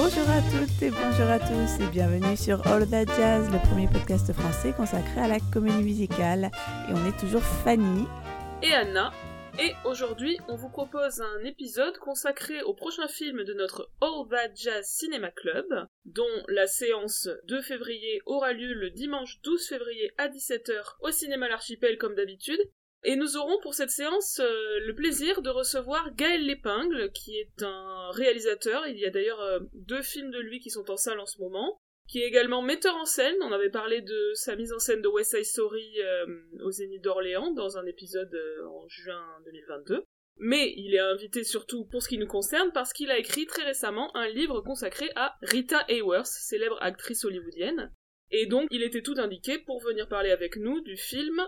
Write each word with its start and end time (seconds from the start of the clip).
Bonjour 0.00 0.30
à 0.30 0.40
toutes 0.42 0.80
et 0.80 0.90
bonjour 0.90 1.26
à 1.26 1.40
tous 1.40 1.82
et 1.82 1.90
bienvenue 1.90 2.36
sur 2.36 2.64
All 2.68 2.88
That 2.88 3.06
Jazz, 3.16 3.50
le 3.50 3.58
premier 3.68 3.88
podcast 3.88 4.32
français 4.32 4.72
consacré 4.72 5.20
à 5.20 5.26
la 5.26 5.40
comédie 5.52 5.82
musicale. 5.82 6.52
Et 6.88 6.92
on 6.92 7.04
est 7.04 7.18
toujours 7.18 7.42
Fanny 7.42 8.04
et 8.62 8.72
Anna. 8.72 9.12
Et 9.58 9.72
aujourd'hui, 9.84 10.38
on 10.46 10.54
vous 10.54 10.68
propose 10.68 11.20
un 11.20 11.42
épisode 11.42 11.98
consacré 11.98 12.62
au 12.62 12.74
prochain 12.74 13.08
film 13.08 13.42
de 13.42 13.54
notre 13.54 13.90
All 14.00 14.28
That 14.30 14.54
Jazz 14.54 14.86
Cinema 14.86 15.32
Club, 15.32 15.66
dont 16.04 16.44
la 16.46 16.68
séance 16.68 17.28
2 17.48 17.60
février 17.62 18.22
aura 18.24 18.52
lieu 18.52 18.74
le 18.74 18.90
dimanche 18.90 19.40
12 19.42 19.66
février 19.66 20.12
à 20.16 20.28
17h 20.28 20.94
au 21.00 21.10
cinéma 21.10 21.48
L'Archipel 21.48 21.98
comme 21.98 22.14
d'habitude, 22.14 22.60
et 23.04 23.16
nous 23.16 23.36
aurons 23.36 23.60
pour 23.60 23.74
cette 23.74 23.90
séance 23.90 24.40
euh, 24.40 24.80
le 24.80 24.94
plaisir 24.94 25.40
de 25.40 25.50
recevoir 25.50 26.14
Gaël 26.14 26.44
Lépingle, 26.44 27.12
qui 27.12 27.38
est 27.38 27.62
un 27.62 28.10
réalisateur. 28.10 28.86
Il 28.88 28.98
y 28.98 29.06
a 29.06 29.10
d'ailleurs 29.10 29.40
euh, 29.40 29.60
deux 29.74 30.02
films 30.02 30.30
de 30.30 30.40
lui 30.40 30.58
qui 30.58 30.70
sont 30.70 30.90
en 30.90 30.96
salle 30.96 31.20
en 31.20 31.26
ce 31.26 31.40
moment. 31.40 31.78
Qui 32.08 32.22
est 32.22 32.26
également 32.26 32.62
metteur 32.62 32.96
en 32.96 33.04
scène. 33.04 33.36
On 33.42 33.52
avait 33.52 33.70
parlé 33.70 34.00
de 34.00 34.32
sa 34.34 34.56
mise 34.56 34.72
en 34.72 34.78
scène 34.78 35.02
de 35.02 35.08
West 35.08 35.36
Side 35.36 35.44
Story 35.44 36.00
euh, 36.00 36.26
au 36.64 36.70
Zénith 36.70 37.02
d'Orléans 37.02 37.52
dans 37.52 37.76
un 37.76 37.84
épisode 37.86 38.34
en 38.66 38.88
juin 38.88 39.22
2022. 39.44 40.02
Mais 40.38 40.72
il 40.76 40.94
est 40.94 41.00
invité 41.00 41.44
surtout 41.44 41.84
pour 41.84 42.02
ce 42.02 42.08
qui 42.08 42.16
nous 42.16 42.26
concerne 42.26 42.72
parce 42.72 42.92
qu'il 42.92 43.10
a 43.10 43.18
écrit 43.18 43.46
très 43.46 43.64
récemment 43.64 44.14
un 44.16 44.28
livre 44.28 44.60
consacré 44.62 45.10
à 45.16 45.36
Rita 45.42 45.84
Hayworth, 45.88 46.26
célèbre 46.26 46.78
actrice 46.80 47.24
hollywoodienne. 47.24 47.92
Et 48.30 48.46
donc 48.46 48.68
il 48.70 48.82
était 48.82 49.02
tout 49.02 49.16
indiqué 49.18 49.58
pour 49.58 49.82
venir 49.82 50.08
parler 50.08 50.30
avec 50.30 50.56
nous 50.56 50.80
du 50.80 50.96
film 50.96 51.46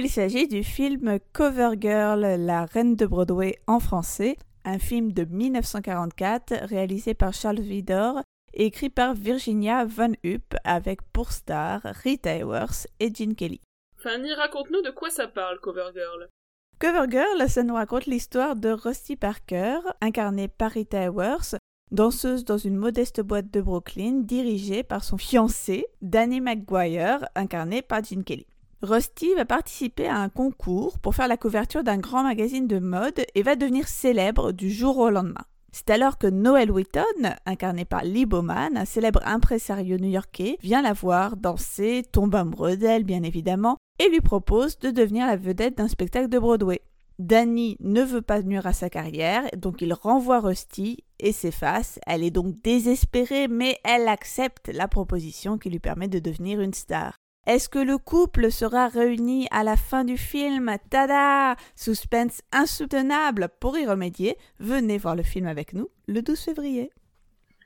il 0.00 0.08
s'agit 0.08 0.48
du 0.48 0.64
film 0.64 1.18
Cover 1.34 1.72
Girl, 1.78 2.22
la 2.22 2.64
reine 2.64 2.96
de 2.96 3.04
Broadway 3.04 3.58
en 3.66 3.80
français, 3.80 4.38
un 4.64 4.78
film 4.78 5.12
de 5.12 5.24
1944 5.24 6.54
réalisé 6.66 7.12
par 7.12 7.34
Charles 7.34 7.60
Vidor 7.60 8.22
et 8.54 8.64
écrit 8.64 8.88
par 8.88 9.12
Virginia 9.12 9.84
Van 9.84 10.12
Hupp 10.24 10.54
avec 10.64 11.02
pour 11.12 11.32
star 11.32 11.82
Rita 11.84 12.30
Hayworth 12.30 12.86
et 12.98 13.14
Gene 13.14 13.34
Kelly. 13.34 13.60
Fanny, 13.98 14.32
raconte-nous 14.32 14.80
de 14.80 14.88
quoi 14.88 15.10
ça 15.10 15.28
parle, 15.28 15.60
Cover 15.60 15.90
Girl. 15.92 16.30
Cover 16.78 17.10
Girl, 17.10 17.50
ça 17.50 17.62
nous 17.62 17.74
raconte 17.74 18.06
l'histoire 18.06 18.56
de 18.56 18.70
Rusty 18.70 19.16
Parker, 19.16 19.80
incarnée 20.00 20.48
par 20.48 20.70
Rita 20.70 21.02
Hayworth, 21.02 21.56
danseuse 21.90 22.46
dans 22.46 22.56
une 22.56 22.76
modeste 22.76 23.20
boîte 23.20 23.50
de 23.50 23.60
Brooklyn, 23.60 24.22
dirigée 24.22 24.82
par 24.82 25.04
son 25.04 25.18
fiancé, 25.18 25.84
Danny 26.00 26.40
McGuire, 26.40 27.28
incarné 27.34 27.82
par 27.82 28.02
Gene 28.02 28.24
Kelly. 28.24 28.46
Rusty 28.82 29.34
va 29.34 29.44
participer 29.44 30.08
à 30.08 30.16
un 30.16 30.30
concours 30.30 30.98
pour 31.00 31.14
faire 31.14 31.28
la 31.28 31.36
couverture 31.36 31.84
d'un 31.84 31.98
grand 31.98 32.22
magazine 32.22 32.66
de 32.66 32.78
mode 32.78 33.26
et 33.34 33.42
va 33.42 33.54
devenir 33.54 33.86
célèbre 33.86 34.52
du 34.52 34.70
jour 34.70 34.96
au 34.96 35.10
lendemain. 35.10 35.44
C'est 35.70 35.90
alors 35.90 36.16
que 36.16 36.26
Noel 36.26 36.70
Witton, 36.70 37.02
incarné 37.44 37.84
par 37.84 38.04
Lee 38.04 38.24
Bowman, 38.24 38.76
un 38.76 38.86
célèbre 38.86 39.20
impresario 39.26 39.98
new-yorkais, 39.98 40.56
vient 40.62 40.80
la 40.80 40.94
voir 40.94 41.36
danser, 41.36 42.04
tombe 42.10 42.34
amoureux 42.34 42.78
d'elle 42.78 43.04
bien 43.04 43.22
évidemment, 43.22 43.76
et 43.98 44.08
lui 44.08 44.22
propose 44.22 44.78
de 44.78 44.90
devenir 44.90 45.26
la 45.26 45.36
vedette 45.36 45.76
d'un 45.76 45.86
spectacle 45.86 46.30
de 46.30 46.38
Broadway. 46.38 46.80
Danny 47.18 47.76
ne 47.80 48.02
veut 48.02 48.22
pas 48.22 48.40
nuire 48.40 48.66
à 48.66 48.72
sa 48.72 48.88
carrière, 48.88 49.44
donc 49.58 49.82
il 49.82 49.92
renvoie 49.92 50.40
Rusty 50.40 51.04
et 51.18 51.32
s'efface. 51.32 52.00
Elle 52.06 52.24
est 52.24 52.30
donc 52.30 52.62
désespérée, 52.62 53.46
mais 53.46 53.78
elle 53.84 54.08
accepte 54.08 54.68
la 54.72 54.88
proposition 54.88 55.58
qui 55.58 55.68
lui 55.68 55.80
permet 55.80 56.08
de 56.08 56.18
devenir 56.18 56.62
une 56.62 56.72
star. 56.72 57.12
Est-ce 57.50 57.68
que 57.68 57.80
le 57.80 57.98
couple 57.98 58.52
sera 58.52 58.86
réuni 58.86 59.48
à 59.50 59.64
la 59.64 59.76
fin 59.76 60.04
du 60.04 60.16
film? 60.16 60.72
Tada 60.88 61.56
Suspense 61.74 62.42
insoutenable 62.52 63.48
Pour 63.58 63.76
y 63.76 63.84
remédier, 63.84 64.36
venez 64.60 64.98
voir 64.98 65.16
le 65.16 65.24
film 65.24 65.48
avec 65.48 65.72
nous 65.72 65.90
le 66.06 66.22
12 66.22 66.38
février. 66.38 66.92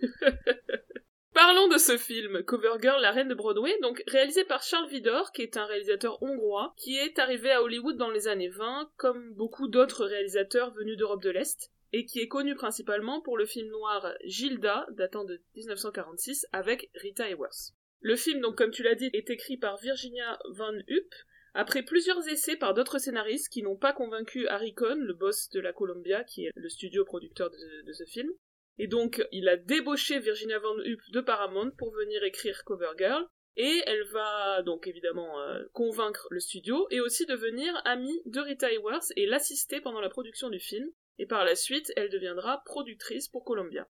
Parlons 1.35 1.69
de 1.69 1.77
ce 1.77 1.99
film, 1.99 2.43
Covergirl, 2.45 3.03
la 3.03 3.11
reine 3.11 3.29
de 3.29 3.35
Broadway, 3.35 3.79
donc 3.83 4.03
réalisé 4.07 4.45
par 4.45 4.63
Charles 4.63 4.89
Vidor, 4.89 5.33
qui 5.33 5.43
est 5.43 5.59
un 5.59 5.67
réalisateur 5.67 6.17
hongrois, 6.23 6.73
qui 6.79 6.97
est 6.97 7.19
arrivé 7.19 7.51
à 7.51 7.63
Hollywood 7.63 7.99
dans 7.99 8.11
les 8.11 8.27
années 8.27 8.49
20, 8.49 8.89
comme 8.97 9.35
beaucoup 9.35 9.69
d'autres 9.69 10.07
réalisateurs 10.07 10.73
venus 10.73 10.97
d'Europe 10.97 11.23
de 11.23 11.29
l'Est, 11.29 11.71
et 11.93 12.07
qui 12.07 12.21
est 12.21 12.29
connu 12.29 12.55
principalement 12.55 13.21
pour 13.21 13.37
le 13.37 13.45
film 13.45 13.69
noir 13.69 14.15
Gilda, 14.25 14.87
datant 14.93 15.25
de 15.25 15.43
1946, 15.55 16.47
avec 16.53 16.89
Rita 16.95 17.29
Hayworth. 17.29 17.75
Le 18.05 18.17
film, 18.17 18.43
donc 18.43 18.59
comme 18.59 18.71
tu 18.71 18.83
l'as 18.83 18.95
dit, 18.95 19.09
est 19.15 19.31
écrit 19.31 19.57
par 19.57 19.79
Virginia 19.79 20.39
Van 20.51 20.75
Hupp, 20.89 21.15
après 21.55 21.83
plusieurs 21.83 22.29
essais 22.29 22.55
par 22.55 22.75
d'autres 22.75 22.99
scénaristes 22.99 23.51
qui 23.51 23.63
n'ont 23.63 23.79
pas 23.79 23.95
convaincu 23.95 24.47
Harry 24.49 24.75
Cohn, 24.75 25.01
le 25.01 25.15
boss 25.15 25.49
de 25.49 25.61
la 25.61 25.73
Columbia, 25.73 26.23
qui 26.23 26.45
est 26.45 26.51
le 26.55 26.69
studio 26.69 27.07
producteur 27.07 27.49
de, 27.51 27.93
ce 27.95 28.05
film. 28.05 28.31
Et 28.77 28.89
donc, 28.89 29.27
il 29.33 29.49
a 29.49 29.57
débauché 29.57 30.19
Virginia 30.19 30.59
Van 30.59 30.77
Hupp 30.81 31.01
de 31.13 31.21
Paramount 31.23 31.71
pour 31.79 31.95
venir 31.95 32.23
écrire 32.25 32.63
Covergirl. 32.65 33.27
Et 33.57 33.83
elle 33.87 34.05
va 34.13 34.61
donc 34.65 34.87
évidemment 34.87 35.41
euh, 35.41 35.63
convaincre 35.73 36.29
le 36.31 36.41
studio 36.41 36.87
et 36.91 37.01
aussi 37.01 37.25
devenir 37.25 37.73
amie 37.87 38.21
de 38.27 38.41
Rita 38.41 38.71
Hayworth 38.71 39.13
et 39.17 39.25
l'assister 39.25 39.81
pendant 39.81 40.03
la 40.03 40.11
production 40.11 40.51
du 40.51 40.61
film. 40.61 40.91
Et 41.19 41.27
par 41.27 41.47
la 41.47 41.55
suite, 41.55 41.91
elle 41.97 42.11
deviendra 42.11 42.63
productrice 42.67 43.29
pour 43.29 43.45
Columbia. 43.45 43.89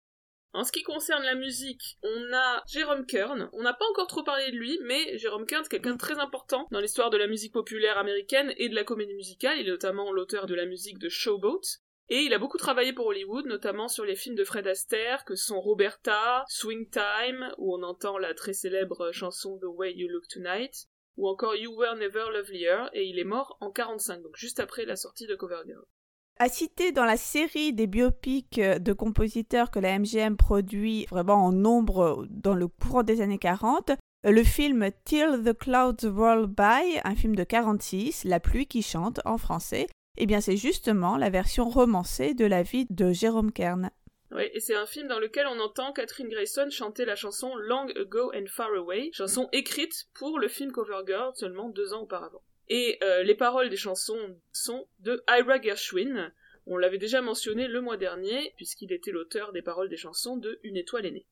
En 0.54 0.62
ce 0.62 0.70
qui 0.70 0.84
concerne 0.84 1.25
la 1.25 1.34
musique, 1.34 1.98
on 2.04 2.32
a 2.32 2.62
Jérôme 2.69 3.06
Kern. 3.06 3.50
On 3.54 3.62
n'a 3.62 3.75
pas 3.75 3.88
encore 3.91 4.06
trop 4.06 4.22
parlé 4.22 4.53
de 4.53 4.56
lui, 4.56 4.78
mais 4.84 5.19
Jérôme 5.19 5.47
Kern, 5.47 5.65
est 5.65 5.69
quelqu'un 5.69 5.94
de 5.94 5.98
très 5.98 6.20
important 6.20 6.69
dans 6.70 6.78
l'histoire 6.78 7.10
de 7.10 7.16
la 7.16 7.26
musique 7.26 7.53
populaire 7.53 7.98
américaine 7.98 8.54
et 8.56 8.69
de 8.69 8.75
la 8.76 8.84
comédie 8.84 9.14
musicale. 9.14 9.59
Il 9.59 9.66
est 9.66 9.72
notamment 9.72 10.12
l'auteur 10.12 10.47
de 10.47 10.54
la 10.54 10.64
musique 10.64 11.00
de 11.00 11.09
Showboat. 11.09 11.81
Et 12.09 12.20
il 12.20 12.32
a 12.34 12.38
beaucoup 12.38 12.56
travaillé 12.56 12.93
pour 12.93 13.06
Hollywood, 13.06 13.47
notamment 13.47 13.88
sur 13.88 14.04
les 14.04 14.14
films 14.14 14.37
de 14.37 14.44
Fred 14.44 14.69
Astaire, 14.69 15.25
que 15.25 15.34
sont 15.34 15.60
Roberta, 15.60 16.44
Swing 16.47 16.88
Time, 16.88 17.53
où 17.59 17.75
on 17.75 17.82
entend 17.82 18.16
la 18.16 18.32
très 18.32 18.53
célèbre 18.53 19.10
chanson 19.10 19.59
The 19.59 19.66
Way 19.66 19.94
You 19.97 20.09
Look 20.09 20.28
Tonight, 20.28 20.87
ou 21.16 21.26
encore 21.28 21.56
You 21.56 21.75
Were 21.75 21.97
Never 21.97 22.26
Lovelier, 22.32 22.84
et 22.93 23.06
il 23.06 23.19
est 23.19 23.25
mort 23.25 23.56
en 23.60 23.72
45, 23.72 24.22
donc 24.22 24.37
juste 24.37 24.60
après 24.60 24.84
la 24.84 24.94
sortie 24.94 25.26
de 25.26 25.34
Covergirl. 25.34 25.84
À 26.41 26.49
citer 26.49 26.91
dans 26.91 27.05
la 27.05 27.17
série 27.17 27.72
des 27.72 27.87
biopics 27.87 28.61
de 28.61 28.93
compositeurs 28.93 29.71
que 29.71 29.78
la 29.78 29.97
MGM 29.97 30.37
produit 30.37 31.06
vraiment 31.06 31.45
en 31.45 31.53
nombre 31.53 32.27
dans 32.28 32.55
le 32.55 32.67
courant 32.67 33.05
des 33.05 33.21
années 33.21 33.39
40, 33.39 33.93
le 34.25 34.43
film 34.43 34.91
Till 35.05 35.43
the 35.44 35.56
Clouds 35.56 36.11
Roll 36.12 36.49
By, 36.49 36.99
un 37.05 37.15
film 37.15 37.37
de 37.37 37.44
46, 37.44 38.25
La 38.25 38.41
pluie 38.41 38.67
qui 38.67 38.83
chante 38.83 39.21
en 39.25 39.39
français, 39.39 39.87
eh 40.17 40.27
bien 40.27 40.41
c'est 40.41 40.56
justement 40.56 41.17
la 41.17 41.31
version 41.31 41.69
romancée 41.69 42.34
de 42.34 42.47
la 42.47 42.65
vie 42.65 42.87
de 42.91 43.12
Jérôme 43.12 43.53
Kern. 43.53 43.91
Oui, 44.33 44.50
et 44.53 44.59
c'est 44.59 44.75
un 44.75 44.87
film 44.87 45.06
dans 45.06 45.21
lequel 45.21 45.47
on 45.47 45.61
entend 45.61 45.93
Catherine 45.93 46.28
Grayson 46.28 46.69
chanter 46.69 47.05
la 47.05 47.15
chanson 47.15 47.55
Long 47.55 47.87
Ago 47.94 48.33
and 48.34 48.47
Far 48.49 48.71
Away, 48.75 49.11
chanson 49.12 49.49
écrite 49.53 50.09
pour 50.15 50.41
le 50.41 50.49
film 50.49 50.73
Covergirl 50.73 51.31
seulement 51.37 51.69
deux 51.69 51.94
ans 51.94 52.03
auparavant. 52.03 52.43
Et 52.69 52.98
euh, 53.02 53.22
les 53.22 53.34
paroles 53.34 53.70
des 53.70 53.76
chansons 53.76 54.36
sont 54.52 54.86
de 55.00 55.22
Ira 55.28 55.60
Gershwin. 55.60 56.32
On 56.66 56.76
l'avait 56.76 56.98
déjà 56.98 57.20
mentionné 57.20 57.69
le 57.69 57.80
mois 57.80 57.97
dernier, 57.97 58.52
puisqu'il 58.56 58.92
était 58.92 59.10
l'auteur 59.10 59.52
des 59.52 59.62
paroles 59.62 59.91
des 59.91 59.97
chansons 59.97 60.36
de 60.36 60.58
Une 60.62 60.76
étoile 60.76 61.06
aînée. 61.06 61.26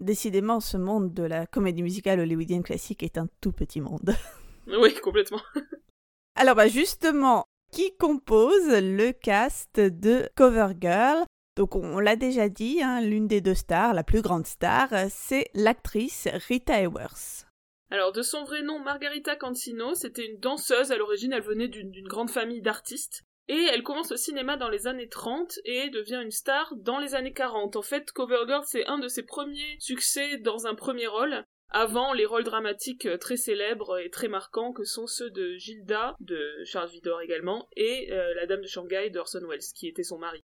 Décidément, 0.00 0.60
ce 0.60 0.76
monde 0.76 1.14
de 1.14 1.22
la 1.22 1.46
comédie 1.46 1.82
musicale 1.82 2.20
hollywoodienne 2.20 2.62
classique 2.62 3.02
est 3.02 3.16
un 3.16 3.28
tout 3.40 3.52
petit 3.52 3.80
monde. 3.80 4.14
oui, 4.66 4.94
complètement. 5.02 5.40
Alors, 6.34 6.54
bah 6.54 6.68
justement, 6.68 7.46
qui 7.72 7.96
compose 7.96 8.68
le 8.68 9.12
cast 9.12 9.80
de 9.80 10.28
Cover 10.34 10.74
Girl? 10.78 11.24
Donc 11.56 11.74
on, 11.74 11.98
l'a 11.98 12.16
déjà 12.16 12.50
dit, 12.50 12.82
hein, 12.82 13.00
l'une 13.00 13.26
des 13.26 13.40
deux 13.40 13.54
stars, 13.54 13.94
la 13.94 14.04
plus 14.04 14.20
grande 14.20 14.46
star, 14.46 14.88
c'est 15.08 15.48
l'actrice 15.54 16.28
Rita 16.48 16.74
Hayworth. 16.74 17.45
Alors, 17.90 18.12
de 18.12 18.22
son 18.22 18.44
vrai 18.44 18.62
nom, 18.62 18.80
Margarita 18.80 19.36
Cancino, 19.36 19.94
c'était 19.94 20.26
une 20.26 20.38
danseuse. 20.38 20.90
À 20.90 20.96
l'origine, 20.96 21.32
elle 21.32 21.42
venait 21.42 21.68
d'une 21.68 22.08
grande 22.08 22.30
famille 22.30 22.62
d'artistes. 22.62 23.22
Et 23.48 23.68
elle 23.72 23.84
commence 23.84 24.10
au 24.10 24.16
cinéma 24.16 24.56
dans 24.56 24.68
les 24.68 24.88
années 24.88 25.08
30 25.08 25.60
et 25.64 25.88
devient 25.90 26.20
une 26.22 26.32
star 26.32 26.74
dans 26.78 26.98
les 26.98 27.14
années 27.14 27.32
40. 27.32 27.76
En 27.76 27.82
fait, 27.82 28.10
Covergirl, 28.10 28.64
c'est 28.66 28.86
un 28.86 28.98
de 28.98 29.06
ses 29.06 29.22
premiers 29.22 29.76
succès 29.78 30.38
dans 30.38 30.66
un 30.66 30.74
premier 30.74 31.06
rôle, 31.06 31.44
avant 31.70 32.12
les 32.12 32.26
rôles 32.26 32.42
dramatiques 32.42 33.08
très 33.20 33.36
célèbres 33.36 33.98
et 33.98 34.10
très 34.10 34.26
marquants 34.26 34.72
que 34.72 34.82
sont 34.82 35.06
ceux 35.06 35.30
de 35.30 35.54
Gilda, 35.58 36.16
de 36.18 36.40
Charles 36.64 36.90
Vidor 36.90 37.20
également, 37.20 37.68
et 37.76 38.12
euh, 38.12 38.34
La 38.34 38.46
Dame 38.46 38.62
de 38.62 38.66
Shanghai 38.66 39.10
d'Orson 39.10 39.46
Welles, 39.48 39.60
qui 39.76 39.86
était 39.86 40.02
son 40.02 40.18
mari. 40.18 40.42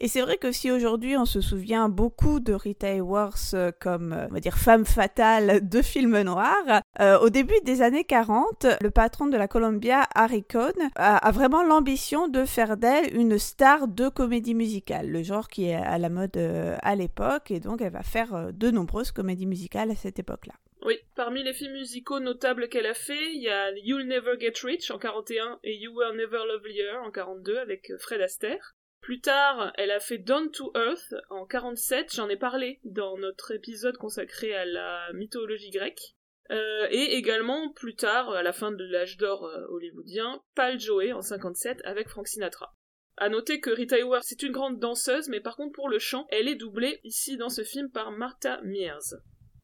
Et 0.00 0.06
c'est 0.06 0.20
vrai 0.20 0.36
que 0.36 0.52
si 0.52 0.70
aujourd'hui 0.70 1.16
on 1.16 1.24
se 1.24 1.40
souvient 1.40 1.88
beaucoup 1.88 2.38
de 2.38 2.52
Rita 2.52 2.88
Hayworth 2.88 3.54
euh, 3.54 3.72
comme, 3.80 4.12
euh, 4.12 4.28
on 4.30 4.34
va 4.34 4.38
dire, 4.38 4.56
femme 4.56 4.84
fatale 4.84 5.68
de 5.68 5.82
films 5.82 6.22
noirs, 6.22 6.82
euh, 7.00 7.18
au 7.18 7.30
début 7.30 7.60
des 7.64 7.82
années 7.82 8.04
40, 8.04 8.66
le 8.80 8.90
patron 8.90 9.26
de 9.26 9.36
la 9.36 9.48
Columbia, 9.48 10.06
Harry 10.14 10.44
Cohn, 10.44 10.72
a, 10.94 11.30
vraiment 11.32 11.64
l'ambition 11.64 12.28
de 12.28 12.44
faire 12.44 12.76
d'elle 12.76 13.12
une 13.16 13.38
star 13.38 13.88
de 13.88 14.08
comédie 14.08 14.54
musicale, 14.54 15.10
le 15.10 15.24
genre 15.24 15.48
qui 15.48 15.64
est 15.64 15.74
à 15.74 15.98
la 15.98 16.08
mode 16.08 16.36
à 16.36 16.94
l'époque, 16.94 17.50
et 17.50 17.58
donc 17.58 17.80
elle 17.82 17.92
va 17.92 18.02
faire 18.02 18.52
de 18.52 18.70
nombreuses 18.70 19.10
comédies 19.10 19.46
musicales 19.46 19.90
à 19.90 19.96
cette 19.96 20.18
époque-là. 20.18 20.54
Oui, 20.82 20.96
parmi 21.16 21.42
les 21.42 21.52
films 21.52 21.72
musicaux 21.72 22.20
notables 22.20 22.68
qu'elle 22.68 22.86
a 22.86 22.94
fait, 22.94 23.32
il 23.32 23.42
y 23.42 23.48
a 23.48 23.72
You'll 23.78 24.06
Never 24.06 24.38
Get 24.38 24.54
Rich 24.62 24.90
en 24.92 24.98
41 24.98 25.58
et 25.64 25.76
You 25.76 25.92
Were 25.92 26.14
Never 26.14 26.40
Lovelier 26.46 26.92
en 27.04 27.10
42 27.10 27.58
avec 27.58 27.92
Fred 27.98 28.20
Astaire. 28.20 28.76
Plus 29.00 29.20
tard, 29.20 29.72
elle 29.76 29.90
a 29.90 30.00
fait 30.00 30.18
Down 30.18 30.50
to 30.50 30.72
Earth 30.74 31.14
en 31.30 31.46
47, 31.46 32.14
j'en 32.14 32.28
ai 32.28 32.36
parlé 32.36 32.80
dans 32.84 33.16
notre 33.16 33.52
épisode 33.52 33.96
consacré 33.96 34.54
à 34.54 34.64
la 34.64 35.12
mythologie 35.14 35.70
grecque. 35.70 36.14
Euh, 36.50 36.86
et 36.90 37.16
également, 37.16 37.72
plus 37.72 37.94
tard, 37.94 38.30
à 38.30 38.42
la 38.42 38.52
fin 38.52 38.72
de 38.72 38.84
l'âge 38.84 39.18
d'or 39.18 39.44
euh, 39.44 39.66
hollywoodien, 39.68 40.42
Pal 40.54 40.80
Joey 40.80 41.12
en 41.12 41.20
57 41.20 41.80
avec 41.84 42.08
Frank 42.08 42.26
Sinatra. 42.26 42.74
À 43.16 43.28
noter 43.28 43.60
que 43.60 43.70
Rita 43.70 43.96
Hayworth 43.96 44.22
c'est 44.24 44.42
une 44.42 44.52
grande 44.52 44.78
danseuse, 44.78 45.28
mais 45.28 45.40
par 45.40 45.56
contre 45.56 45.72
pour 45.72 45.88
le 45.88 45.98
chant, 45.98 46.26
elle 46.30 46.48
est 46.48 46.54
doublée 46.54 47.00
ici 47.04 47.36
dans 47.36 47.48
ce 47.48 47.64
film 47.64 47.90
par 47.90 48.12
Martha 48.12 48.60
Mears. 48.62 49.14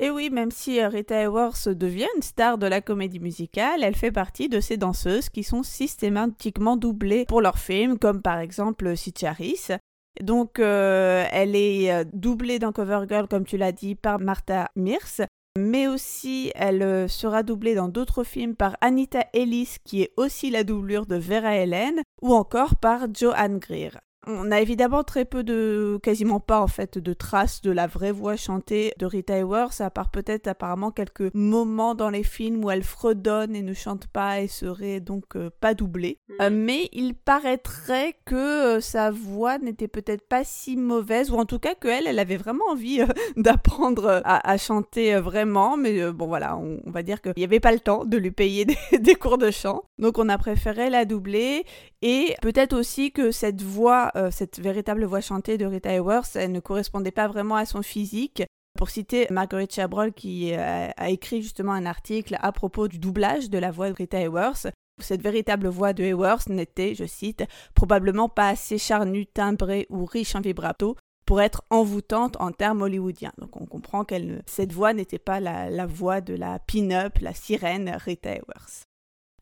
Et 0.05 0.11
oui, 0.11 0.29
même 0.31 0.51
si 0.51 0.81
euh, 0.81 0.89
Rita 0.89 1.15
Hayworth 1.17 1.69
devient 1.69 2.06
une 2.17 2.23
star 2.23 2.59
de 2.59 2.67
la 2.67 2.81
comédie 2.81 3.21
musicale, 3.21 3.83
elle 3.83 3.97
fait 3.97 4.12
partie 4.12 4.49
de 4.49 4.61
ces 4.61 4.77
danseuses 4.77 5.31
qui 5.31 5.43
sont 5.43 5.62
systématiquement 5.62 6.77
doublées 6.77 7.25
pour 7.27 7.41
leurs 7.41 7.59
films, 7.59 7.99
comme 7.99 8.21
par 8.21 8.39
exemple 8.39 8.97
Sitch 8.97 9.25
Harris. 9.25 9.69
Donc, 10.23 10.61
elle 10.61 11.56
est 11.56 12.05
doublée 12.12 12.61
dans 12.61 12.71
Cover 12.71 13.01
Girl, 13.09 13.27
comme 13.27 13.45
tu 13.45 13.56
l'as 13.56 13.73
dit, 13.73 13.97
par 13.97 14.21
Martha 14.21 14.69
Mears 14.77 15.27
mais 15.59 15.87
aussi 15.87 16.51
elle 16.55 16.83
euh, 16.83 17.09
sera 17.09 17.43
doublée 17.43 17.75
dans 17.75 17.89
d'autres 17.89 18.25
films 18.25 18.56
par 18.56 18.77
Anita 18.81 19.25
Ellis, 19.33 19.77
qui 19.85 20.03
est 20.03 20.12
aussi 20.17 20.51
la 20.51 20.65
doublure 20.65 21.06
de 21.06 21.17
Vera 21.17 21.55
Ellen, 21.55 22.03
ou 22.23 22.35
encore 22.35 22.77
par 22.77 23.06
Joanne 23.15 23.59
Greer. 23.59 24.01
On 24.26 24.50
a 24.50 24.61
évidemment 24.61 25.05
très 25.05 25.25
peu 25.25 25.43
de, 25.43 25.99
quasiment 26.03 26.41
pas 26.41 26.61
en 26.61 26.67
fait, 26.67 26.99
de 26.99 27.12
traces 27.12 27.61
de 27.62 27.71
la 27.71 27.87
vraie 27.87 28.12
voix 28.12 28.37
chantée 28.37 28.93
de 28.99 29.06
Rita 29.06 29.37
Hayworth, 29.37 29.81
à 29.81 29.91
part 29.91 30.11
peut-être 30.11 30.47
apparemment 30.47 30.91
quelques 30.91 31.32
moments 31.35 31.94
dans 31.94 32.11
les 32.11 32.23
films 32.23 32.65
où 32.65 32.71
elle 32.71 32.82
fredonne 32.82 33.55
et 33.55 33.62
ne 33.62 33.75
chante 33.75 34.06
pas 34.06 34.41
et 34.41 34.49
serait 34.49 35.00
donc 35.00 35.37
euh, 35.37 35.50
pas 35.61 35.75
doublée. 35.75 36.19
Mm. 36.29 36.32
Euh, 36.43 36.50
mais 36.53 36.88
il 36.93 37.15
paraîtrait 37.15 38.15
que 38.25 38.76
euh, 38.76 38.81
sa 38.81 39.11
voix 39.11 39.59
n'était 39.59 39.88
peut-être 39.88 40.27
pas 40.27 40.44
si 40.44 40.77
mauvaise, 40.77 41.31
ou 41.31 41.37
en 41.37 41.44
tout 41.44 41.59
cas 41.59 41.75
qu'elle, 41.75 42.06
elle 42.06 42.19
avait 42.19 42.37
vraiment 42.37 42.65
envie 42.70 43.00
d'apprendre 43.37 44.23
à, 44.25 44.56
chanter 44.56 45.17
vraiment, 45.17 45.77
mais 45.77 46.12
bon 46.12 46.27
voilà, 46.27 46.56
on, 46.56 46.81
va 46.87 47.03
dire 47.03 47.20
qu'il 47.20 47.32
n'y 47.37 47.44
avait 47.44 47.61
pas 47.61 47.73
le 47.73 47.81
temps 47.81 48.05
de 48.05 48.17
lui 48.17 48.31
payer 48.31 48.67
des 48.99 49.15
cours 49.15 49.38
de 49.38 49.50
chant, 49.50 49.85
donc 49.99 50.19
on 50.19 50.29
a 50.29 50.38
préféré 50.38 50.91
la 50.91 51.05
doubler, 51.05 51.65
et 52.03 52.35
peut-être 52.41 52.75
aussi 52.75 53.12
que 53.12 53.31
cette 53.31 53.62
voix 53.62 54.12
euh, 54.16 54.31
cette 54.31 54.61
véritable 54.61 55.05
voix 55.05 55.20
chantée 55.20 55.58
de 55.58 55.66
Rita 55.66 55.90
Hayworth, 55.90 56.37
ne 56.37 56.61
correspondait 56.61 57.11
pas 57.11 57.28
vraiment 57.28 57.56
à 57.56 57.66
son 57.66 57.82
physique. 57.82 58.43
Pour 58.76 58.90
citer 58.90 59.28
Marguerite 59.31 59.72
Chabrol 59.72 60.12
qui 60.12 60.52
euh, 60.52 60.88
a 60.96 61.11
écrit 61.11 61.43
justement 61.43 61.72
un 61.72 61.87
article 61.87 62.37
à 62.40 62.50
propos 62.50 62.88
du 62.88 62.99
doublage 62.99 63.49
de 63.49 63.58
la 63.58 63.70
voix 63.70 63.88
de 63.88 63.94
Rita 63.94 64.19
Hayworth, 64.19 64.66
cette 65.00 65.22
véritable 65.22 65.69
voix 65.69 65.93
de 65.93 66.05
Hayworth 66.05 66.49
n'était, 66.49 66.94
je 66.94 67.05
cite, 67.05 67.44
probablement 67.75 68.28
pas 68.28 68.49
assez 68.49 68.78
charnue, 68.78 69.26
timbrée 69.26 69.87
ou 69.90 70.05
riche 70.05 70.34
en 70.34 70.40
vibrato 70.40 70.96
pour 71.26 71.40
être 71.40 71.62
envoûtante 71.70 72.37
en 72.40 72.52
termes 72.52 72.82
hollywoodiens. 72.82 73.32
Donc 73.38 73.60
on 73.60 73.67
comprend 73.67 74.05
que 74.05 74.14
cette 74.46 74.72
voix 74.72 74.93
n'était 74.93 75.19
pas 75.19 75.40
la, 75.40 75.70
la 75.70 75.87
voix 75.87 76.20
de 76.20 76.34
la 76.34 76.58
pin-up, 76.58 77.19
la 77.20 77.32
sirène 77.32 77.96
Rita 78.05 78.31
Hayworth. 78.31 78.84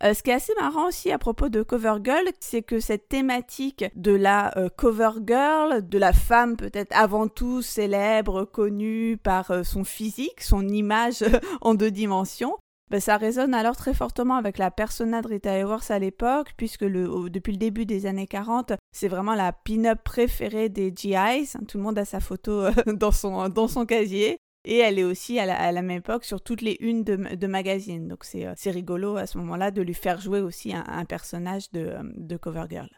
Euh, 0.04 0.14
ce 0.14 0.22
qui 0.22 0.30
est 0.30 0.34
assez 0.34 0.52
marrant 0.58 0.88
aussi 0.88 1.12
à 1.12 1.18
propos 1.18 1.48
de 1.48 1.62
Cover 1.62 1.94
Girl, 2.02 2.24
c'est 2.40 2.62
que 2.62 2.80
cette 2.80 3.08
thématique 3.08 3.84
de 3.94 4.10
la 4.10 4.56
euh, 4.58 4.68
Cover 4.68 5.12
Girl, 5.24 5.88
de 5.88 5.98
la 5.98 6.12
femme 6.12 6.56
peut-être 6.56 6.92
avant 6.92 7.28
tout 7.28 7.62
célèbre, 7.62 8.44
connue 8.44 9.16
par 9.16 9.52
euh, 9.52 9.62
son 9.62 9.84
physique, 9.84 10.40
son 10.40 10.66
image 10.66 11.24
en 11.60 11.74
deux 11.74 11.92
dimensions, 11.92 12.56
ben, 12.90 13.00
ça 13.00 13.16
résonne 13.16 13.54
alors 13.54 13.76
très 13.76 13.94
fortement 13.94 14.34
avec 14.34 14.58
la 14.58 14.72
persona 14.72 15.22
de 15.22 15.28
Rita 15.28 15.52
Hayworth 15.52 15.92
à 15.92 16.00
l'époque, 16.00 16.52
puisque 16.56 16.82
le, 16.82 17.30
depuis 17.30 17.52
le 17.52 17.58
début 17.58 17.86
des 17.86 18.06
années 18.06 18.26
40, 18.26 18.72
c'est 18.90 19.08
vraiment 19.08 19.34
la 19.34 19.52
pin-up 19.52 20.00
préférée 20.02 20.68
des 20.68 20.92
GIs. 20.94 21.56
Tout 21.68 21.78
le 21.78 21.84
monde 21.84 21.98
a 21.98 22.04
sa 22.04 22.18
photo 22.18 22.64
dans, 22.86 23.12
son, 23.12 23.48
dans 23.48 23.68
son 23.68 23.86
casier. 23.86 24.38
Et 24.64 24.78
elle 24.78 24.98
est 24.98 25.04
aussi 25.04 25.38
à 25.38 25.46
la, 25.46 25.82
même 25.82 25.98
époque 25.98 26.24
sur 26.24 26.40
toutes 26.40 26.62
les 26.62 26.76
unes 26.80 27.02
de, 27.02 27.46
magazines. 27.46 28.06
Donc 28.06 28.24
euh, 28.34 28.52
c'est 28.56 28.70
rigolo 28.70 29.16
à 29.16 29.26
ce 29.26 29.38
moment-là 29.38 29.70
de 29.70 29.82
lui 29.82 29.94
faire 29.94 30.20
jouer 30.20 30.40
aussi 30.40 30.72
un, 30.72 31.04
personnage 31.04 31.70
de, 31.72 31.80
euh, 31.80 32.02
de 32.14 32.36
Covergirl. 32.36 32.88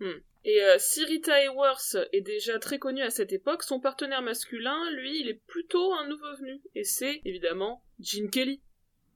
Hmm. 0.00 0.18
Et 0.44 0.62
euh, 0.62 0.76
si 0.78 1.04
Rita 1.04 1.40
Hayworth 1.40 1.96
est 2.12 2.20
déjà 2.20 2.58
très 2.58 2.78
connue 2.78 3.02
à 3.02 3.10
cette 3.10 3.32
époque, 3.32 3.62
son 3.62 3.80
partenaire 3.80 4.22
masculin, 4.22 4.78
lui, 4.92 5.20
il 5.20 5.28
est 5.28 5.40
plutôt 5.46 5.92
un 5.94 6.08
nouveau 6.08 6.36
venu. 6.40 6.60
Et 6.74 6.84
c'est 6.84 7.20
évidemment 7.24 7.82
Gene 8.00 8.30
Kelly. 8.30 8.60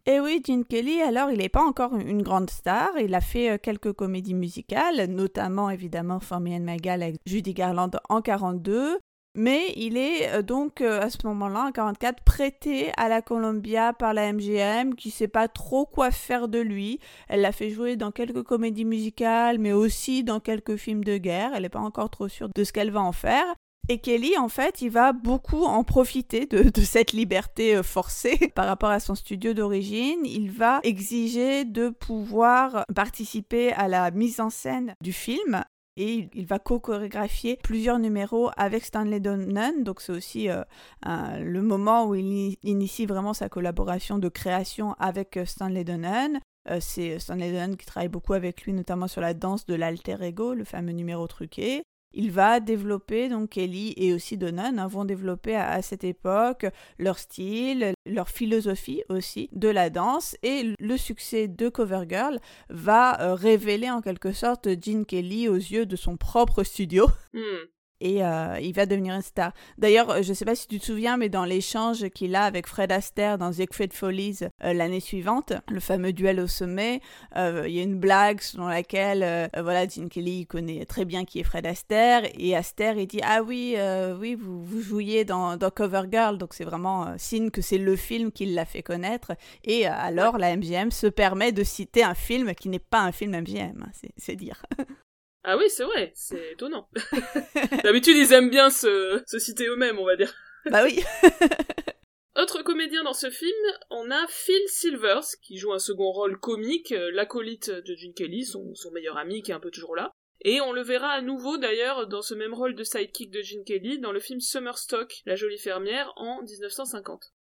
Et 0.07 0.13
eh 0.13 0.21
oui, 0.21 0.43
Gene 0.45 0.65
Kelly, 0.65 1.03
alors 1.03 1.31
il 1.31 1.39
n'est 1.39 1.51
pas 1.51 1.63
encore 1.63 1.95
une 1.95 2.23
grande 2.23 2.51
star. 2.51 2.99
Il 2.99 3.15
a 3.15 3.21
fait 3.21 3.61
quelques 3.61 3.93
comédies 3.93 4.35
musicales, 4.35 5.05
notamment 5.07 5.71
évidemment 5.71 6.21
For 6.21 6.41
Me 6.41 6.51
and 6.51 6.61
My 6.61 6.89
avec 6.89 7.17
Judy 7.27 7.53
Garland 7.53 7.91
en 8.09 8.23
42. 8.23 8.99
Mais 9.37 9.73
il 9.77 9.97
est 9.97 10.29
euh, 10.33 10.43
donc 10.43 10.81
euh, 10.81 11.01
à 11.01 11.09
ce 11.09 11.19
moment-là, 11.25 11.67
en 11.67 11.73
44, 11.73 12.25
prêté 12.25 12.93
à 12.97 13.09
la 13.09 13.23
Columbia 13.23 13.93
par 13.93 14.13
la 14.13 14.33
MGM 14.33 14.95
qui 14.95 15.11
sait 15.11 15.29
pas 15.29 15.47
trop 15.47 15.87
quoi 15.87 16.11
faire 16.11 16.49
de 16.49 16.59
lui. 16.59 16.99
Elle 17.29 17.43
l'a 17.43 17.53
fait 17.53 17.71
jouer 17.71 17.97
dans 17.97 18.11
quelques 18.11 18.43
comédies 18.43 18.85
musicales, 18.85 19.59
mais 19.59 19.73
aussi 19.73 20.25
dans 20.25 20.41
quelques 20.41 20.77
films 20.77 21.05
de 21.05 21.17
guerre. 21.17 21.53
Elle 21.55 21.63
n'est 21.63 21.69
pas 21.69 21.79
encore 21.79 22.11
trop 22.11 22.29
sûre 22.29 22.49
de 22.55 22.65
ce 22.65 22.73
qu'elle 22.73 22.91
va 22.91 23.01
en 23.01 23.13
faire. 23.13 23.47
Et 23.89 23.99
Kelly, 23.99 24.37
en 24.37 24.49
fait, 24.49 24.83
il 24.83 24.91
va 24.91 25.13
beaucoup 25.13 25.65
en 25.65 25.83
profiter 25.85 26.47
de, 26.47 26.71
de, 26.71 26.81
cette 26.81 27.13
liberté 27.13 27.77
euh, 27.77 27.83
forcée 27.83 28.51
par 28.55 28.67
rapport 28.67 28.91
à 28.91 29.01
son 29.01 29.15
studio 29.15 29.55
d'origine. 29.55 30.25
Il 30.25 30.51
va 30.51 30.81
exiger 30.83 31.65
de 31.65 31.89
pouvoir 31.89 32.85
participer 32.95 33.73
à 33.73 33.87
la 33.87 34.11
mise 34.11 34.41
en 34.41 34.51
scène 34.51 34.95
du 35.01 35.13
film 35.13 35.65
et 36.01 36.31
il 36.33 36.47
va 36.47 36.59
co-chorégraphier 36.59 37.59
plusieurs 37.63 37.99
numéros 37.99 38.51
avec 38.57 38.87
Stanley 38.87 39.21
Donen. 39.21 39.85
Donc 39.85 40.01
c'est 40.01 40.13
aussi 40.13 40.49
euh, 40.49 40.65
le 41.05 41.61
moment 41.61 42.07
où 42.07 42.15
il 42.15 42.57
initie 42.63 43.05
vraiment 43.05 43.35
sa 43.35 43.51
collaboration 43.51 44.19
de 44.19 44.29
création 44.31 44.95
avec 44.99 45.37
euh, 45.37 45.45
Stanley 45.45 45.85
Donen. 45.85 46.41
Euh, 46.71 46.79
c'est 46.81 47.19
Stanley 47.19 47.53
Donen 47.53 47.77
qui 47.77 47.85
travaille 47.85 48.09
beaucoup 48.09 48.33
avec 48.33 48.63
lui, 48.63 48.73
notamment 48.73 49.09
sur 49.09 49.21
la 49.21 49.35
danse 49.35 49.67
de 49.67 49.75
l'alter 49.75 50.17
ego, 50.23 50.55
le 50.55 50.65
fameux 50.65 50.93
numéro 50.93 51.27
truqué. 51.27 51.83
Il 52.13 52.31
va 52.31 52.61
développer, 52.61 53.29
donc 53.29 53.51
Kelly 53.51 53.95
et 53.97 54.13
aussi 54.13 54.37
Donan 54.37 54.79
hein, 54.79 54.87
vont 54.87 55.05
développer 55.05 55.57
à, 55.57 55.81
cette 55.83 56.05
époque 56.05 56.67
leur 56.99 57.19
style, 57.19 57.93
leur 58.07 58.29
philosophie 58.29 59.03
aussi 59.09 59.49
de 59.53 59.69
la 59.69 59.91
danse 59.91 60.37
et 60.43 60.75
le 60.79 60.97
succès 60.97 61.49
de 61.49 61.69
Covergirl 61.69 62.41
va 62.69 63.21
euh, 63.21 63.35
révéler 63.35 63.91
en 63.91 64.01
quelque 64.01 64.33
sorte 64.33 64.69
Gene 64.83 65.07
Kelly 65.07 65.49
aux 65.49 65.55
yeux 65.55 65.87
de 65.87 65.97
son 65.97 66.17
propre 66.17 66.65
studio. 66.65 67.07
Hmm 67.33 67.67
et 68.01 68.25
euh, 68.25 68.59
il 68.61 68.73
va 68.75 68.87
devenir 68.87 69.15
une 69.15 69.23
star. 69.23 69.53
D'ailleurs, 69.79 70.11
euh, 70.11 70.23
je 70.23 70.31
ne 70.31 70.35
sais 70.35 70.45
pas 70.45 70.55
si 70.55 70.67
tu 70.67 70.79
te 70.79 70.85
souviens, 70.85 71.17
mais 71.17 71.29
dans 71.29 71.45
l'échange 71.45 72.09
qu'il 72.11 72.35
a 72.35 72.45
avec 72.45 72.67
Fred 72.67 72.93
Astaire 72.93 73.39
dans 73.39 73.53
Ziegfeld 73.53 73.93
Follies 73.93 74.41
euh, 74.65 74.73
l'année 74.73 75.01
suivante, 75.01 75.53
le 75.71 75.81
fameux 75.81 76.13
duel 76.13 76.41
au 76.41 76.47
sommet, 76.47 77.01
il 77.37 77.73
y 77.73 77.81
a 77.81 77.83
une 77.83 77.99
blague 77.99 78.41
selon 78.41 78.69
laquelle, 78.69 79.51
voilà, 79.57 79.87
Gene 79.87 80.09
Kelly 80.09 80.47
connaît 80.47 80.85
très 80.85 81.05
bien 81.05 81.25
qui 81.25 81.41
est 81.41 81.45
Fred 81.45 81.67
Astaire, 81.67 82.23
et 82.39 82.57
Astaire, 82.57 82.97
il 82.99 83.07
dit, 83.07 83.21
ah 83.23 83.43
oui, 83.43 83.77
oui, 84.19 84.35
vous, 84.35 84.63
vous 84.63 84.81
jouiez 84.81 85.25
dans, 85.25 85.57
dans 85.57 85.71
Cover 85.71 86.03
Girl, 86.11 86.39
donc 86.39 86.55
c'est 86.55 86.65
vraiment 86.65 87.15
signe 87.19 87.51
que 87.51 87.63
c'est 87.63 87.79
le 87.79 87.97
film 87.97 88.33
qui 88.33 88.47
l'a 88.47 88.65
fait 88.65 88.83
connaître, 88.83 89.33
et 89.65 89.87
alors 89.87 90.39
la 90.39 90.57
MGM 90.57 90.91
se 90.91 91.07
permet 91.07 91.53
de 91.53 91.65
citer 91.65 92.03
un 92.03 92.15
film 92.15 92.55
qui 92.55 92.69
n'est 92.69 92.79
pas 92.79 93.01
un 93.01 93.13
film 93.13 93.33
MGM, 93.41 93.85
hein, 93.85 94.09
c'est 94.17 94.37
dire. 94.37 94.63
Ah 95.43 95.57
oui, 95.57 95.65
c'est 95.69 95.85
vrai, 95.85 96.13
c'est 96.15 96.53
étonnant. 96.53 96.89
D'habitude, 97.83 98.17
ils 98.17 98.33
aiment 98.33 98.51
bien 98.51 98.71
se, 98.71 99.23
se 99.27 99.39
citer 99.39 99.67
eux-mêmes, 99.67 99.99
on 99.99 100.05
va 100.05 100.17
dire. 100.17 100.35
Bah 100.67 100.85
oui. 100.85 101.03
Autre 102.37 102.63
comédien 102.63 103.03
dans 103.03 103.13
ce 103.13 103.31
film, 103.31 103.51
on 103.91 104.11
a 104.11 104.27
Phil 104.29 104.63
Silvers, 104.69 105.27
qui 105.43 105.57
joue 105.57 105.73
un 105.73 105.79
second 105.79 106.11
rôle 106.11 106.39
comique, 106.39 106.93
euh, 106.93 107.11
l'acolyte 107.13 107.71
de 107.71 107.95
Gene 107.95 108.15
Kelly, 108.15 108.45
son, 108.45 108.75
son 108.75 108.91
meilleur 108.93 109.17
ami 109.17 109.43
qui 109.43 109.51
est 109.51 109.55
un 109.55 109.61
peu 109.61 109.71
toujours 109.71 109.97
là. 109.97 110.13
Et 110.43 110.61
on 110.61 110.73
le 110.73 110.83
verra 110.83 111.09
à 111.09 111.21
nouveau 111.21 111.59
d'ailleurs 111.59 112.07
dans 112.07 112.23
ce 112.23 112.35
même 112.35 112.55
rôle 112.55 112.75
de 112.75 112.85
sidekick 112.85 113.31
de 113.31 113.43
Gene 113.43 113.65
Kelly 113.65 113.99
dans 113.99 114.13
le 114.13 114.21
film 114.21 114.41
Summerstock, 114.41 115.21
La 115.27 115.37
jolie 115.37 115.59
fermière, 115.59 116.13
en 116.17 116.43
1950. 116.43 117.33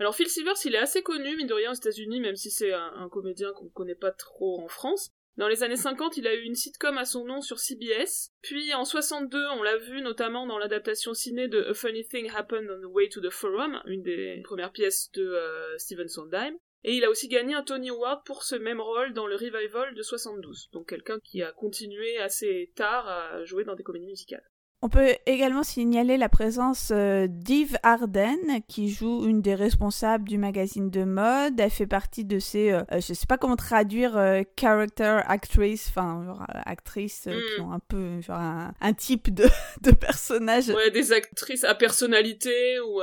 Alors 0.00 0.14
Phil 0.14 0.28
Silvers, 0.28 0.56
il 0.64 0.74
est 0.74 0.78
assez 0.78 1.02
connu, 1.02 1.36
mine 1.36 1.46
de 1.46 1.54
rien, 1.54 1.72
aux 1.72 1.74
États-Unis, 1.74 2.20
même 2.20 2.36
si 2.36 2.50
c'est 2.50 2.72
un, 2.72 2.92
un 2.96 3.08
comédien 3.08 3.52
qu'on 3.52 3.68
connaît 3.68 3.94
pas 3.94 4.12
trop 4.12 4.60
en 4.60 4.68
France. 4.68 5.10
Dans 5.38 5.46
les 5.46 5.62
années 5.62 5.76
50, 5.76 6.16
il 6.16 6.26
a 6.26 6.34
eu 6.34 6.42
une 6.42 6.56
sitcom 6.56 6.98
à 6.98 7.04
son 7.04 7.24
nom 7.24 7.40
sur 7.40 7.60
CBS. 7.60 8.32
Puis 8.42 8.74
en 8.74 8.84
62, 8.84 9.38
on 9.56 9.62
l'a 9.62 9.76
vu 9.76 10.02
notamment 10.02 10.48
dans 10.48 10.58
l'adaptation 10.58 11.14
ciné 11.14 11.46
de 11.46 11.62
A 11.62 11.74
Funny 11.74 12.04
Thing 12.04 12.28
Happened 12.34 12.68
on 12.68 12.80
the 12.80 12.92
Way 12.92 13.08
to 13.08 13.20
the 13.20 13.30
Forum, 13.30 13.80
une 13.86 14.02
des 14.02 14.40
premières 14.42 14.72
pièces 14.72 15.12
de 15.12 15.22
euh, 15.22 15.78
Steven 15.78 16.08
Sondheim. 16.08 16.56
Et 16.82 16.94
il 16.94 17.04
a 17.04 17.10
aussi 17.10 17.28
gagné 17.28 17.54
un 17.54 17.62
Tony 17.62 17.90
Award 17.90 18.24
pour 18.24 18.42
ce 18.42 18.56
même 18.56 18.80
rôle 18.80 19.12
dans 19.12 19.28
le 19.28 19.36
revival 19.36 19.94
de 19.94 20.02
72. 20.02 20.70
Donc 20.72 20.88
quelqu'un 20.88 21.20
qui 21.20 21.40
a 21.40 21.52
continué 21.52 22.18
assez 22.18 22.72
tard 22.74 23.06
à 23.06 23.44
jouer 23.44 23.62
dans 23.62 23.76
des 23.76 23.84
comédies 23.84 24.06
musicales. 24.06 24.44
On 24.80 24.88
peut 24.88 25.16
également 25.26 25.64
signaler 25.64 26.16
la 26.16 26.28
présence 26.28 26.92
euh, 26.92 27.26
d'Yves 27.28 27.76
Arden, 27.82 28.38
qui 28.68 28.88
joue 28.88 29.26
une 29.26 29.42
des 29.42 29.56
responsables 29.56 30.28
du 30.28 30.38
magazine 30.38 30.88
de 30.88 31.02
mode. 31.02 31.58
Elle 31.58 31.70
fait 31.70 31.88
partie 31.88 32.24
de 32.24 32.38
ces, 32.38 32.70
euh, 32.70 32.82
je 32.92 33.12
sais 33.12 33.26
pas 33.26 33.38
comment 33.38 33.56
traduire, 33.56 34.16
euh, 34.16 34.42
character 34.58 35.20
actrice, 35.26 35.88
enfin, 35.88 36.36
actrices 36.64 37.22
qui 37.22 37.60
hmm. 37.60 37.64
ont 37.64 37.72
un 37.72 37.80
peu 37.80 38.20
genre, 38.20 38.38
un, 38.38 38.92
type 38.92 39.34
de, 39.34 39.48
de 39.80 39.90
personnage. 39.90 40.68
Ouais, 40.68 40.92
des 40.92 41.10
actrices 41.12 41.64
à 41.64 41.74
personnalité, 41.74 42.78
ou 42.78 43.00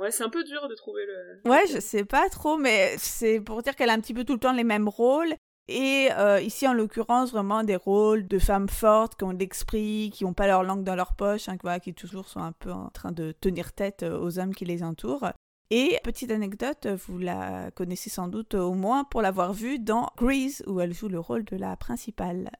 ouais, 0.00 0.12
c'est 0.12 0.22
un 0.22 0.30
peu 0.30 0.44
dur 0.44 0.68
de 0.68 0.76
trouver 0.76 1.02
le. 1.06 1.50
Ouais, 1.50 1.64
je 1.74 1.80
sais 1.80 2.04
pas 2.04 2.28
trop, 2.28 2.56
mais 2.56 2.94
c'est 2.98 3.40
pour 3.40 3.62
dire 3.62 3.74
qu'elle 3.74 3.90
a 3.90 3.94
un 3.94 4.00
petit 4.00 4.14
peu 4.14 4.22
tout 4.22 4.34
le 4.34 4.38
temps 4.38 4.52
les 4.52 4.62
mêmes 4.62 4.88
rôles. 4.88 5.34
Et 5.68 6.08
euh, 6.12 6.40
ici, 6.40 6.68
en 6.68 6.74
l'occurrence, 6.74 7.32
vraiment 7.32 7.64
des 7.64 7.74
rôles 7.74 8.28
de 8.28 8.38
femmes 8.38 8.68
fortes 8.68 9.16
qui 9.16 9.24
ont 9.24 9.32
de 9.32 9.38
l'esprit, 9.38 10.10
qui 10.12 10.24
n'ont 10.24 10.32
pas 10.32 10.46
leur 10.46 10.62
langue 10.62 10.84
dans 10.84 10.94
leur 10.94 11.16
poche, 11.16 11.48
hein, 11.48 11.56
qui 11.80 11.92
toujours 11.92 12.28
sont 12.28 12.40
un 12.40 12.52
peu 12.52 12.70
en 12.70 12.88
train 12.90 13.10
de 13.10 13.32
tenir 13.32 13.72
tête 13.72 14.04
euh, 14.04 14.18
aux 14.18 14.38
hommes 14.38 14.54
qui 14.54 14.64
les 14.64 14.84
entourent. 14.84 15.26
Et 15.70 15.98
petite 16.04 16.30
anecdote, 16.30 16.86
vous 16.86 17.18
la 17.18 17.72
connaissez 17.72 18.10
sans 18.10 18.28
doute 18.28 18.54
au 18.54 18.74
moins 18.74 19.02
pour 19.02 19.20
l'avoir 19.22 19.52
vue 19.52 19.80
dans 19.80 20.12
Grease, 20.16 20.62
où 20.68 20.80
elle 20.80 20.94
joue 20.94 21.08
le 21.08 21.18
rôle 21.18 21.44
de 21.44 21.56
la 21.56 21.76
principale. 21.76 22.50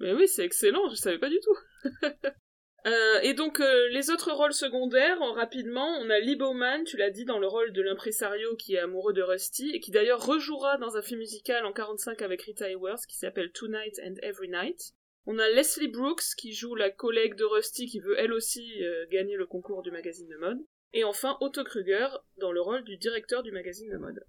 Mais 0.00 0.12
oui, 0.12 0.28
c'est 0.28 0.44
excellent, 0.44 0.90
je 0.90 0.96
savais 0.96 1.18
pas 1.18 1.30
du 1.30 1.38
tout. 1.40 1.90
Euh, 2.84 3.20
et 3.22 3.34
donc 3.34 3.60
euh, 3.60 3.88
les 3.90 4.10
autres 4.10 4.32
rôles 4.32 4.52
secondaires, 4.52 5.20
rapidement, 5.34 5.88
on 6.00 6.10
a 6.10 6.18
Lee 6.18 6.34
Bowman, 6.34 6.82
tu 6.84 6.96
l'as 6.96 7.10
dit, 7.10 7.24
dans 7.24 7.38
le 7.38 7.46
rôle 7.46 7.72
de 7.72 7.80
l'impresario 7.80 8.56
qui 8.56 8.74
est 8.74 8.80
amoureux 8.80 9.12
de 9.12 9.22
Rusty, 9.22 9.70
et 9.72 9.80
qui 9.80 9.92
d'ailleurs 9.92 10.24
rejouera 10.24 10.78
dans 10.78 10.96
un 10.96 11.02
film 11.02 11.20
musical 11.20 11.64
en 11.64 11.72
45 11.72 12.20
avec 12.22 12.42
Rita 12.42 12.68
Hayworth 12.68 13.06
qui 13.06 13.16
s'appelle 13.16 13.52
Tonight 13.52 14.00
and 14.04 14.14
Every 14.22 14.48
Night. 14.48 14.94
On 15.26 15.38
a 15.38 15.48
Leslie 15.48 15.86
Brooks 15.86 16.34
qui 16.36 16.52
joue 16.52 16.74
la 16.74 16.90
collègue 16.90 17.36
de 17.36 17.44
Rusty 17.44 17.86
qui 17.86 18.00
veut 18.00 18.18
elle 18.18 18.32
aussi 18.32 18.82
euh, 18.82 19.06
gagner 19.10 19.36
le 19.36 19.46
concours 19.46 19.82
du 19.82 19.92
magazine 19.92 20.28
de 20.28 20.36
mode. 20.36 20.58
Et 20.92 21.04
enfin 21.04 21.38
Otto 21.40 21.62
Kruger 21.62 22.08
dans 22.38 22.50
le 22.50 22.60
rôle 22.60 22.82
du 22.82 22.96
directeur 22.96 23.44
du 23.44 23.52
magazine 23.52 23.90
de 23.90 23.98
mode. 23.98 24.24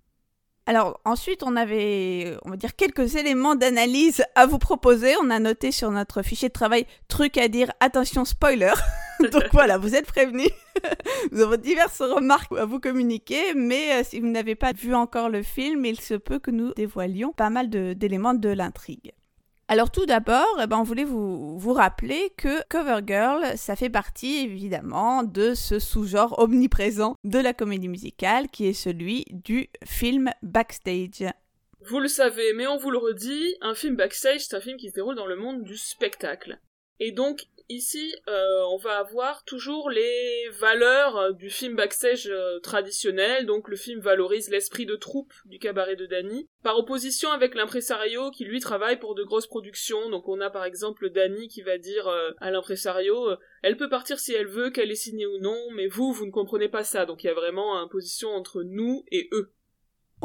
Alors 0.66 1.02
ensuite, 1.04 1.44
on 1.44 1.56
avait, 1.58 2.38
on 2.46 2.50
va 2.50 2.56
dire, 2.56 2.76
quelques 2.76 3.16
éléments 3.16 3.56
d'analyse 3.56 4.24
à 4.36 4.46
vous 4.46 4.60
proposer. 4.60 5.14
On 5.22 5.30
a 5.30 5.40
noté 5.40 5.72
sur 5.72 5.92
notre 5.92 6.22
fichier 6.22 6.48
de 6.48 6.54
travail 6.54 6.86
truc 7.10 7.38
à 7.38 7.50
dire, 7.50 7.72
attention 7.82 8.24
spoiler. 8.24 8.74
Donc 9.20 9.44
voilà, 9.52 9.78
vous 9.78 9.96
êtes 9.96 10.08
prévenus. 10.08 10.50
nous 11.32 11.42
avons 11.42 11.58
diverses 11.58 12.02
remarques 12.02 12.52
à 12.54 12.66
vous 12.66 12.80
communiquer, 12.80 13.54
mais 13.56 13.94
euh, 13.94 14.04
si 14.04 14.20
vous 14.20 14.28
n'avez 14.28 14.56
pas 14.56 14.74
vu 14.74 14.96
encore 14.96 15.30
le 15.30 15.44
film, 15.44 15.86
il 15.86 16.00
se 16.00 16.14
peut 16.14 16.40
que 16.40 16.52
nous 16.52 16.74
dévoilions 16.74 17.32
pas 17.32 17.50
mal 17.50 17.70
d'éléments 17.70 18.34
de 18.34 18.50
l'intrigue. 18.50 19.12
Alors 19.70 19.92
tout 19.92 20.06
d'abord, 20.06 20.60
eh 20.62 20.68
ben, 20.68 20.78
on 20.78 20.84
voulait 20.84 21.06
vous, 21.06 21.58
vous 21.58 21.74
rappeler 21.74 22.32
que 22.38 22.62
Covergirl, 22.68 23.58
ça 23.58 23.76
fait 23.78 23.90
partie 23.90 24.40
évidemment 24.40 25.24
de 25.24 25.54
ce 25.54 25.80
sous-genre 25.80 26.38
omniprésent 26.38 27.16
de 27.24 27.40
la 27.40 27.54
comédie 27.54 27.88
musicale 27.88 28.50
qui 28.50 28.68
est 28.68 28.74
celui 28.74 29.26
du 29.32 29.70
film 29.86 30.32
backstage. 30.42 31.32
Vous 31.86 32.00
le 32.00 32.10
savez, 32.10 32.54
mais 32.54 32.68
on 32.68 32.78
vous 32.78 32.92
le 32.92 32.98
redit, 32.98 33.56
un 33.62 33.74
film 33.74 33.96
backstage, 33.96 34.42
c'est 34.42 34.56
un 34.56 34.62
film 34.62 34.78
qui 34.78 34.90
se 34.90 34.96
déroule 34.96 35.16
dans 35.16 35.28
le 35.28 35.38
monde 35.38 35.64
du 35.64 35.78
spectacle. 35.78 36.60
Et 37.06 37.12
donc, 37.12 37.48
ici, 37.68 38.16
euh, 38.30 38.62
on 38.72 38.78
va 38.78 39.00
avoir 39.00 39.44
toujours 39.44 39.90
les 39.90 40.48
valeurs 40.58 41.18
euh, 41.18 41.32
du 41.34 41.50
film 41.50 41.76
backstage 41.76 42.28
euh, 42.28 42.62
traditionnel. 42.62 43.46
Donc, 43.46 43.68
le 43.68 43.76
film 43.76 44.00
valorise 44.00 44.50
l'esprit 44.50 44.86
de 44.86 44.96
troupe 44.96 45.34
du 45.44 45.60
cabaret 45.60 45.98
de 45.98 46.06
Danny, 46.06 46.48
par 46.64 46.78
opposition 46.78 47.30
avec 47.34 47.56
l'impresario 47.56 48.32
qui 48.32 48.46
lui 48.46 48.62
travaille 48.62 49.00
pour 49.00 49.16
de 49.16 49.24
grosses 49.26 49.48
productions. 49.48 50.10
Donc, 50.12 50.30
on 50.30 50.40
a 50.40 50.50
par 50.50 50.64
exemple 50.64 51.10
Danny 51.10 51.50
qui 51.50 51.62
va 51.62 51.78
dire 51.78 52.08
à 52.40 52.52
l'impresario 52.52 53.36
elle 53.64 53.76
peut 53.76 53.90
partir 53.90 54.18
si 54.18 54.34
elle 54.34 54.48
veut, 54.48 54.70
qu'elle 54.70 54.92
est 54.92 54.96
signée 54.96 55.26
ou 55.26 55.40
non, 55.40 55.60
mais 55.74 55.88
vous, 55.88 56.14
vous 56.14 56.26
ne 56.26 56.32
comprenez 56.32 56.70
pas 56.70 56.86
ça. 56.86 57.06
Donc, 57.06 57.26
il 57.26 57.28
y 57.28 57.30
a 57.30 57.34
vraiment 57.34 57.76
une 57.84 57.90
position 57.90 58.30
entre 58.30 58.64
nous 58.64 59.04
et 59.12 59.28
eux. 59.34 59.52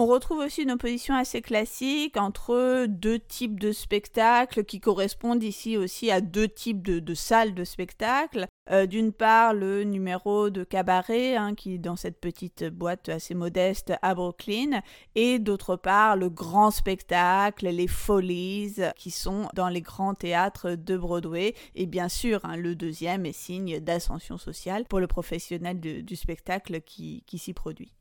On 0.00 0.06
retrouve 0.06 0.38
aussi 0.38 0.62
une 0.62 0.70
opposition 0.70 1.16
assez 1.16 1.42
classique 1.42 2.16
entre 2.16 2.86
deux 2.86 3.18
types 3.18 3.58
de 3.58 3.72
spectacles 3.72 4.62
qui 4.62 4.78
correspondent 4.78 5.42
ici 5.42 5.76
aussi 5.76 6.12
à 6.12 6.20
deux 6.20 6.46
types 6.46 6.82
de, 6.82 7.14
salles 7.14 7.52
de 7.52 7.64
spectacle. 7.64 8.46
Euh, 8.70 8.86
d'une 8.86 9.12
part, 9.12 9.54
le 9.54 9.82
numéro 9.82 10.50
de 10.50 10.62
cabaret, 10.62 11.34
hein, 11.34 11.56
qui 11.56 11.74
est 11.74 11.78
dans 11.78 11.96
cette 11.96 12.20
petite 12.20 12.62
boîte 12.62 13.08
assez 13.08 13.34
modeste 13.34 13.92
à 14.00 14.14
Brooklyn, 14.14 14.82
et 15.16 15.40
d'autre 15.40 15.74
part, 15.74 16.14
le 16.14 16.30
grand 16.30 16.70
spectacle, 16.70 17.66
les 17.66 17.88
folies, 17.88 18.76
qui 18.94 19.10
sont 19.10 19.48
dans 19.54 19.68
les 19.68 19.82
grands 19.82 20.14
théâtres 20.14 20.76
de 20.76 20.96
Broadway. 20.96 21.56
Et 21.74 21.86
bien 21.86 22.08
sûr, 22.08 22.44
hein, 22.44 22.56
le 22.56 22.76
deuxième 22.76 23.26
est 23.26 23.32
signe 23.32 23.80
d'ascension 23.80 24.38
sociale 24.38 24.84
pour 24.84 25.00
le 25.00 25.08
professionnel 25.08 25.80
du 25.80 26.14
spectacle 26.14 26.82
qui 26.82 27.24
s'y 27.36 27.52
produit. 27.52 27.97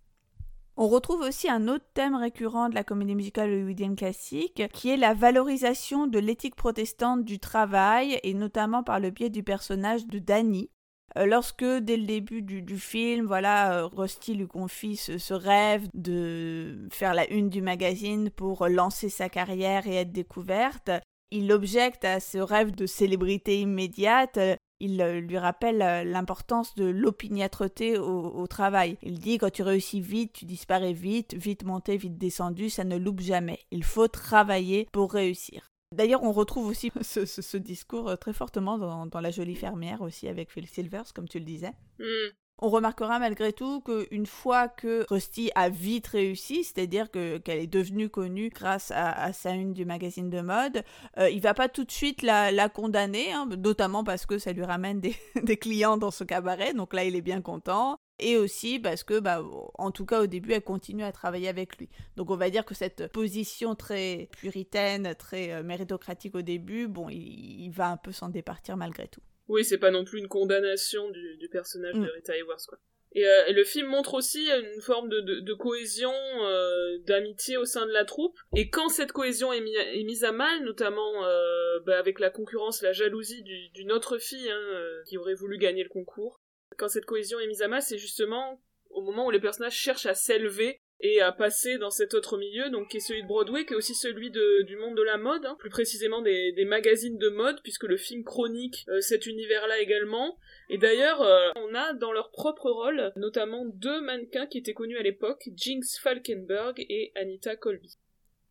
On 0.79 0.87
retrouve 0.87 1.21
aussi 1.21 1.49
un 1.49 1.67
autre 1.67 1.85
thème 1.95 2.15
récurrent 2.15 2.69
de 2.69 2.75
la 2.75 2.83
comédie 2.83 3.15
musicale 3.15 3.49
hollywoodienne 3.49 3.95
classique, 3.95 4.61
qui 4.73 4.91
est 4.91 4.97
la 4.97 5.15
valorisation 5.15 6.05
de 6.05 6.19
l'éthique 6.19 6.55
protestante 6.55 7.25
du 7.25 7.39
travail, 7.39 8.19
et 8.21 8.35
notamment 8.35 8.83
par 8.83 8.99
le 8.99 9.09
biais 9.09 9.31
du 9.31 9.41
personnage 9.41 10.05
de 10.05 10.19
Danny. 10.19 10.69
Euh, 11.17 11.25
lorsque, 11.25 11.65
dès 11.65 11.97
le 11.97 12.05
début 12.05 12.43
du, 12.43 12.77
film, 12.77 13.25
voilà, 13.25 13.73
euh, 13.73 13.87
Rusty 13.87 14.35
lui 14.35 14.47
confie 14.47 14.97
ce, 14.97 15.33
rêve 15.33 15.87
de 15.95 16.87
faire 16.91 17.15
la 17.15 17.27
une 17.31 17.49
du 17.49 17.63
magazine 17.63 18.29
pour 18.29 18.67
lancer 18.67 19.09
sa 19.09 19.29
carrière 19.29 19.87
et 19.87 19.95
être 19.95 20.11
découverte, 20.11 20.91
il 21.31 21.51
objecte 21.51 22.05
à 22.05 22.19
ce 22.19 22.37
rêve 22.37 22.69
de 22.75 22.85
célébrité 22.85 23.61
immédiate 23.61 24.37
il 24.79 25.01
euh, 25.01 25.19
lui 25.19 25.37
rappelle 25.37 25.81
euh, 25.81 26.03
l'importance 26.03 26.75
de 26.75 26.85
l'opiniâtreté 26.85 27.97
au, 27.97 28.47
travail. 28.47 28.97
Il 29.01 29.19
dit 29.19 29.37
quand 29.37 29.51
tu 29.51 29.63
réussis 29.63 30.01
vite, 30.01 30.33
tu 30.33 30.45
disparais 30.45 30.93
vite, 30.93 31.33
vite 31.33 31.63
monté, 31.63 31.97
vite 31.97 32.17
descendu, 32.17 32.69
ça 32.69 32.83
ne 32.83 32.97
loupe 32.97 33.21
jamais. 33.21 33.59
Il 33.71 33.83
faut 33.83 34.07
travailler 34.07 34.87
pour 34.91 35.11
réussir. 35.11 35.71
D'ailleurs, 35.95 36.23
on 36.23 36.31
retrouve 36.31 36.67
aussi 36.67 36.91
ce, 37.01 37.57
discours 37.57 38.09
euh, 38.09 38.15
très 38.15 38.33
fortement 38.33 38.77
dans, 38.77 39.21
La 39.21 39.31
jolie 39.31 39.55
fermière 39.55 40.01
aussi 40.01 40.27
avec 40.27 40.51
Phil 40.51 40.67
Silvers, 40.67 41.13
comme 41.13 41.27
tu 41.27 41.39
le 41.39 41.45
disais. 41.45 41.73
Mm. 41.99 42.29
On 42.59 42.69
remarquera 42.69 43.19
malgré 43.19 43.53
tout 43.53 43.81
qu'une 43.81 44.25
fois 44.25 44.67
que 44.67 45.05
Rusty 45.11 45.51
a 45.53 45.69
vite 45.69 46.07
réussi, 46.07 46.63
c'est-à-dire 46.63 47.11
que 47.11 47.37
qu'elle 47.37 47.59
est 47.59 47.67
devenue 47.67 48.09
connue 48.09 48.49
grâce 48.49 48.91
à, 48.95 49.31
sa 49.31 49.51
une 49.51 49.73
du 49.73 49.85
magazine 49.85 50.31
de 50.31 50.41
mode, 50.41 50.83
euh, 51.19 51.29
il 51.29 51.39
va 51.39 51.53
pas 51.53 51.69
tout 51.69 51.83
de 51.83 51.91
suite 51.91 52.23
la, 52.23 52.69
condamner, 52.69 53.31
hein, 53.31 53.47
notamment 53.59 54.03
parce 54.03 54.25
que 54.25 54.39
ça 54.39 54.53
lui 54.53 54.63
ramène 54.63 54.99
des, 54.99 55.15
clients 55.57 55.97
dans 55.97 56.09
ce 56.09 56.23
cabaret, 56.23 56.73
donc 56.73 56.95
là 56.95 57.03
il 57.03 57.15
est 57.15 57.21
bien 57.21 57.41
content. 57.41 57.99
Et 58.19 58.37
aussi 58.37 58.79
parce 58.79 59.03
que, 59.03 59.19
bah, 59.19 59.43
en 59.75 59.91
tout 59.91 60.07
cas 60.07 60.21
au 60.23 60.25
début, 60.25 60.53
elle 60.53 60.63
continue 60.63 61.03
à 61.03 61.11
travailler 61.11 61.49
avec 61.49 61.77
lui. 61.77 61.87
Donc 62.15 62.31
on 62.31 62.37
va 62.37 62.49
dire 62.49 62.65
que 62.65 62.73
cette 62.73 63.11
position 63.11 63.75
très 63.75 64.29
puritaine, 64.31 65.13
très 65.13 65.51
euh, 65.51 65.61
méritocratique 65.61 66.33
au 66.33 66.41
début, 66.41 66.87
bon, 66.87 67.09
il 67.09 67.69
va 67.69 67.89
un 67.89 67.97
peu 67.97 68.11
s'en 68.11 68.29
départir 68.29 68.77
malgré 68.77 69.07
tout. 69.07 69.21
Oui, 69.47 69.63
c'est 69.63 69.77
pas 69.77 69.91
non 69.91 70.03
plus 70.03 70.19
une 70.19 70.27
condamnation 70.27 71.09
du, 71.09 71.49
personnage 71.51 71.95
de 71.95 71.99
mm. 71.99 72.11
Rita 72.15 72.35
Hayworth, 72.35 72.65
quoi. 72.67 72.79
Euh, 73.15 73.45
et, 73.47 73.53
le 73.53 73.63
film 73.63 73.87
montre 73.87 74.13
aussi 74.13 74.49
une 74.49 74.81
forme 74.81 75.09
de, 75.09 75.53
cohésion, 75.53 76.13
euh, 76.13 76.97
d'amitié 76.99 77.57
au 77.57 77.65
sein 77.65 77.85
de 77.85 77.91
la 77.91 78.05
troupe. 78.05 78.37
Et 78.55 78.69
quand 78.69 78.89
cette 78.89 79.11
cohésion 79.11 79.51
est, 79.53 79.61
mise 80.03 80.23
à 80.23 80.31
mal, 80.31 80.63
notamment 80.63 81.25
euh, 81.25 81.79
bah, 81.85 81.97
avec 81.97 82.19
la 82.19 82.29
concurrence, 82.29 82.81
la 82.81 82.93
jalousie 82.93 83.43
d'une 83.73 83.91
autre 83.91 84.17
fille 84.17 84.49
hein, 84.49 85.01
qui 85.07 85.17
aurait 85.17 85.33
voulu 85.33 85.57
gagner 85.57 85.83
le 85.83 85.89
concours, 85.89 86.39
quand 86.77 86.89
cette 86.89 87.05
cohésion 87.05 87.39
est 87.39 87.47
mise 87.47 87.61
à 87.61 87.67
mal, 87.67 87.81
c'est 87.81 87.97
justement 87.97 88.61
au 88.89 89.01
moment 89.01 89.25
où 89.25 89.31
les 89.31 89.39
personnages 89.39 89.75
cherchent 89.75 90.05
à 90.05 90.13
s'élever 90.13 90.81
et 90.99 91.21
à 91.21 91.31
passer 91.31 91.77
dans 91.77 91.91
cet 91.91 92.13
autre 92.13 92.37
milieu, 92.37 92.69
donc 92.69 92.89
qui 92.89 92.97
est 92.97 93.01
celui 93.01 93.21
de 93.21 93.27
Broadway, 93.27 93.65
qui 93.65 93.73
est 93.73 93.77
aussi 93.77 93.93
celui 93.93 94.31
du 94.31 94.75
monde 94.77 94.95
de 94.95 95.03
la 95.03 95.17
mode, 95.17 95.45
hein, 95.45 95.55
plus 95.59 95.69
précisément 95.69 96.21
des, 96.21 96.51
des, 96.53 96.65
magazines 96.65 97.17
de 97.17 97.29
mode, 97.29 97.61
puisque 97.61 97.83
le 97.83 97.97
film 97.97 98.23
chronique 98.23 98.85
euh, 98.89 98.99
cet 99.01 99.27
univers-là 99.27 99.79
également. 99.79 100.37
Et 100.69 100.77
d'ailleurs, 100.77 101.21
euh, 101.21 101.49
on 101.55 101.75
a 101.75 101.93
dans 101.93 102.11
leur 102.11 102.31
propre 102.31 102.69
rôle, 102.69 103.11
notamment 103.15 103.65
deux 103.65 104.01
mannequins 104.01 104.47
qui 104.47 104.57
étaient 104.57 104.73
connus 104.73 104.97
à 104.97 105.03
l'époque, 105.03 105.49
Jinx 105.55 105.99
Falkenberg 105.99 106.79
et 106.79 107.11
Anita 107.15 107.55
Colby. 107.55 107.97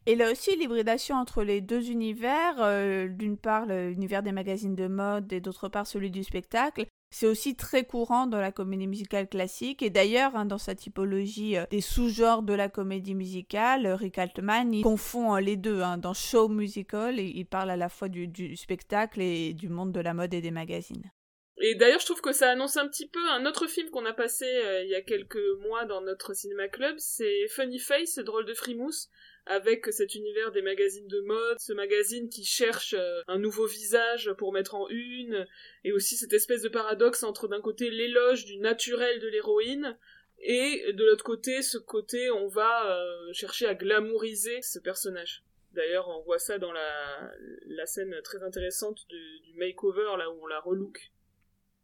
Et 0.09 0.15
là 0.15 0.31
aussi, 0.31 0.55
l'hybridation 0.55 1.17
entre 1.17 1.43
les 1.43 1.61
deux 1.61 1.91
univers, 1.91 2.62
euh, 2.62 3.09
d'une 3.09 3.37
part 3.37 3.67
l'univers 3.67 4.23
des 4.23 4.31
magazines 4.31 4.76
de 4.76 4.87
mode 4.87 5.33
et 5.33 5.41
d'autre 5.41 5.69
part 5.69 5.88
celui 5.88 6.12
du 6.12 6.23
spectacle, 6.23 6.87
c'est 7.18 7.26
aussi 7.26 7.56
très 7.56 7.85
courant 7.85 8.26
dans 8.26 8.42
la 8.42 8.52
comédie 8.52 8.87
musicale 8.87 9.26
classique 9.26 9.82
et 9.82 9.88
d'ailleurs 9.88 10.37
hein, 10.37 10.44
dans 10.44 10.58
sa 10.58 10.75
typologie 10.75 11.56
euh, 11.56 11.64
des 11.70 11.80
sous-genres 11.80 12.42
de 12.42 12.52
la 12.52 12.68
comédie 12.68 13.14
musicale, 13.14 13.87
euh, 13.87 13.96
Rick 13.96 14.18
Altman 14.18 14.82
confond 14.82 15.35
euh, 15.35 15.40
les 15.40 15.56
deux. 15.56 15.80
Hein. 15.80 15.96
dans 15.96 16.12
show 16.12 16.50
musical, 16.50 17.18
il 17.18 17.46
parle 17.46 17.70
à 17.70 17.76
la 17.78 17.88
fois 17.88 18.11
du, 18.11 18.54
spectacle 18.54 19.23
et 19.23 19.54
du 19.54 19.70
monde 19.70 19.92
de 19.92 20.00
la 20.00 20.12
mode 20.12 20.35
et 20.35 20.42
des 20.42 20.50
magazines. 20.50 21.11
Et 21.58 21.75
d'ailleurs, 21.75 22.00
je 22.00 22.04
trouve 22.04 22.20
que 22.20 22.32
ça 22.32 22.50
annonce 22.50 22.76
un 22.76 22.86
petit 22.86 23.08
peu 23.08 23.30
un 23.30 23.46
autre 23.46 23.66
film 23.66 23.88
qu'on 23.88 24.04
a 24.04 24.12
passé 24.12 24.44
euh, 24.44 24.82
il 24.82 24.90
y 24.90 24.94
a 24.94 25.00
quelques 25.00 25.40
mois 25.60 25.86
dans 25.86 26.02
notre 26.02 26.34
cinéma 26.34 26.68
club, 26.68 26.96
c'est 26.98 27.48
Funny 27.48 27.78
Face, 27.78 28.18
drôle 28.18 28.44
de 28.44 28.52
frimousse, 28.52 29.08
avec 29.46 29.86
cet 29.86 30.14
univers 30.14 30.52
des 30.52 30.60
magazines 30.60 31.08
de 31.08 31.20
mode, 31.20 31.58
ce 31.58 31.72
magazine 31.72 32.28
qui 32.28 32.44
cherche 32.44 32.94
euh, 32.98 33.22
un 33.26 33.38
nouveau 33.38 33.66
visage 33.66 34.32
pour 34.36 34.52
mettre 34.52 34.75
en 34.75 34.86
une, 34.90 35.46
et 35.82 35.92
aussi 35.92 36.16
cette 36.16 36.34
espèce 36.34 36.60
de 36.60 36.68
paradoxe 36.68 37.22
entre 37.22 37.48
d'un 37.48 37.62
côté 37.62 37.88
l'éloge 37.88 38.44
du 38.44 38.58
naturel 38.58 39.18
de 39.20 39.28
l'héroïne, 39.28 39.96
et 40.40 40.92
de 40.92 41.04
l'autre 41.06 41.25
côté, 41.25 41.62
ce 41.62 41.78
côté 41.78 42.30
on 42.30 42.48
va 42.48 42.98
euh, 42.98 43.32
chercher 43.32 43.66
à 43.66 43.75
glamouriser 43.75 44.60
ce 44.60 44.78
personnage. 44.78 45.42
D'ailleurs, 45.72 46.08
on 46.08 46.22
voit 46.22 46.38
ça 46.38 46.58
dans 46.58 46.72
la, 46.72 47.86
scène 47.86 48.14
très 48.22 48.42
intéressante 48.42 49.06
du, 49.08 49.40
du 49.40 49.54
makeover, 49.54 50.16
là 50.18 50.30
où 50.30 50.42
on 50.42 50.46
la 50.46 50.60
relook. 50.60 51.12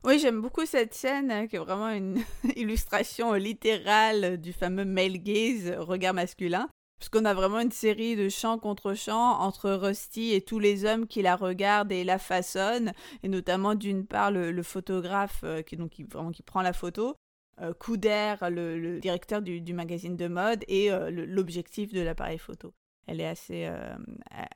Oui, 0.04 0.18
j'aime 0.18 0.40
beaucoup 0.40 0.66
cette 0.66 0.94
scène 0.94 1.30
hein, 1.30 1.46
qui 1.46 1.54
est 1.54 1.60
vraiment 1.60 1.88
une 1.90 2.24
illustration 2.56 3.34
littérale 3.34 4.36
du 4.40 4.52
fameux 4.52 4.84
male 4.84 5.18
gaze, 5.18 5.72
regard 5.78 6.12
masculin. 6.12 6.68
Puisqu'on 6.98 7.24
a 7.24 7.34
vraiment 7.34 7.60
une 7.60 7.70
série 7.70 8.16
de 8.16 8.28
chants 8.28 8.58
contre 8.58 8.94
chants 8.94 9.40
entre 9.40 9.70
Rusty 9.70 10.32
et 10.32 10.40
tous 10.40 10.58
les 10.58 10.84
hommes 10.84 11.06
qui 11.06 11.22
la 11.22 11.36
regardent 11.36 11.92
et 11.92 12.02
la 12.02 12.18
façonnent, 12.18 12.92
et 13.22 13.28
notamment 13.28 13.76
d'une 13.76 14.04
part 14.04 14.32
le, 14.32 14.62
photographe 14.64 15.40
euh, 15.44 15.62
qui, 15.62 15.76
donc, 15.76 15.92
vraiment, 16.10 16.32
qui 16.32 16.42
prend 16.42 16.62
la 16.62 16.72
photo, 16.72 17.16
euh, 17.60 17.72
Couder, 17.72 18.34
le, 18.42 18.98
directeur 18.98 19.40
du, 19.40 19.72
magazine 19.72 20.16
de 20.16 20.26
mode, 20.26 20.64
et 20.66 20.90
euh, 20.90 21.10
l'objectif 21.10 21.92
de 21.92 22.00
l'appareil 22.00 22.38
photo. 22.38 22.72
Elle 23.06 23.20
est 23.20 23.26
assez, 23.26 23.68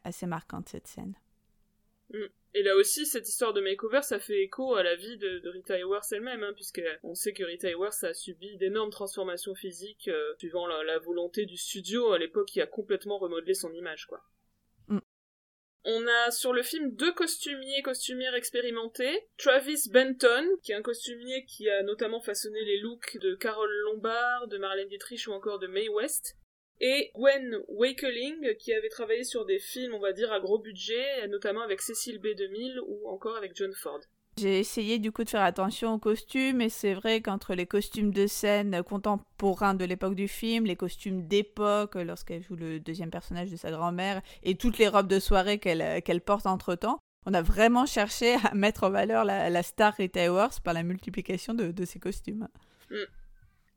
assez 0.04 0.26
marquante 0.26 0.68
cette 0.68 0.86
scène. 0.86 1.14
Mm. 2.10 2.26
Et 2.54 2.62
là 2.62 2.74
aussi, 2.76 3.04
cette 3.04 3.28
histoire 3.28 3.52
de 3.52 3.60
makeover, 3.60 4.02
ça 4.02 4.18
fait 4.18 4.42
écho 4.42 4.74
à 4.74 4.82
la 4.82 4.94
vie 4.94 5.18
de, 5.18 5.48
Rita 5.48 5.76
Hayworth 5.76 6.10
elle-même, 6.12 6.42
hein, 6.42 6.52
puisque 6.54 6.80
on 7.02 7.14
sait 7.14 7.32
que 7.32 7.44
Rita 7.44 7.68
Hayworth 7.68 8.02
a 8.04 8.14
subi 8.14 8.56
d'énormes 8.56 8.90
transformations 8.90 9.54
physiques 9.54 10.08
euh, 10.08 10.34
suivant 10.38 10.66
la, 10.66 10.98
volonté 10.98 11.44
du 11.44 11.56
studio 11.56 12.12
à 12.12 12.18
l'époque 12.18 12.48
qui 12.48 12.60
a 12.60 12.66
complètement 12.66 13.18
remodelé 13.18 13.54
son 13.54 13.72
image, 13.72 14.06
quoi. 14.06 14.22
Mm. 14.88 15.00
On 15.84 16.06
a 16.06 16.30
sur 16.30 16.52
le 16.52 16.62
film 16.62 16.94
deux 16.94 17.12
costumiers, 17.12 17.82
costumières 17.82 18.34
expérimentés. 18.34 19.28
Travis 19.36 19.90
Benton, 19.90 20.48
qui 20.62 20.72
est 20.72 20.76
un 20.76 20.82
costumier 20.82 21.44
qui 21.44 21.68
a 21.68 21.82
notamment 21.82 22.20
façonné 22.20 22.64
les 22.64 22.78
looks 22.78 23.18
de 23.18 23.34
Carole 23.34 23.74
Lombard, 23.84 24.48
de 24.48 24.58
Marlène 24.58 24.88
Dietrich 24.88 25.28
ou 25.28 25.32
encore 25.32 25.58
de 25.58 25.66
Mae 25.66 25.88
West 25.88 26.36
et 26.80 27.10
Gwen 27.14 27.58
Wakeling 27.68 28.54
qui 28.58 28.72
avait 28.72 28.88
travaillé 28.88 29.24
sur 29.24 29.46
des 29.46 29.58
films, 29.58 29.94
on 29.94 30.00
va 30.00 30.12
dire, 30.12 30.32
à 30.32 30.40
gros 30.40 30.58
budget, 30.58 31.26
notamment 31.28 31.62
avec 31.62 31.80
Cécile 31.80 32.20
B2000 32.20 32.78
ou 32.86 33.08
encore 33.08 33.36
avec 33.36 33.54
John 33.54 33.72
Ford. 33.72 34.00
J'ai 34.38 34.58
essayé 34.58 34.98
du 34.98 35.12
coup 35.12 35.24
de 35.24 35.30
faire 35.30 35.42
attention 35.42 35.94
aux 35.94 35.98
costumes 35.98 36.60
et 36.60 36.68
c'est 36.68 36.92
vrai 36.92 37.22
qu'entre 37.22 37.54
les 37.54 37.64
costumes 37.64 38.12
de 38.12 38.26
scène 38.26 38.82
contemporains 38.82 39.72
de 39.72 39.86
l'époque 39.86 40.14
du 40.14 40.28
film, 40.28 40.66
les 40.66 40.76
costumes 40.76 41.26
d'époque 41.26 41.94
lorsqu'elle 41.94 42.42
joue 42.42 42.56
le 42.56 42.78
deuxième 42.78 43.10
personnage 43.10 43.50
de 43.50 43.56
sa 43.56 43.70
grand-mère 43.70 44.20
et 44.42 44.54
toutes 44.56 44.76
les 44.76 44.88
robes 44.88 45.08
de 45.08 45.20
soirée 45.20 45.58
qu'elle 45.58 46.02
qu'elle 46.02 46.20
porte 46.20 46.44
entre-temps, 46.44 46.98
on 47.24 47.32
a 47.32 47.40
vraiment 47.40 47.86
cherché 47.86 48.36
à 48.44 48.54
mettre 48.54 48.84
en 48.84 48.90
valeur 48.90 49.24
la, 49.24 49.62
star 49.62 49.94
Rita 49.94 50.20
Hayworth 50.20 50.60
par 50.60 50.74
la 50.74 50.82
multiplication 50.82 51.54
de, 51.54 51.70
de 51.70 51.84
ses 51.86 51.98
costumes. 51.98 52.48
Mm. 52.90 52.96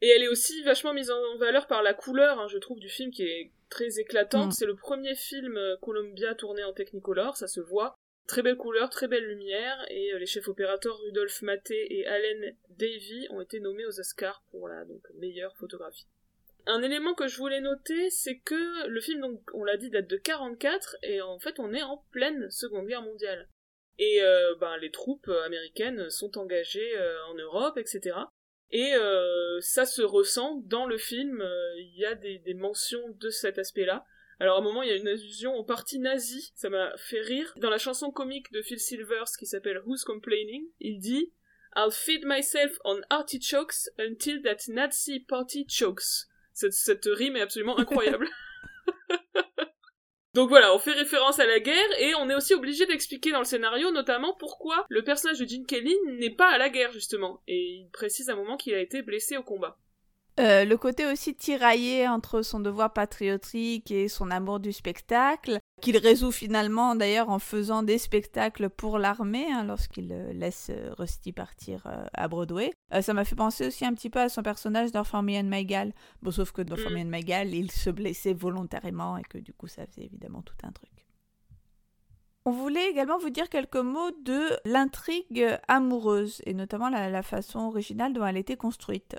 Et 0.01 0.07
elle 0.09 0.23
est 0.23 0.29
aussi 0.29 0.63
vachement 0.63 0.93
mise 0.93 1.11
en 1.11 1.37
valeur 1.37 1.67
par 1.67 1.83
la 1.83 1.93
couleur, 1.93 2.39
hein, 2.39 2.47
je 2.47 2.57
trouve, 2.57 2.79
du 2.79 2.89
film 2.89 3.11
qui 3.11 3.23
est 3.23 3.51
très 3.69 3.99
éclatante. 3.99 4.47
Mm. 4.47 4.51
C'est 4.51 4.65
le 4.65 4.75
premier 4.75 5.15
film 5.15 5.57
euh, 5.57 5.75
Columbia 5.77 6.35
tourné 6.35 6.63
en 6.63 6.73
Technicolor, 6.73 7.35
ça 7.35 7.47
se 7.47 7.59
voit. 7.59 7.95
Très 8.27 8.41
belle 8.41 8.57
couleur, 8.57 8.89
très 8.89 9.07
belle 9.07 9.25
lumière, 9.25 9.83
et 9.89 10.13
euh, 10.13 10.19
les 10.19 10.25
chefs 10.25 10.47
opérateurs 10.47 10.99
Rudolph 10.99 11.41
Maté 11.41 11.97
et 11.97 12.05
Allen 12.07 12.55
Davy 12.69 13.27
ont 13.31 13.41
été 13.41 13.59
nommés 13.59 13.85
aux 13.85 13.99
Oscars 13.99 14.43
pour 14.51 14.67
la 14.67 14.85
donc, 14.85 15.01
meilleure 15.15 15.55
photographie. 15.57 16.05
Un 16.67 16.81
élément 16.83 17.15
que 17.15 17.27
je 17.27 17.37
voulais 17.37 17.61
noter, 17.61 18.09
c'est 18.11 18.37
que 18.37 18.87
le 18.87 19.01
film, 19.01 19.21
donc, 19.21 19.41
on 19.53 19.63
l'a 19.63 19.77
dit, 19.77 19.89
date 19.89 20.07
de 20.07 20.17
44, 20.17 20.97
et 21.03 21.21
en 21.21 21.39
fait, 21.39 21.59
on 21.59 21.73
est 21.73 21.81
en 21.81 22.03
pleine 22.11 22.49
Seconde 22.51 22.85
Guerre 22.85 23.01
mondiale. 23.01 23.49
Et 23.97 24.21
euh, 24.21 24.55
ben, 24.61 24.77
les 24.77 24.91
troupes 24.91 25.29
américaines 25.45 26.09
sont 26.09 26.37
engagées 26.37 26.93
en 27.27 27.33
Europe, 27.33 27.77
etc. 27.77 28.15
Et 28.71 28.93
euh, 28.93 29.59
ça 29.61 29.85
se 29.85 30.01
ressent 30.01 30.61
dans 30.65 30.85
le 30.85 30.97
film, 30.97 31.41
euh, 31.41 31.73
il 31.77 31.97
y 31.97 32.05
a 32.05 32.15
des, 32.15 32.53
mentions 32.53 33.09
de 33.19 33.29
cet 33.29 33.57
aspect-là. 33.57 34.05
Alors 34.39 34.57
à 34.57 34.59
un 34.59 34.63
moment, 34.63 34.83
il 34.83 34.89
y 34.89 34.91
a 34.91 34.95
une 34.95 35.07
allusion 35.07 35.55
au 35.55 35.63
parti 35.63 35.99
nazi, 35.99 36.51
ça 36.55 36.69
m'a 36.69 36.95
fait 36.97 37.21
rire. 37.21 37.53
Dans 37.57 37.69
la 37.69 37.77
chanson 37.77 38.11
comique 38.11 38.51
de 38.51 38.61
Phil 38.61 38.79
Silvers 38.79 39.31
qui 39.37 39.45
s'appelle 39.45 39.81
Who's 39.85 40.03
Complaining, 40.03 40.63
il 40.79 40.99
dit 40.99 41.33
I'll 41.75 41.91
feed 41.91 42.25
myself 42.25 42.79
on 42.85 43.01
artichokes 43.09 43.89
until 43.97 44.41
that 44.43 44.67
Nazi 44.67 45.19
party 45.19 45.65
chokes. 45.67 46.27
Cette 46.53 47.05
rime 47.05 47.37
est 47.37 47.41
absolument 47.41 47.77
incroyable. 47.79 48.27
Donc 50.35 50.49
voilà, 50.49 50.73
on 50.75 50.79
fait 50.79 50.91
référence 50.91 51.39
à 51.39 51.45
la 51.45 51.59
guerre 51.59 51.99
et 51.99 52.13
on 52.15 52.29
est 52.29 52.35
aussi 52.35 52.53
obligé 52.53 52.85
d'expliquer 52.85 53.31
dans 53.31 53.39
le 53.39 53.45
scénario 53.45 53.91
notamment 53.91 54.35
pourquoi 54.37 54.85
le 54.89 55.03
personnage 55.03 55.39
de 55.39 55.47
Gene 55.47 55.65
Kelly 55.65 55.95
n'est 56.05 56.35
pas 56.35 56.49
à 56.49 56.57
la 56.57 56.69
guerre 56.69 56.91
justement. 56.91 57.41
Et 57.47 57.81
il 57.81 57.89
précise 57.91 58.29
à 58.29 58.33
un 58.33 58.35
moment 58.35 58.57
qu'il 58.57 58.75
a 58.75 58.79
été 58.79 59.01
blessé 59.01 59.37
au 59.37 59.43
combat. 59.43 59.77
Euh, 60.39 60.63
le 60.63 60.77
côté 60.77 61.05
aussi 61.05 61.35
tiraillé 61.35 62.07
entre 62.07 62.43
son 62.43 62.61
devoir 62.61 62.93
patriotique 62.93 63.91
et 63.91 64.07
son 64.07 64.31
amour 64.31 64.61
du 64.61 64.71
spectacle, 64.71 65.59
qu'il 65.81 65.97
résout 65.97 66.31
finalement 66.31 66.95
d'ailleurs 66.95 67.29
en 67.29 67.39
faisant 67.39 67.83
des 67.83 67.97
spectacles 67.97 68.69
pour 68.69 68.99
l'armée 68.99 69.47
hein, 69.51 69.65
lorsqu'il 69.65 70.13
euh, 70.13 70.31
laisse 70.31 70.69
euh, 70.69 70.93
Rusty 70.97 71.33
partir 71.33 71.85
à 72.13 72.27
Broadway. 72.29 72.71
ça 73.01 73.13
m'a 73.13 73.25
fait 73.25 73.35
penser 73.35 73.67
aussi 73.67 73.85
un 73.85 73.93
petit 73.93 74.09
peu 74.09 74.19
à 74.19 74.29
son 74.29 74.41
personnage 74.41 74.93
dans 74.93 75.03
For 75.03 75.23
Me 75.23 75.37
and 75.37 75.43
My 75.43 75.65
Gal. 75.65 75.93
Bon, 76.21 76.31
sauf 76.31 76.53
que 76.53 76.61
dans 76.61 76.77
For 76.77 76.91
Me 76.91 76.99
mm. 76.99 77.01
and 77.01 77.17
My 77.17 77.23
Gal, 77.23 77.53
il 77.53 77.69
se 77.69 77.89
blessait 77.89 78.33
volontairement 78.33 79.17
et 79.17 79.23
que 79.23 79.37
du 79.37 79.51
coup 79.53 79.67
ça 79.67 79.85
faisait 79.87 80.05
évidemment 80.05 80.41
tout 80.41 80.55
un 80.63 80.71
truc. 80.71 80.89
On 82.45 82.51
voulait 82.51 82.89
également 82.89 83.17
vous 83.17 83.29
dire 83.29 83.49
quelques 83.49 83.75
mots 83.75 84.11
de 84.23 84.41
l'intrigue 84.63 85.45
amoureuse 85.67 86.41
et 86.45 86.53
notamment 86.53 86.89
la 86.89 87.23
façon 87.23 87.59
originale 87.59 88.13
dont 88.13 88.25
elle 88.25 88.37
était 88.37 88.55
construite. 88.55 89.17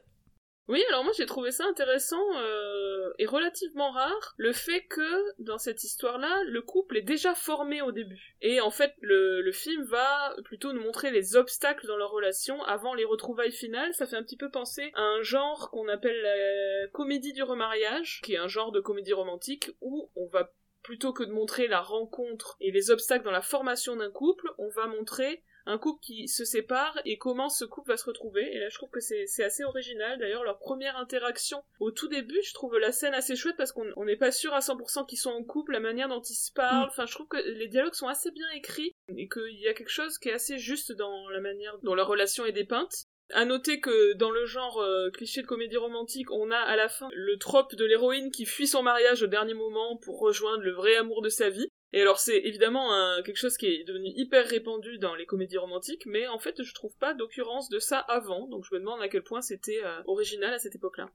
Oui, 0.71 0.85
alors 0.89 1.03
moi 1.03 1.13
j'ai 1.17 1.27
trouvé 1.27 1.51
ça 1.51 1.65
intéressant 1.67 2.23
euh, 2.37 3.13
et 3.19 3.27
relativement 3.27 3.91
rare, 3.91 4.35
le 4.37 4.53
fait 4.53 4.83
que 4.83 5.43
dans 5.43 5.59
cette 5.59 5.83
histoire-là, 5.83 6.45
le 6.47 6.63
couple 6.63 6.97
est 6.97 7.03
déjà 7.03 7.35
formé 7.35 7.83
au 7.83 7.91
début. 7.91 8.37
Et 8.41 8.61
en 8.61 8.71
fait, 8.71 8.95
le, 9.01 9.41
le, 9.43 9.51
film 9.51 9.83
va 9.83 10.37
plutôt 10.45 10.73
nous 10.73 10.81
montrer 10.81 11.11
les 11.11 11.35
obstacles 11.35 11.89
dans 11.89 11.97
leur 11.97 12.13
relation 12.13 12.63
avant 12.63 12.95
les 12.95 13.05
retrouvailles 13.05 13.51
finales. 13.51 13.93
Ça 13.95 14.07
fait 14.07 14.15
un 14.15 14.23
petit 14.23 14.37
peu 14.37 14.49
penser 14.49 14.93
à 14.95 15.03
un 15.03 15.23
genre 15.23 15.73
qu'on 15.73 15.89
appelle 15.89 16.23
la 16.23 16.87
comédie 16.93 17.33
du 17.33 17.43
remariage, 17.43 18.21
qui 18.23 18.35
est 18.35 18.39
un 18.39 18.47
genre 18.47 18.71
de 18.71 18.79
comédie 18.79 19.13
romantique 19.13 19.73
où 19.81 20.09
on 20.15 20.29
va 20.29 20.53
plutôt 20.85 21.13
que 21.13 21.25
de 21.25 21.33
montrer 21.33 21.67
la 21.67 21.81
rencontre 21.81 22.57
et 22.61 22.71
les 22.71 22.93
obstacles 22.93 23.25
dans 23.25 23.33
la 23.33 23.43
formation 23.43 23.97
d'un 23.97 24.13
couple, 24.13 24.49
on 24.59 24.69
va 24.69 24.87
montrer 24.87 25.43
un 25.71 25.79
couple 25.79 26.01
qui 26.03 26.29
se 26.29 26.45
sépare 26.45 26.99
et 27.05 27.17
comment 27.17 27.49
ce 27.49 27.65
couple 27.65 27.91
va 27.91 27.97
se 27.97 28.05
retrouver. 28.05 28.55
Et 28.55 28.59
là, 28.59 28.69
je 28.69 28.75
trouve 28.75 28.91
que 28.91 29.01
c'est 29.01 29.45
assez 29.45 29.65
original. 29.65 30.19
D'ailleurs, 30.19 30.45
leur 30.45 30.59
première 30.59 30.97
interaction 30.97 31.63
au 31.79 31.91
tout 31.91 32.09
début, 32.09 32.41
je 32.43 32.55
trouve 32.55 32.77
la 32.79 32.93
scène 32.93 33.15
assez 33.15 33.37
chouette 33.37 33.57
parce 33.57 33.73
qu'on 33.73 34.05
n'est 34.05 34.17
pas 34.17 34.33
sûr 34.33 34.53
à 34.53 34.61
100% 34.61 35.07
qu'ils 35.07 35.19
sont 35.19 35.31
en 35.31 35.45
couple, 35.45 35.73
la 35.73 35.81
manière 35.81 36.09
dont 36.09 36.23
ils 36.23 36.35
se 36.35 36.53
parlent. 36.53 36.87
Mm. 36.87 36.91
Enfin, 36.91 37.07
je 37.07 37.15
trouve 37.15 37.29
que 37.29 37.37
les 37.37 37.69
dialogues 37.69 37.95
sont 37.95 38.09
assez 38.09 38.31
bien 38.31 38.49
écrits 38.55 38.95
et 39.17 39.29
qu'il 39.29 39.61
y 39.61 39.69
a 39.69 39.75
quelque 39.75 39.91
chose 39.91 40.19
qui 40.19 40.29
est 40.29 40.35
assez 40.35 40.59
juste 40.59 40.93
dans 40.93 41.29
la 41.29 41.41
manière 41.41 41.79
dont 41.83 41.95
leur 41.95 42.09
relation 42.09 42.45
est 42.45 42.53
dépeinte. 42.53 43.07
À 43.33 43.45
noter 43.45 43.79
que 43.79 44.15
dans 44.15 44.33
le 44.33 44.45
genre 44.45 44.81
euh, 44.81 45.09
cliché 45.11 45.43
de 45.43 45.47
comédie 45.47 45.77
romantique, 45.77 46.33
on 46.33 46.51
a 46.51 46.59
à 46.59 46.75
la 46.75 46.89
fin 46.89 47.09
le 47.13 47.39
trope 47.39 47.77
de 47.77 47.85
l'héroïne 47.85 48.33
qui 48.33 48.45
fuit 48.45 48.67
son 48.67 48.83
mariage 48.83 49.23
au 49.23 49.29
dernier 49.29 49.55
moment 49.55 49.97
pour 49.99 50.19
rejoindre 50.19 50.65
le 50.65 50.73
vrai 50.73 50.97
amour 50.97 51.23
de 51.23 51.29
sa 51.29 51.49
vie. 51.49 51.69
Et 51.93 52.01
alors 52.01 52.21
c'est 52.21 52.39
évidemment 52.39 52.91
quelque 53.25 53.37
chose 53.37 53.57
qui 53.57 53.67
est 53.67 53.85
devenu 53.85 54.13
hyper 54.15 54.47
répandu 54.47 54.99
dans 54.99 55.17
les 55.17 55.27
comédies 55.27 55.59
romantiques, 55.59 56.07
mais 56.07 56.29
en 56.29 56.39
fait 56.39 56.63
je 56.63 56.75
trouve 56.75 56.97
pas 56.99 57.15
d'occurrence 57.15 57.69
de 57.69 57.81
ça 57.81 57.99
avant, 57.99 58.47
donc 58.47 58.65
je 58.65 58.75
me 58.75 58.81
demande 58.81 59.03
à 59.03 59.09
quel 59.09 59.23
point 59.23 59.43
c'était 59.43 59.81
euh, 59.85 60.01
original 60.07 60.55
à 60.55 60.59
cette 60.59 60.77
époque-là. 60.77 61.11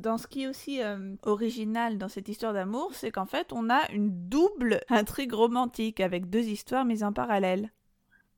Dans 0.00 0.18
ce 0.18 0.26
qui 0.26 0.44
est 0.44 0.48
aussi 0.48 0.82
euh, 0.82 1.14
original 1.22 1.98
dans 1.98 2.08
cette 2.08 2.28
histoire 2.28 2.52
d'amour, 2.52 2.94
c'est 2.94 3.12
qu'en 3.12 3.26
fait 3.26 3.52
on 3.52 3.70
a 3.70 3.88
une 3.92 4.28
double 4.28 4.80
intrigue 4.88 5.32
romantique 5.32 6.00
avec 6.00 6.28
deux 6.28 6.46
histoires 6.48 6.84
mises 6.84 7.04
en 7.04 7.12
parallèle. 7.12 7.70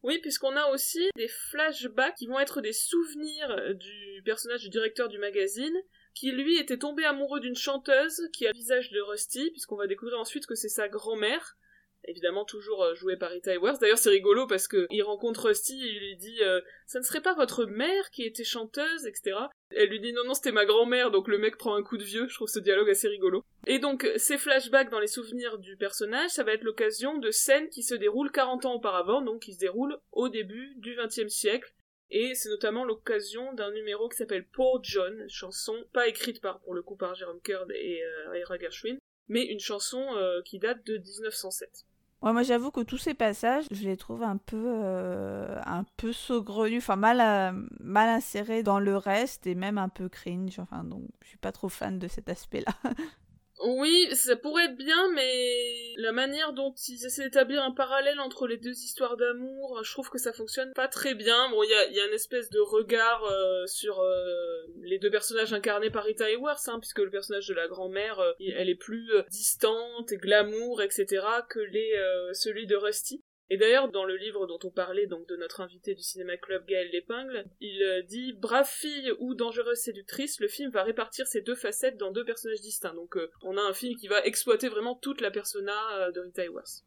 Oui, 0.02 0.18
puisqu'on 0.18 0.56
a 0.56 0.70
aussi 0.72 1.10
des 1.16 1.28
flashbacks 1.28 2.14
qui 2.14 2.26
vont 2.26 2.40
être 2.40 2.62
des 2.62 2.72
souvenirs 2.72 3.74
du 3.74 4.22
personnage 4.24 4.62
du 4.62 4.70
directeur 4.70 5.08
du 5.08 5.18
magazine, 5.18 5.76
qui 6.14 6.32
lui 6.32 6.58
était 6.58 6.78
tombé 6.78 7.04
amoureux 7.04 7.40
d'une 7.40 7.54
chanteuse 7.54 8.28
qui 8.32 8.46
a 8.46 8.52
le 8.52 8.56
visage 8.56 8.90
de 8.90 9.00
Rusty, 9.00 9.50
puisqu'on 9.50 9.76
va 9.76 9.86
découvrir 9.86 10.18
ensuite 10.18 10.46
que 10.46 10.54
c'est 10.54 10.70
sa 10.70 10.88
grand-mère, 10.88 11.58
évidemment 12.04 12.44
toujours 12.44 12.82
euh, 12.82 12.94
joué 12.94 13.16
par 13.16 13.30
Rita 13.30 13.52
Hayworth. 13.52 13.80
D'ailleurs, 13.80 13.98
c'est 13.98 14.10
rigolo 14.10 14.46
parce 14.46 14.68
que 14.68 14.86
il 14.90 15.02
rencontre 15.02 15.46
Rusty 15.46 15.80
et 15.82 15.88
il 15.88 15.98
lui 15.98 16.16
dit 16.16 16.42
euh, 16.42 16.60
"Ça 16.86 16.98
ne 16.98 17.04
serait 17.04 17.20
pas 17.20 17.34
votre 17.34 17.64
mère 17.64 18.10
qui 18.10 18.24
était 18.24 18.44
chanteuse, 18.44 19.06
etc." 19.06 19.36
Elle 19.74 19.88
lui 19.88 20.00
dit 20.00 20.12
"Non, 20.12 20.24
non, 20.24 20.34
c'était 20.34 20.52
ma 20.52 20.64
grand-mère." 20.64 21.10
Donc 21.10 21.28
le 21.28 21.38
mec 21.38 21.56
prend 21.56 21.74
un 21.74 21.82
coup 21.82 21.96
de 21.96 22.04
vieux. 22.04 22.26
Je 22.28 22.34
trouve 22.34 22.48
ce 22.48 22.58
dialogue 22.58 22.90
assez 22.90 23.08
rigolo. 23.08 23.44
Et 23.66 23.78
donc 23.78 24.08
ces 24.16 24.38
flashbacks 24.38 24.90
dans 24.90 25.00
les 25.00 25.06
souvenirs 25.06 25.58
du 25.58 25.76
personnage, 25.76 26.30
ça 26.30 26.44
va 26.44 26.52
être 26.52 26.64
l'occasion 26.64 27.18
de 27.18 27.30
scènes 27.30 27.68
qui 27.68 27.82
se 27.82 27.94
déroulent 27.94 28.32
40 28.32 28.66
ans 28.66 28.74
auparavant, 28.74 29.22
donc 29.22 29.42
qui 29.42 29.54
se 29.54 29.58
déroulent 29.58 29.98
au 30.12 30.28
début 30.28 30.74
du 30.76 30.96
XXe 30.96 31.28
siècle. 31.28 31.72
Et 32.10 32.34
c'est 32.34 32.48
notamment 32.48 32.84
l'occasion 32.84 33.52
d'un 33.52 33.70
numéro 33.70 34.08
qui 34.08 34.16
s'appelle 34.16 34.44
Poor 34.44 34.82
John, 34.82 35.28
chanson 35.28 35.76
pas 35.92 36.08
écrite 36.08 36.40
par, 36.40 36.60
pour 36.60 36.74
le 36.74 36.82
coup, 36.82 36.96
par 36.96 37.14
Jerome 37.14 37.40
Kern 37.40 37.70
et 37.72 38.02
euh, 38.02 38.38
Ira 38.38 38.58
Gershwin, 38.58 38.98
mais 39.28 39.44
une 39.44 39.60
chanson 39.60 40.04
euh, 40.16 40.42
qui 40.42 40.58
date 40.58 40.84
de 40.84 40.98
1907. 40.98 41.86
Ouais, 42.22 42.32
moi 42.34 42.42
j'avoue 42.42 42.70
que 42.70 42.82
tous 42.82 42.98
ces 42.98 43.14
passages, 43.14 43.64
je 43.70 43.82
les 43.84 43.96
trouve 43.96 44.22
un 44.22 44.36
peu, 44.36 44.62
euh, 44.66 45.58
un 45.64 45.84
peu 45.96 46.12
saugrenus, 46.12 46.82
enfin 46.82 46.96
mal, 46.96 47.18
mal 47.80 48.08
insérés 48.10 48.62
dans 48.62 48.78
le 48.78 48.96
reste 48.96 49.46
et 49.46 49.54
même 49.54 49.78
un 49.78 49.88
peu 49.88 50.08
cringe. 50.10 50.58
Enfin, 50.58 50.84
donc 50.84 51.02
je 51.22 51.28
suis 51.28 51.38
pas 51.38 51.52
trop 51.52 51.70
fan 51.70 51.98
de 51.98 52.08
cet 52.08 52.28
aspect-là. 52.28 52.72
Oui, 53.62 54.08
ça 54.12 54.36
pourrait 54.36 54.66
être 54.66 54.76
bien, 54.76 55.10
mais 55.14 55.94
la 55.98 56.12
manière 56.12 56.54
dont 56.54 56.72
ils 56.88 57.04
essaient 57.04 57.24
d'établir 57.24 57.62
un 57.62 57.72
parallèle 57.72 58.18
entre 58.20 58.46
les 58.46 58.56
deux 58.56 58.72
histoires 58.72 59.18
d'amour, 59.18 59.82
je 59.84 59.92
trouve 59.92 60.08
que 60.08 60.18
ça 60.18 60.32
fonctionne 60.32 60.72
pas 60.72 60.88
très 60.88 61.14
bien. 61.14 61.50
Bon, 61.50 61.62
il 61.62 61.68
y 61.68 61.74
a, 61.74 61.90
y 61.90 62.00
a 62.00 62.06
une 62.06 62.14
espèce 62.14 62.48
de 62.48 62.58
regard 62.58 63.22
euh, 63.24 63.66
sur 63.66 64.00
euh, 64.00 64.66
les 64.80 64.98
deux 64.98 65.10
personnages 65.10 65.52
incarnés 65.52 65.90
par 65.90 66.04
Rita 66.04 66.30
Hayworth, 66.30 66.68
hein, 66.68 66.78
puisque 66.80 67.00
le 67.00 67.10
personnage 67.10 67.48
de 67.48 67.54
la 67.54 67.68
grand-mère, 67.68 68.18
euh, 68.20 68.32
elle 68.40 68.70
est 68.70 68.74
plus 68.74 69.10
distante 69.30 70.10
et 70.10 70.16
glamour, 70.16 70.80
etc., 70.80 71.22
que 71.48 71.60
les 71.60 71.90
celui 72.32 72.66
de 72.66 72.76
Rusty. 72.76 73.22
Et 73.52 73.56
d'ailleurs, 73.56 73.90
dans 73.90 74.04
le 74.04 74.16
livre 74.16 74.46
dont 74.46 74.60
on 74.62 74.70
parlait, 74.70 75.08
donc 75.08 75.26
de 75.26 75.34
notre 75.34 75.60
invité 75.60 75.96
du 75.96 76.02
cinéma 76.02 76.36
club 76.36 76.64
Gaël 76.66 76.88
Lépingle, 76.92 77.46
il 77.60 77.82
euh, 77.82 78.00
dit 78.02 78.32
Brave 78.32 78.68
fille 78.68 79.12
ou 79.18 79.34
dangereuse 79.34 79.78
séductrice, 79.78 80.38
le 80.38 80.46
film 80.46 80.70
va 80.70 80.84
répartir 80.84 81.26
ces 81.26 81.40
deux 81.40 81.56
facettes 81.56 81.96
dans 81.96 82.12
deux 82.12 82.24
personnages 82.24 82.60
distincts. 82.60 82.94
Donc 82.94 83.16
euh, 83.16 83.28
on 83.42 83.56
a 83.56 83.60
un 83.60 83.72
film 83.72 83.96
qui 83.96 84.06
va 84.06 84.24
exploiter 84.24 84.68
vraiment 84.68 84.94
toute 84.94 85.20
la 85.20 85.32
persona 85.32 85.74
euh, 85.94 86.12
de 86.12 86.20
Rita 86.20 86.42
Hayworth. 86.42 86.84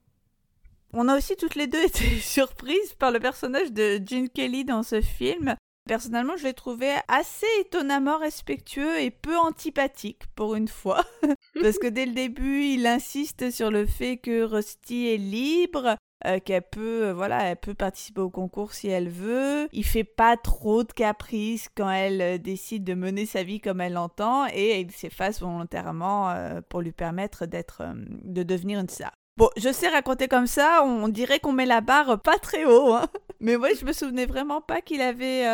On 0.93 1.10
a 1.10 1.17
aussi 1.17 1.36
toutes 1.36 1.56
les 1.56 1.67
deux 1.67 1.84
été 1.84 2.06
surprises 2.21 2.93
par 2.93 3.12
le 3.12 3.19
personnage 3.19 3.73
de 3.73 3.99
Gene 4.06 4.30
Kelly 4.30 4.63
dans 4.63 4.84
ce 4.84 5.02
film. 5.02 5.58
Personnellement, 5.86 6.38
je 6.38 6.45
l'ai 6.45 6.54
trouvé 6.54 6.93
assez 7.10 7.47
étonnamment 7.60 8.17
respectueux 8.17 9.02
et 9.02 9.12
peu 9.12 9.36
antipathique 9.36 10.21
pour 10.34 10.56
une 10.56 10.69
fois. 10.69 11.04
Parce 11.62 11.78
que 11.78 11.88
dès 11.88 12.06
le 12.06 12.13
début, 12.13 12.63
il 12.63 12.88
insiste 12.88 13.52
sur 13.52 13.69
le 13.69 13.86
fait 13.86 14.15
que 14.15 14.43
Rusty 14.43 15.10
est 15.10 15.17
libre, 15.17 15.97
euh, 16.25 16.39
qu'elle 16.39 16.62
peut, 16.62 17.07
euh, 17.07 17.13
voilà, 17.13 17.43
elle 17.43 17.57
peut 17.57 17.73
participer 17.73 18.21
au 18.21 18.29
concours 18.29 18.73
si 18.73 18.88
elle 18.88 19.09
veut. 19.09 19.67
Il 19.73 19.83
fait 19.83 20.05
pas 20.05 20.38
trop 20.38 20.83
de 20.83 20.91
caprices 20.91 21.67
quand 21.75 21.89
elle 21.89 22.21
euh, 22.21 22.38
décide 22.38 22.86
de 22.86 22.93
mener 22.93 23.25
sa 23.25 23.43
vie 23.43 23.59
comme 23.59 23.81
elle 23.81 23.93
l'entend 23.93 24.45
et 24.47 24.79
il 24.79 24.91
s'efface 24.91 25.41
volontairement 25.41 26.33
pour 26.69 26.81
lui 26.81 26.91
permettre 26.91 27.45
d'être, 27.45 27.83
de 27.95 28.43
devenir 28.43 28.79
une 28.79 28.89
star. 28.89 29.12
Bon, 29.36 29.49
je 29.57 29.71
sais 29.71 29.89
raconter 29.89 30.27
comme 30.27 30.47
ça, 30.47 30.83
on 30.86 31.07
dirait 31.07 31.39
qu'on 31.39 31.51
met 31.51 31.65
la 31.65 31.81
barre 31.81 32.21
pas 32.21 32.38
très 32.38 32.65
haut, 32.65 32.93
hein. 32.93 33.07
mais 33.39 33.57
moi 33.57 33.69
je 33.77 33.83
me 33.83 33.91
souvenais 33.91 34.27
vraiment 34.27 34.62
pas 34.62 34.81
qu'il 34.81 35.01
avait 35.01 35.45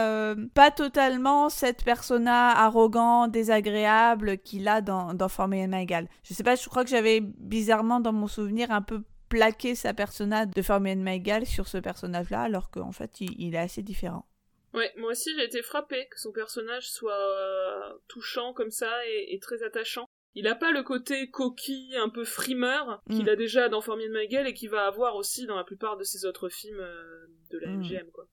pas 0.54 0.70
totalement 0.70 1.50
cette 1.50 1.84
persona 1.84 2.50
arrogant, 2.50 3.28
désagréable 3.28 4.38
qu'il 4.40 4.68
a 4.68 4.82
dans, 4.82 5.14
dans 5.14 5.30
Magal. 5.48 6.08
Je 6.24 6.34
sais 6.34 6.44
pas, 6.44 6.56
je 6.56 6.68
crois 6.68 6.84
que 6.84 6.90
j'avais 6.90 7.22
bizarrement 7.22 8.00
dans 8.00 8.14
mon 8.14 8.28
souvenir 8.28 8.72
un 8.72 8.82
peu 8.82 9.04
plaquer 9.30 9.76
sa 9.76 9.94
personnage 9.94 10.50
de 10.56 10.62
Formian 10.62 10.98
Maigal 10.98 11.46
sur 11.46 11.68
ce 11.68 11.78
personnage-là, 11.78 12.42
alors 12.42 12.70
qu'en 12.72 12.92
fait, 12.92 13.22
il, 13.22 13.56
est 13.56 13.60
assez 13.60 13.84
différent. 13.84 14.26
Ouais, 14.74 14.92
moi 14.98 15.12
aussi 15.12 15.34
j'ai 15.36 15.46
été 15.46 15.64
frappée 15.64 16.08
que 16.12 16.20
son 16.20 16.32
personnage 16.32 16.88
soit 16.92 17.12
euh, 17.12 17.98
touchant 18.08 18.54
comme 18.54 18.70
ça 18.70 18.92
et, 19.08 19.40
très 19.40 19.64
attachant. 19.64 20.06
Il 20.36 20.48
a 20.48 20.54
pas 20.54 20.72
le 20.72 20.84
côté 20.84 21.30
coquille, 21.32 21.98
un 21.98 22.10
peu 22.10 22.24
frimeur 22.24 23.02
qu'il 23.10 23.26
mm. 23.26 23.30
a 23.30 23.36
déjà 23.36 23.70
dans 23.70 23.82
Formian 23.82 24.12
Maigal 24.12 24.48
et 24.48 24.54
qu'il 24.54 24.70
va 24.70 24.86
avoir 24.86 25.16
aussi 25.16 25.48
dans 25.48 25.56
la 25.56 25.64
plupart 25.64 25.98
de 25.98 26.04
ses 26.04 26.26
autres 26.26 26.50
films 26.50 26.80
euh, 26.80 27.26
de 27.52 27.58
la 27.58 27.70
MGM, 27.70 28.12
quoi. 28.12 28.28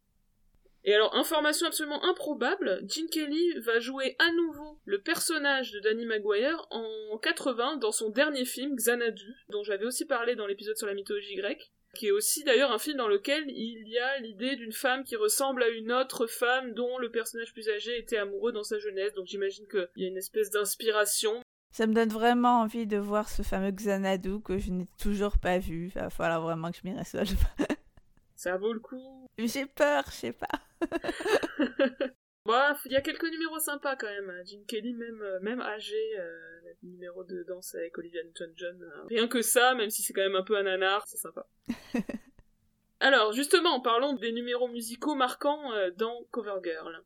Et 0.89 0.95
alors, 0.95 1.17
information 1.17 1.67
absolument 1.67 2.03
improbable, 2.05 2.81
Gene 2.89 3.09
Kelly 3.11 3.59
va 3.59 3.81
jouer 3.81 4.15
à 4.21 4.31
nouveau 4.33 4.79
le 4.85 5.01
personnage 5.01 5.73
de 5.73 5.81
Danny 5.81 6.07
Maguire 6.07 6.65
en 6.71 7.19
80 7.19 7.79
dans 7.79 7.91
son 7.91 8.09
dernier 8.09 8.45
film, 8.45 8.77
Xanadu, 8.77 9.35
dont 9.49 9.65
j'avais 9.65 9.85
aussi 9.85 10.05
parlé 10.07 10.37
dans 10.37 10.47
l'épisode 10.47 10.77
sur 10.77 10.87
la 10.87 10.95
mythologie 10.95 11.35
grecque 11.35 11.73
qui 11.95 12.09
est 12.09 12.13
aussi 12.13 12.45
d'ailleurs 12.45 12.73
un 12.73 12.79
film 12.79 12.99
dans 12.99 13.09
lequel 13.09 13.45
il 13.49 13.89
y 13.89 13.99
a 13.99 14.19
l'idée 14.19 14.55
d'une 14.57 14.73
femme 14.73 15.03
qui 15.03 15.17
ressemble 15.17 15.63
à 15.63 15.69
une 15.69 15.91
autre 15.91 16.27
femme 16.27 16.75
dont 16.75 16.99
le 16.99 17.11
personnage 17.11 17.55
plus 17.55 17.71
âgé 17.71 17.99
était 17.99 18.19
amoureux 18.19 18.53
dans 18.53 18.65
sa 18.65 18.79
jeunesse, 18.79 19.15
donc 19.15 19.27
j'imagine 19.27 19.67
qu'il 19.67 19.89
y 19.97 20.05
a 20.05 20.09
une 20.09 20.19
espèce 20.19 20.51
d'inspiration. 20.51 21.41
Ça 21.71 21.87
me 21.87 21.95
donne 21.95 22.11
vraiment 22.11 22.61
envie 22.61 22.87
de 22.87 22.99
voir 22.99 23.31
ce 23.31 23.41
fameux 23.41 23.71
Xanadu 23.71 24.41
que 24.45 24.59
je 24.59 24.71
n'ai 24.71 24.87
toujours 25.01 25.39
pas 25.39 25.59
vu, 25.59 25.87
il 25.87 26.01
va 26.01 26.11
falloir 26.11 26.43
vraiment 26.43 26.71
que 26.71 26.77
je 26.77 26.89
m'y 26.89 26.95
résolve. 26.95 27.43
Ça 28.37 28.59
vaut 28.59 28.75
le 28.75 28.81
coup. 28.81 29.27
J'ai 29.39 29.65
peur, 29.65 30.05
je 30.09 30.17
sais 30.17 30.33
pas. 30.33 30.61
Bref, 32.47 32.79
il 32.85 32.93
y 32.93 32.97
a 32.97 33.01
quelques 33.01 33.29
numéros 33.29 33.59
sympas 33.59 33.97
quand 33.97 34.07
même. 34.07 34.33
Jim 34.45 34.61
Kelly, 34.69 34.95
même, 34.95 35.21
euh, 35.21 35.41
même 35.41 35.61
âgé, 35.61 35.97
euh, 36.19 36.57
numéro 36.85 37.25
de 37.25 37.43
danse 37.43 37.75
avec 37.75 37.99
Olivia 37.99 38.23
Newton-John. 38.23 38.83
Euh, 38.83 39.05
rien 39.09 39.27
que 39.29 39.43
ça, 39.43 39.75
même 39.75 39.91
si 39.91 40.03
c'est 40.03 40.13
quand 40.13 40.23
même 40.23 40.37
un 40.37 40.43
peu 40.43 40.57
un 40.57 40.63
nanar, 40.63 41.05
c'est 41.07 41.17
sympa. 41.17 41.47
Alors, 43.01 43.33
justement, 43.33 43.81
parlons 43.81 44.15
des 44.15 44.33
numéros 44.33 44.69
musicaux 44.69 45.15
marquants 45.15 45.73
euh, 45.73 45.91
dans 45.97 46.23
Covergirl. 46.31 47.03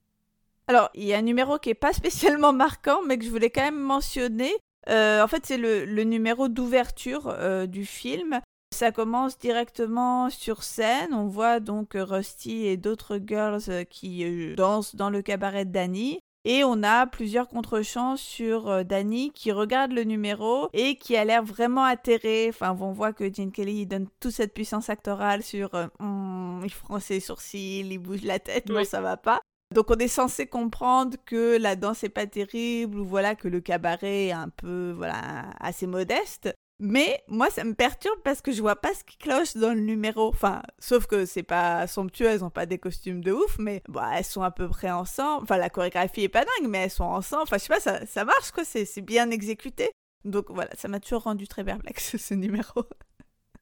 Alors, 0.68 0.90
il 0.94 1.04
y 1.04 1.14
a 1.14 1.18
un 1.18 1.22
numéro 1.22 1.58
qui 1.58 1.70
est 1.70 1.74
pas 1.74 1.92
spécialement 1.92 2.52
marquant, 2.52 3.02
mais 3.02 3.18
que 3.18 3.24
je 3.24 3.30
voulais 3.30 3.50
quand 3.50 3.62
même 3.64 3.80
mentionner. 3.80 4.52
en 4.86 5.26
fait, 5.26 5.46
c'est 5.46 5.56
le, 5.56 5.84
le, 5.84 6.04
numéro 6.04 6.48
d'ouverture 6.48 7.34
du 7.66 7.84
film. 7.84 8.40
Ça 8.72 8.92
commence 8.92 9.36
directement 9.38 10.30
sur 10.30 10.62
scène. 10.62 11.12
On 11.12 11.26
voit 11.26 11.60
donc 11.60 11.90
Rusty 11.94 12.66
et 12.66 12.76
d'autres 12.76 13.18
girls 13.22 13.62
euh, 13.68 13.84
qui 13.84 14.24
euh, 14.24 14.54
dansent 14.54 14.94
dans 14.94 15.10
le 15.10 15.22
cabaret 15.22 15.64
de 15.64 15.72
Danny. 15.72 16.20
Et 16.46 16.64
on 16.64 16.82
a 16.82 17.06
plusieurs 17.06 17.48
contre-champs 17.48 18.16
sur 18.16 18.68
euh, 18.68 18.82
Danny 18.84 19.32
qui 19.32 19.52
regarde 19.52 19.92
le 19.92 20.04
numéro 20.04 20.70
et 20.72 20.96
qui 20.96 21.16
a 21.16 21.24
l'air 21.24 21.42
vraiment 21.42 21.84
atterré. 21.84 22.46
Enfin, 22.48 22.74
on 22.80 22.92
voit 22.92 23.12
que 23.12 23.30
Gene 23.30 23.52
Kelly 23.52 23.86
donne 23.86 24.06
toute 24.20 24.32
cette 24.32 24.54
puissance 24.54 24.88
actorale 24.88 25.42
sur 25.42 25.70
hmm, 25.98 26.62
il 26.64 26.72
fronce 26.72 27.04
ses 27.04 27.20
sourcils, 27.20 27.80
il 27.80 27.98
bouge 27.98 28.22
la 28.22 28.38
tête, 28.38 28.70
non, 28.70 28.84
ça 28.84 29.00
va 29.00 29.16
pas. 29.16 29.40
Donc 29.74 29.90
on 29.90 29.96
est 29.96 30.08
censé 30.08 30.46
comprendre 30.46 31.16
que 31.26 31.58
la 31.58 31.76
danse 31.76 32.02
est 32.02 32.08
pas 32.08 32.26
terrible 32.26 32.98
ou 32.98 33.04
voilà 33.04 33.34
que 33.34 33.46
le 33.46 33.60
cabaret 33.60 34.26
est 34.26 34.32
un 34.32 34.48
peu 34.48 34.92
voilà 34.96 35.50
assez 35.60 35.86
modeste. 35.86 36.50
Mais 36.82 37.22
moi, 37.28 37.50
ça 37.50 37.62
me 37.62 37.74
perturbe 37.74 38.18
parce 38.24 38.40
que 38.40 38.52
je 38.52 38.62
vois 38.62 38.76
pas 38.76 38.94
ce 38.94 39.04
qui 39.04 39.18
cloche 39.18 39.54
dans 39.54 39.74
le 39.74 39.80
numéro. 39.80 40.28
Enfin, 40.28 40.62
sauf 40.78 41.06
que 41.06 41.26
c'est 41.26 41.42
pas 41.42 41.86
somptueux, 41.86 42.26
elles 42.26 42.42
ont 42.42 42.50
pas 42.50 42.64
des 42.64 42.78
costumes 42.78 43.22
de 43.22 43.32
ouf, 43.32 43.58
mais 43.58 43.82
bah, 43.86 44.10
elles 44.16 44.24
sont 44.24 44.42
à 44.42 44.50
peu 44.50 44.66
près 44.66 44.90
ensemble. 44.90 45.42
Enfin, 45.42 45.58
la 45.58 45.68
chorégraphie 45.68 46.22
est 46.22 46.30
pas 46.30 46.44
dingue, 46.44 46.70
mais 46.70 46.84
elles 46.84 46.90
sont 46.90 47.04
ensemble. 47.04 47.42
Enfin, 47.42 47.58
je 47.58 47.64
sais 47.64 47.68
pas, 47.68 48.06
ça, 48.06 48.24
marche 48.24 48.50
quoi, 48.52 48.64
c'est 48.64 49.00
bien 49.02 49.30
exécuté. 49.30 49.90
Donc 50.24 50.46
voilà, 50.48 50.70
ça 50.74 50.88
m'a 50.88 51.00
toujours 51.00 51.24
rendu 51.24 51.46
très 51.46 51.64
perplexe 51.64 52.16
ce 52.18 52.32
numéro. 52.32 52.84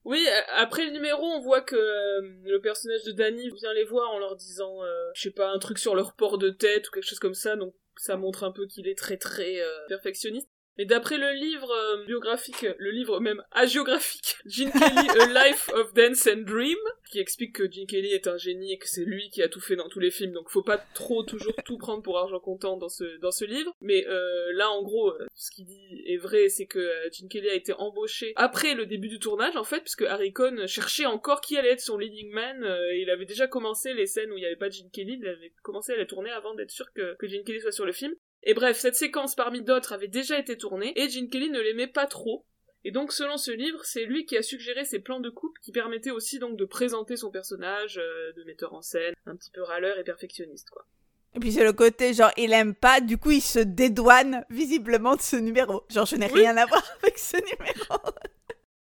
Oui, 0.04 0.24
après 0.54 0.86
le 0.86 0.92
numéro, 0.92 1.24
on 1.24 1.40
voit 1.40 1.60
que 1.60 1.74
euh, 1.74 2.20
le 2.44 2.60
personnage 2.60 3.02
de 3.02 3.12
Danny 3.12 3.50
vient 3.50 3.74
les 3.74 3.84
voir 3.84 4.10
en 4.12 4.20
leur 4.20 4.36
disant, 4.36 4.82
euh, 4.84 5.10
je 5.14 5.22
sais 5.22 5.30
pas, 5.30 5.50
un 5.50 5.58
truc 5.58 5.78
sur 5.78 5.96
leur 5.96 6.14
port 6.14 6.38
de 6.38 6.50
tête 6.50 6.88
ou 6.88 6.92
quelque 6.92 7.04
chose 7.04 7.18
comme 7.18 7.34
ça, 7.34 7.56
donc 7.56 7.74
ça 7.96 8.16
montre 8.16 8.44
un 8.44 8.52
peu 8.52 8.66
qu'il 8.66 8.86
est 8.86 8.96
très 8.96 9.16
très 9.16 9.60
euh, 9.60 9.86
perfectionniste. 9.88 10.48
Mais 10.78 10.84
d'après 10.84 11.18
le 11.18 11.32
livre 11.32 11.70
euh, 11.70 12.04
biographique, 12.04 12.66
le 12.78 12.90
livre 12.90 13.20
même 13.20 13.42
agiographique, 13.50 14.36
Gene 14.46 14.70
Kelly, 14.70 15.08
A 15.20 15.48
Life 15.48 15.68
of 15.74 15.92
Dance 15.94 16.26
and 16.28 16.42
Dream, 16.42 16.78
qui 17.10 17.18
explique 17.18 17.56
que 17.56 17.70
Gene 17.70 17.86
Kelly 17.86 18.12
est 18.12 18.26
un 18.26 18.36
génie 18.36 18.72
et 18.72 18.78
que 18.78 18.88
c'est 18.88 19.04
lui 19.04 19.30
qui 19.30 19.42
a 19.42 19.48
tout 19.48 19.60
fait 19.60 19.76
dans 19.76 19.88
tous 19.88 20.00
les 20.00 20.10
films, 20.10 20.32
donc 20.32 20.50
faut 20.50 20.62
pas 20.62 20.78
trop 20.78 21.22
toujours 21.22 21.54
tout 21.64 21.78
prendre 21.78 22.02
pour 22.02 22.18
argent 22.18 22.40
comptant 22.40 22.76
dans 22.76 22.88
ce 22.88 23.18
dans 23.18 23.30
ce 23.30 23.44
livre. 23.44 23.74
Mais 23.80 24.06
euh, 24.06 24.52
là, 24.52 24.70
en 24.70 24.82
gros, 24.82 25.10
euh, 25.10 25.26
ce 25.34 25.50
qu'il 25.50 25.66
dit 25.66 26.02
est 26.06 26.16
vrai, 26.16 26.48
c'est 26.48 26.66
que 26.66 26.78
euh, 26.78 27.08
Gene 27.12 27.28
Kelly 27.28 27.48
a 27.48 27.54
été 27.54 27.72
embauché 27.72 28.32
après 28.36 28.74
le 28.74 28.86
début 28.86 29.08
du 29.08 29.18
tournage, 29.18 29.56
en 29.56 29.64
fait, 29.64 29.80
puisque 29.80 30.02
Harry 30.02 30.32
Cohn 30.32 30.66
cherchait 30.66 31.06
encore 31.06 31.40
qui 31.40 31.56
allait 31.56 31.72
être 31.72 31.80
son 31.80 31.98
leading 31.98 32.30
man. 32.30 32.56
il 32.94 33.10
avait 33.10 33.26
déjà 33.26 33.46
commencé 33.46 33.94
les 33.94 34.06
scènes 34.06 34.30
où 34.30 34.36
il 34.36 34.40
n'y 34.40 34.46
avait 34.46 34.56
pas 34.56 34.70
Gene 34.70 34.90
Kelly, 34.90 35.18
il 35.20 35.28
avait 35.28 35.52
commencé 35.62 35.92
à 35.92 35.96
les 35.96 36.06
tourner 36.06 36.30
avant 36.30 36.54
d'être 36.54 36.70
sûr 36.70 36.92
que, 36.92 37.16
que 37.16 37.26
Gene 37.26 37.44
Kelly 37.44 37.60
soit 37.60 37.72
sur 37.72 37.86
le 37.86 37.92
film. 37.92 38.14
Et 38.42 38.54
bref, 38.54 38.78
cette 38.78 38.96
séquence 38.96 39.34
parmi 39.34 39.62
d'autres 39.62 39.92
avait 39.92 40.08
déjà 40.08 40.38
été 40.38 40.56
tournée, 40.56 40.92
et 40.96 41.08
Gene 41.08 41.28
Kelly 41.28 41.50
ne 41.50 41.60
l'aimait 41.60 41.86
pas 41.86 42.06
trop. 42.06 42.44
Et 42.84 42.90
donc, 42.90 43.12
selon 43.12 43.36
ce 43.36 43.50
livre, 43.50 43.84
c'est 43.84 44.04
lui 44.04 44.24
qui 44.24 44.36
a 44.36 44.42
suggéré 44.42 44.84
ces 44.84 45.00
plans 45.00 45.20
de 45.20 45.30
coupe 45.30 45.58
qui 45.60 45.72
permettaient 45.72 46.12
aussi 46.12 46.38
donc 46.38 46.56
de 46.56 46.64
présenter 46.64 47.16
son 47.16 47.30
personnage 47.30 47.98
euh, 47.98 48.32
de 48.34 48.44
metteur 48.44 48.72
en 48.72 48.82
scène, 48.82 49.14
un 49.26 49.36
petit 49.36 49.50
peu 49.50 49.62
râleur 49.62 49.98
et 49.98 50.04
perfectionniste, 50.04 50.70
quoi. 50.70 50.86
Et 51.34 51.40
puis 51.40 51.52
c'est 51.52 51.64
le 51.64 51.72
côté 51.74 52.14
genre 52.14 52.32
il 52.36 52.52
aime 52.52 52.74
pas, 52.74 53.00
du 53.00 53.18
coup 53.18 53.32
il 53.32 53.42
se 53.42 53.58
dédouane 53.58 54.44
visiblement 54.48 55.14
de 55.14 55.20
ce 55.20 55.36
numéro. 55.36 55.84
Genre 55.90 56.06
je 56.06 56.16
n'ai 56.16 56.26
rien 56.26 56.56
à 56.56 56.64
voir 56.64 56.82
avec 57.02 57.18
ce 57.18 57.36
numéro. 57.36 57.98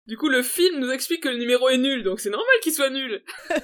du 0.06 0.16
coup 0.16 0.28
le 0.28 0.42
film 0.42 0.80
nous 0.80 0.90
explique 0.90 1.22
que 1.22 1.28
le 1.28 1.36
numéro 1.36 1.68
est 1.68 1.78
nul, 1.78 2.02
donc 2.02 2.20
c'est 2.20 2.30
normal 2.30 2.54
qu'il 2.62 2.72
soit 2.72 2.90
nul. 2.90 3.22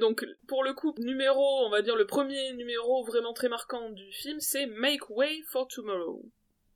Donc 0.00 0.26
pour 0.48 0.64
le 0.64 0.72
coup, 0.74 0.94
numéro, 0.98 1.64
on 1.66 1.70
va 1.70 1.82
dire 1.82 1.96
le 1.96 2.06
premier 2.06 2.52
numéro 2.54 3.04
vraiment 3.04 3.32
très 3.32 3.48
marquant 3.48 3.90
du 3.90 4.10
film, 4.12 4.40
c'est 4.40 4.66
Make 4.66 5.08
Way 5.10 5.42
for 5.46 5.68
Tomorrow. 5.68 6.24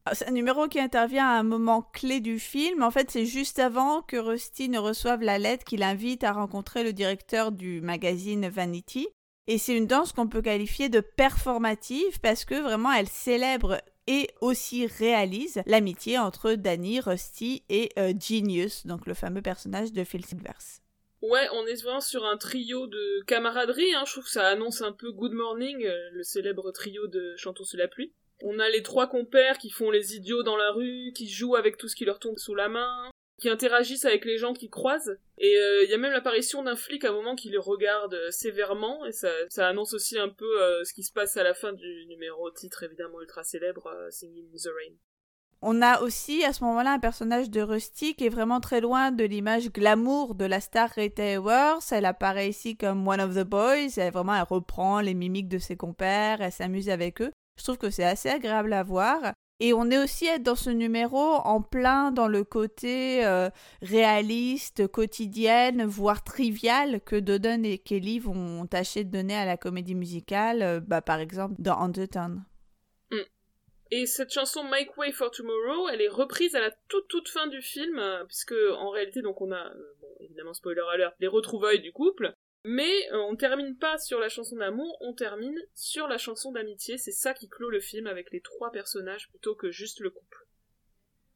Ah, 0.07 0.15
c'est 0.15 0.29
un 0.29 0.33
numéro 0.33 0.69
qui 0.69 0.79
intervient 0.79 1.27
à 1.27 1.39
un 1.39 1.43
moment 1.43 1.81
clé 1.81 2.21
du 2.21 2.39
film. 2.39 2.83
En 2.83 2.91
fait, 2.91 3.11
c'est 3.11 3.25
juste 3.25 3.59
avant 3.59 4.03
que 4.03 4.19
Rusty 4.19 4.69
ne 4.69 4.79
reçoive 4.79 5.23
la 5.23 5.39
lettre 5.39 5.65
qui 5.65 5.79
l'invite 5.79 6.25
à 6.25 6.33
rencontrer 6.33 6.85
le 6.85 6.93
directeur 6.93 7.53
du 7.53 7.81
magazine 7.81 8.47
Vanity. 8.49 9.09
Et 9.47 9.57
c'est 9.57 9.77
une 9.77 9.87
danse 9.87 10.13
qu'on 10.13 10.29
peut 10.29 10.43
qualifier 10.43 10.91
de 10.91 11.01
performative 11.01 12.21
parce 12.21 12.45
que 12.45 12.61
vraiment 12.61 12.93
elle 12.93 13.09
célèbre 13.09 13.81
et 14.07 14.29
aussi 14.43 14.87
réalise 14.87 15.63
l'amitié 15.65 16.19
entre 16.19 16.53
Danny, 16.53 17.01
Rusty 17.01 17.63
et 17.71 17.91
euh, 17.99 18.13
Genius, 18.19 18.87
donc 18.87 19.07
le 19.07 19.15
fameux 19.15 19.43
personnage 19.43 19.93
de 19.93 20.05
Phil 20.05 20.25
Silvers. 20.25 20.84
Ouais, 21.27 21.49
on 21.55 21.67
est 21.67 21.83
vraiment 21.83 22.03
sur 22.03 22.27
un 22.27 22.37
trio 22.37 22.87
de 22.87 23.25
camaraderie, 23.27 23.95
hein. 23.95 24.05
je 24.07 24.13
trouve 24.13 24.25
que 24.25 24.31
ça 24.31 24.47
annonce 24.47 24.83
un 24.83 24.93
peu 24.93 25.11
Good 25.11 25.33
Morning, 25.33 25.83
euh, 25.87 26.11
le 26.13 26.23
célèbre 26.23 26.71
trio 26.71 27.07
de 27.07 27.35
Chantons 27.37 27.65
sous 27.65 27.79
la 27.79 27.89
pluie. 27.89 28.13
On 28.43 28.59
a 28.59 28.69
les 28.69 28.83
trois 28.83 29.07
compères 29.07 29.57
qui 29.57 29.71
font 29.71 29.91
les 29.91 30.17
idiots 30.17 30.43
dans 30.43 30.59
la 30.59 30.71
rue, 30.73 31.13
qui 31.15 31.27
jouent 31.27 31.57
avec 31.57 31.79
tout 31.79 31.89
ce 31.89 31.97
qui 31.97 32.05
leur 32.05 32.19
tombe 32.19 32.37
sous 32.37 32.55
la 32.55 32.69
main, 32.69 33.11
qui 33.41 33.49
interagissent 33.49 34.05
avec 34.05 34.27
les 34.27 34.37
gens 34.37 34.53
qui 34.53 34.69
croisent. 34.69 35.17
Et 35.39 35.57
euh, 35.57 35.85
il 35.85 35.91
y 35.91 35.95
a 35.95 35.97
même 35.99 36.13
l'apparition 36.13 36.63
d'un 36.63 36.77
flic 36.77 37.05
à 37.05 37.09
un 37.09 37.13
moment 37.13 37.37
qui 37.37 37.49
les 37.49 37.57
regarde 37.57 38.13
euh, 38.13 38.31
sévèrement, 38.31 39.07
et 39.07 39.13
ça, 39.13 39.33
annonce 39.67 39.95
aussi 39.95 40.19
un 40.19 40.29
peu 40.29 40.85
ce 40.85 40.93
qui 40.93 41.05
se 41.05 41.13
passe 41.13 41.39
à 41.39 41.43
la 41.43 41.55
fin 41.55 41.73
du 41.73 42.05
numéro 42.07 42.51
titre 42.51 42.83
évidemment 42.83 43.23
ultra 43.23 43.45
célèbre, 43.45 43.91
Singing 44.11 44.51
in 44.53 44.59
the 44.59 44.75
Rain. 44.77 44.95
On 45.63 45.81
a 45.83 46.01
aussi 46.01 46.45
à 46.45 46.53
ce 46.53 46.63
moment-là 46.65 46.93
un 46.93 46.99
personnage 46.99 47.51
de 47.51 47.61
Rusty 47.61 48.15
qui 48.15 48.27
est 48.27 48.31
vraiment 48.31 48.61
très 48.61 48.81
loin 48.81 49.13
de 49.13 49.25
l'image 49.25 49.71
glamour 49.73 50.35
de 50.35 50.45
la 50.45 50.61
star 50.61 50.91
Rita 50.91 51.23
Hayworth. 51.23 51.91
Elle 51.93 52.05
apparaît 52.05 52.51
ici 52.51 52.77
comme 52.77 53.07
one 53.07 53.21
of 53.21 53.35
the 53.35 53.45
boys. 53.45 53.97
Elle 53.97 54.13
vraiment 54.13 54.43
reprend 54.45 55.01
les 55.01 55.15
mimiques 55.15 55.49
de 55.49 55.59
ses 55.59 55.77
compères. 55.77 56.41
Elle 56.41 56.53
s'amuse 56.53 56.91
avec 56.91 57.23
eux. 57.23 57.33
Je 57.59 57.65
trouve 57.65 57.79
que 57.79 57.91
c'est 57.91 58.05
assez 58.05 58.29
agréable 58.29 58.73
à 58.73 58.83
voir. 58.83 59.33
Et 59.61 59.73
on 59.73 59.91
est 59.91 59.99
aussi 59.99 60.27
dans 60.41 60.57
ce 60.57 60.71
numéro 60.71 61.19
en 61.19 61.63
plein 61.63 62.11
dans 62.11 62.27
le 62.27 62.43
côté 62.43 63.25
euh, 63.25 63.51
réaliste, 63.83 64.89
quotidienne, 64.89 65.85
voire 65.85 66.25
trivial 66.25 67.01
que 67.01 67.17
Dodon 67.17 67.63
et 67.63 67.79
Kelly 67.79 68.19
vont 68.19 68.67
tâcher 68.67 69.05
de 69.05 69.11
donner 69.11 69.37
à 69.37 69.45
la 69.45 69.57
comédie 69.57 69.95
musicale, 69.95 70.63
euh, 70.63 70.81
bah, 70.81 71.03
par 71.03 71.21
exemple 71.21 71.55
dans. 71.59 71.79
Et 73.91 74.07
cette 74.07 74.33
chanson 74.33 74.65
Make 74.65 74.97
Way 74.97 75.13
for 75.13 75.31
Tomorrow, 75.31 75.89
elle 75.89 76.01
est 76.01 76.09
reprise 76.09 76.55
à 76.55 76.61
la 76.61 76.71
toute 76.89 77.07
toute 77.09 77.29
fin 77.29 77.47
du 77.47 77.63
film, 77.63 77.99
euh, 77.99 78.25
puisque 78.25 78.55
en 78.77 78.91
réalité 78.91 79.23
donc 79.23 79.41
on 79.41 79.53
a, 79.53 79.73
bon, 80.01 80.09
évidemment 80.21 80.55
spoiler 80.55 80.83
alert, 80.93 81.15
les 81.21 81.29
retrouvailles 81.29 81.81
du 81.81 81.93
couple, 81.93 82.35
mais 82.65 82.93
euh, 83.13 83.19
on 83.29 83.37
termine 83.37 83.77
pas 83.77 83.99
sur 83.99 84.19
la 84.19 84.31
chanson 84.31 84.57
d'amour, 84.57 84.97
on 85.01 85.13
termine 85.13 85.59
sur 85.75 86.09
la 86.09 86.17
chanson 86.17 86.51
d'amitié. 86.51 86.97
C'est 86.97 87.13
ça 87.13 87.35
qui 87.35 87.49
clôt 87.49 87.69
le 87.69 87.81
film 87.81 88.07
avec 88.07 88.31
les 88.33 88.41
trois 88.41 88.73
personnages 88.73 89.29
plutôt 89.29 89.55
que 89.55 89.71
juste 89.71 90.01
le 90.01 90.11
couple. 90.11 90.47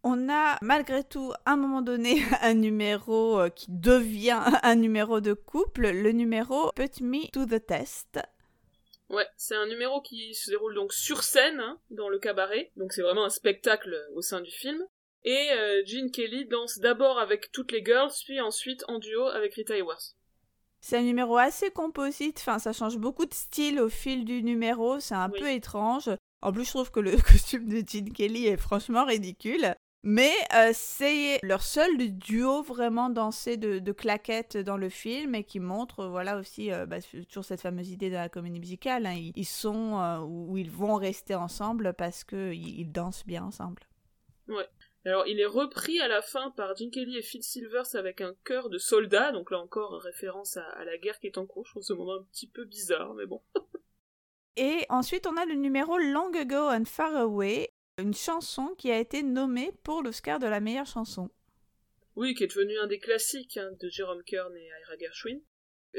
On 0.02 0.30
a 0.30 0.56
malgré 0.62 1.04
tout 1.04 1.32
à 1.44 1.52
un 1.52 1.56
moment 1.56 1.82
donné 1.82 2.22
un 2.40 2.54
numéro 2.54 3.40
euh, 3.40 3.50
qui 3.50 3.66
devient 3.68 4.40
un 4.62 4.74
numéro 4.74 5.20
de 5.20 5.34
couple, 5.34 5.90
le 5.90 6.12
numéro 6.12 6.70
Put 6.74 7.02
Me 7.02 7.30
to 7.30 7.44
the 7.44 7.64
Test. 7.64 8.20
Ouais, 9.10 9.26
c'est 9.36 9.54
un 9.54 9.66
numéro 9.66 10.02
qui 10.02 10.34
se 10.34 10.50
déroule 10.50 10.74
donc 10.74 10.92
sur 10.92 11.22
scène, 11.22 11.60
hein, 11.60 11.80
dans 11.90 12.08
le 12.08 12.18
cabaret, 12.18 12.70
donc 12.76 12.92
c'est 12.92 13.02
vraiment 13.02 13.24
un 13.24 13.30
spectacle 13.30 13.96
au 14.14 14.20
sein 14.20 14.40
du 14.40 14.50
film. 14.50 14.84
Et 15.24 15.50
euh, 15.52 15.82
Gene 15.86 16.10
Kelly 16.10 16.46
danse 16.46 16.78
d'abord 16.78 17.18
avec 17.18 17.50
toutes 17.50 17.72
les 17.72 17.84
girls, 17.84 18.12
puis 18.24 18.40
ensuite 18.40 18.84
en 18.86 18.98
duo 18.98 19.26
avec 19.26 19.54
Rita 19.54 19.74
Hayworth. 19.74 20.14
C'est 20.80 20.98
un 20.98 21.02
numéro 21.02 21.36
assez 21.36 21.70
composite, 21.70 22.38
enfin 22.38 22.58
ça 22.58 22.72
change 22.72 22.98
beaucoup 22.98 23.26
de 23.26 23.34
style 23.34 23.80
au 23.80 23.88
fil 23.88 24.24
du 24.24 24.42
numéro, 24.42 25.00
c'est 25.00 25.14
un 25.14 25.30
peu 25.30 25.50
étrange. 25.50 26.10
En 26.40 26.52
plus, 26.52 26.64
je 26.66 26.70
trouve 26.70 26.90
que 26.90 27.00
le 27.00 27.16
costume 27.26 27.68
de 27.68 27.82
Gene 27.86 28.12
Kelly 28.12 28.46
est 28.46 28.56
franchement 28.56 29.04
ridicule. 29.04 29.74
Mais 30.10 30.32
euh, 30.54 30.70
c'est 30.72 31.38
leur 31.42 31.60
seul 31.60 31.98
duo 31.98 32.62
vraiment 32.62 33.10
dansé 33.10 33.58
de, 33.58 33.92
claquettes 33.92 34.56
dans 34.56 34.78
le 34.78 34.88
film 34.88 35.34
et 35.34 35.44
qui 35.44 35.60
montre, 35.60 36.06
voilà 36.06 36.38
aussi, 36.38 36.72
euh, 36.72 36.86
bah, 36.86 36.96
toujours 37.28 37.44
cette 37.44 37.60
fameuse 37.60 37.90
idée 37.90 38.08
de 38.08 38.14
la 38.14 38.30
comédie 38.30 38.58
musicale. 38.58 39.04
Hein. 39.04 39.32
Ils, 39.36 39.44
sont 39.44 40.00
euh, 40.00 40.20
ou 40.20 40.56
ils 40.56 40.70
vont 40.70 40.94
rester 40.94 41.34
ensemble 41.34 41.92
parce 41.92 42.24
qu'ils 42.24 42.80
ils 42.80 42.90
dansent 42.90 43.26
bien 43.26 43.44
ensemble. 43.44 43.82
Ouais. 44.46 44.66
Alors, 45.04 45.26
il 45.26 45.40
est 45.40 45.44
repris 45.44 46.00
à 46.00 46.08
la 46.08 46.22
fin 46.22 46.52
par 46.52 46.74
Gene 46.74 46.90
Kelly 46.90 47.18
et 47.18 47.22
Phil 47.22 47.42
Silvers 47.42 47.94
avec 47.94 48.22
un 48.22 48.34
cœur 48.44 48.70
de 48.70 48.78
soldat, 48.78 49.32
donc 49.32 49.50
là 49.50 49.58
encore 49.58 50.00
référence 50.00 50.56
à, 50.56 50.84
la 50.86 50.96
guerre 50.96 51.20
qui 51.20 51.26
est 51.26 51.36
en 51.36 51.44
cours. 51.44 51.66
Je 51.66 51.72
trouve 51.72 51.82
ce 51.82 51.92
moment 51.92 52.14
un 52.14 52.24
petit 52.32 52.48
peu 52.48 52.64
bizarre, 52.64 53.12
mais 53.12 53.26
bon. 53.26 53.42
et 54.56 54.86
ensuite, 54.88 55.26
on 55.26 55.36
a 55.36 55.44
le 55.44 55.56
numéro 55.56 55.98
Long 55.98 56.32
Ago 56.32 56.70
and 56.70 56.86
Far 56.86 57.14
Away, 57.14 57.74
une 57.98 58.14
chanson 58.14 58.74
qui 58.78 58.90
a 58.90 58.98
été 58.98 59.22
nommée 59.22 59.72
pour 59.82 60.02
l'Oscar 60.02 60.38
de 60.38 60.46
la 60.46 60.60
meilleure 60.60 60.86
chanson. 60.86 61.30
Oui, 62.16 62.34
qui 62.34 62.44
est 62.44 62.48
devenu 62.48 62.78
un 62.78 62.86
des 62.86 62.98
classiques 62.98 63.56
hein, 63.56 63.70
de 63.80 63.88
Jerome 63.88 64.22
Kern 64.24 64.56
et 64.56 64.70
Ira 64.82 64.96
Gershwin. 64.98 65.40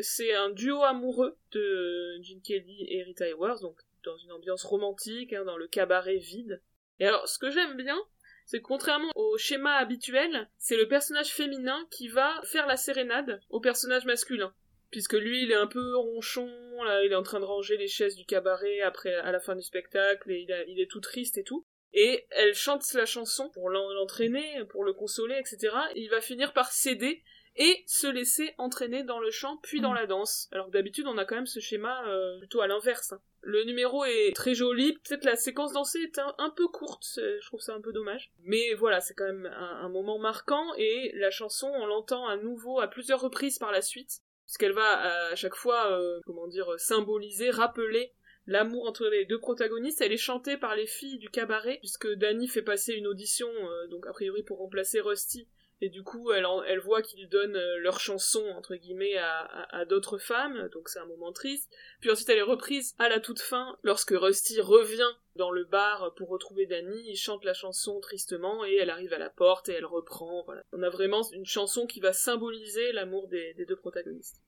C'est 0.01 0.33
un 0.33 0.49
duo 0.49 0.83
amoureux 0.83 1.37
de 1.51 2.19
Gene 2.21 2.41
Kelly 2.41 2.85
et 2.89 3.03
Rita 3.03 3.25
Hayworth, 3.25 3.61
donc 3.61 3.77
dans 4.03 4.17
une 4.17 4.31
ambiance 4.31 4.63
romantique, 4.63 5.33
hein, 5.33 5.45
dans 5.45 5.57
le 5.57 5.67
cabaret 5.67 6.17
vide. 6.17 6.61
Et 6.99 7.05
alors, 7.05 7.27
ce 7.27 7.39
que 7.39 7.49
j'aime 7.49 7.77
bien, 7.77 7.97
c'est 8.45 8.59
que 8.59 8.65
contrairement 8.65 9.11
au 9.15 9.37
schéma 9.37 9.75
habituel, 9.75 10.49
c'est 10.57 10.77
le 10.77 10.87
personnage 10.87 11.29
féminin 11.29 11.87
qui 11.91 12.07
va 12.07 12.41
faire 12.43 12.67
la 12.67 12.77
sérénade 12.77 13.41
au 13.49 13.59
personnage 13.59 14.05
masculin. 14.05 14.53
Puisque 14.91 15.13
lui, 15.13 15.43
il 15.43 15.51
est 15.51 15.55
un 15.55 15.67
peu 15.67 15.95
ronchon, 15.95 16.49
là, 16.83 17.03
il 17.03 17.11
est 17.11 17.15
en 17.15 17.23
train 17.23 17.39
de 17.39 17.45
ranger 17.45 17.77
les 17.77 17.87
chaises 17.87 18.15
du 18.15 18.25
cabaret 18.25 18.81
après, 18.81 19.13
à 19.13 19.31
la 19.31 19.39
fin 19.39 19.55
du 19.55 19.61
spectacle, 19.61 20.31
et 20.31 20.47
il 20.67 20.79
est 20.79 20.89
tout 20.89 20.99
triste 20.99 21.37
et 21.37 21.43
tout. 21.43 21.65
Et 21.93 22.27
elle 22.31 22.53
chante 22.53 22.93
la 22.93 23.05
chanson 23.05 23.49
pour 23.49 23.69
l'entraîner, 23.69 24.63
pour 24.69 24.83
le 24.83 24.93
consoler, 24.93 25.37
etc. 25.39 25.75
Et 25.95 26.01
il 26.01 26.09
va 26.09 26.21
finir 26.21 26.53
par 26.53 26.71
céder 26.71 27.23
et 27.55 27.83
se 27.87 28.07
laisser 28.07 28.53
entraîner 28.57 29.03
dans 29.03 29.19
le 29.19 29.31
chant 29.31 29.57
puis 29.61 29.81
dans 29.81 29.91
mm. 29.91 29.95
la 29.95 30.05
danse. 30.05 30.47
Alors 30.51 30.67
que 30.67 30.71
d'habitude 30.71 31.07
on 31.07 31.17
a 31.17 31.25
quand 31.25 31.35
même 31.35 31.45
ce 31.45 31.59
schéma 31.59 32.03
euh, 32.07 32.39
plutôt 32.39 32.61
à 32.61 32.67
l'inverse. 32.67 33.11
Hein. 33.11 33.21
Le 33.41 33.63
numéro 33.63 34.03
est 34.03 34.35
très 34.35 34.53
joli, 34.53 34.93
peut-être 34.93 35.23
la 35.23 35.37
séquence 35.37 35.73
dansée 35.73 35.99
est 35.99 36.19
un, 36.19 36.49
peu 36.49 36.67
courte, 36.67 37.05
je 37.15 37.45
trouve 37.47 37.61
ça 37.61 37.73
un 37.73 37.79
peu 37.79 37.93
dommage. 37.93 38.31
Mais 38.43 38.73
voilà, 38.73 38.99
c'est 38.99 39.13
quand 39.13 39.25
même 39.25 39.45
un, 39.45 39.87
moment 39.87 40.19
marquant 40.19 40.73
et 40.77 41.11
la 41.15 41.31
chanson 41.31 41.71
on 41.73 41.85
l'entend 41.85 42.27
à 42.27 42.35
nouveau 42.35 42.81
à 42.81 42.87
plusieurs 42.87 43.21
reprises 43.21 43.57
par 43.57 43.71
la 43.71 43.81
suite, 43.81 44.19
puisqu'elle 44.45 44.73
va 44.73 45.29
à 45.29 45.35
chaque 45.35 45.55
fois, 45.55 45.89
euh, 45.89 46.19
comment 46.25 46.47
dire, 46.47 46.67
symboliser, 46.77 47.49
rappeler 47.49 48.13
l'amour 48.49 48.87
entre 48.87 49.07
les 49.07 49.25
deux 49.25 49.39
protagonistes. 49.39 50.01
Elle 50.01 50.11
est 50.11 50.17
chantée 50.17 50.57
par 50.57 50.75
les 50.75 50.87
filles 50.87 51.19
du 51.19 51.29
cabaret, 51.29 51.77
puisque 51.79 52.11
Danny 52.15 52.47
fait 52.47 52.63
passer 52.63 52.93
une 52.93 53.07
audition, 53.07 53.47
euh, 53.47 53.87
donc 53.87 54.07
a 54.07 54.11
priori 54.11 54.43
pour 54.43 54.57
remplacer 54.57 54.99
Rusty, 54.99 55.47
et 55.81 55.89
du 55.89 56.03
coup 56.03 56.31
elle, 56.31 56.45
elle 56.67 56.79
voit 56.79 57.01
qu'ils 57.01 57.29
donnent 57.29 57.55
euh, 57.55 57.77
leur 57.77 57.99
chanson 57.99 58.43
entre 58.57 58.75
guillemets 58.75 59.15
à, 59.17 59.85
d'autres 59.85 60.17
femmes 60.17 60.67
donc 60.73 60.89
c'est 60.89 60.99
un 60.99 61.05
moment 61.05 61.31
triste. 61.31 61.71
Puis 62.01 62.11
ensuite 62.11 62.27
elle 62.27 62.39
est 62.39 62.41
reprise 62.41 62.95
à 62.99 63.07
la 63.07 63.21
toute 63.21 63.39
fin 63.39 63.77
lorsque 63.83 64.11
Rusty 64.11 64.59
revient 64.59 65.09
dans 65.37 65.51
le 65.51 65.63
bar 65.63 66.13
pour 66.15 66.27
retrouver 66.27 66.65
Danny 66.65 67.01
il 67.07 67.15
chante 67.15 67.45
la 67.45 67.53
chanson 67.53 68.01
tristement 68.01 68.65
et 68.65 68.75
elle 68.75 68.89
arrive 68.89 69.13
à 69.13 69.19
la 69.19 69.29
porte 69.29 69.69
et 69.69 69.73
elle 69.73 69.85
reprend 69.85 70.43
voilà. 70.43 70.63
On 70.73 70.83
a 70.83 70.89
vraiment 70.89 71.23
une 71.31 71.45
chanson 71.45 71.87
qui 71.87 72.01
va 72.01 72.11
symboliser 72.11 72.91
l'amour 72.91 73.29
des 73.29 73.53
deux 73.65 73.77
protagonistes 73.77 74.41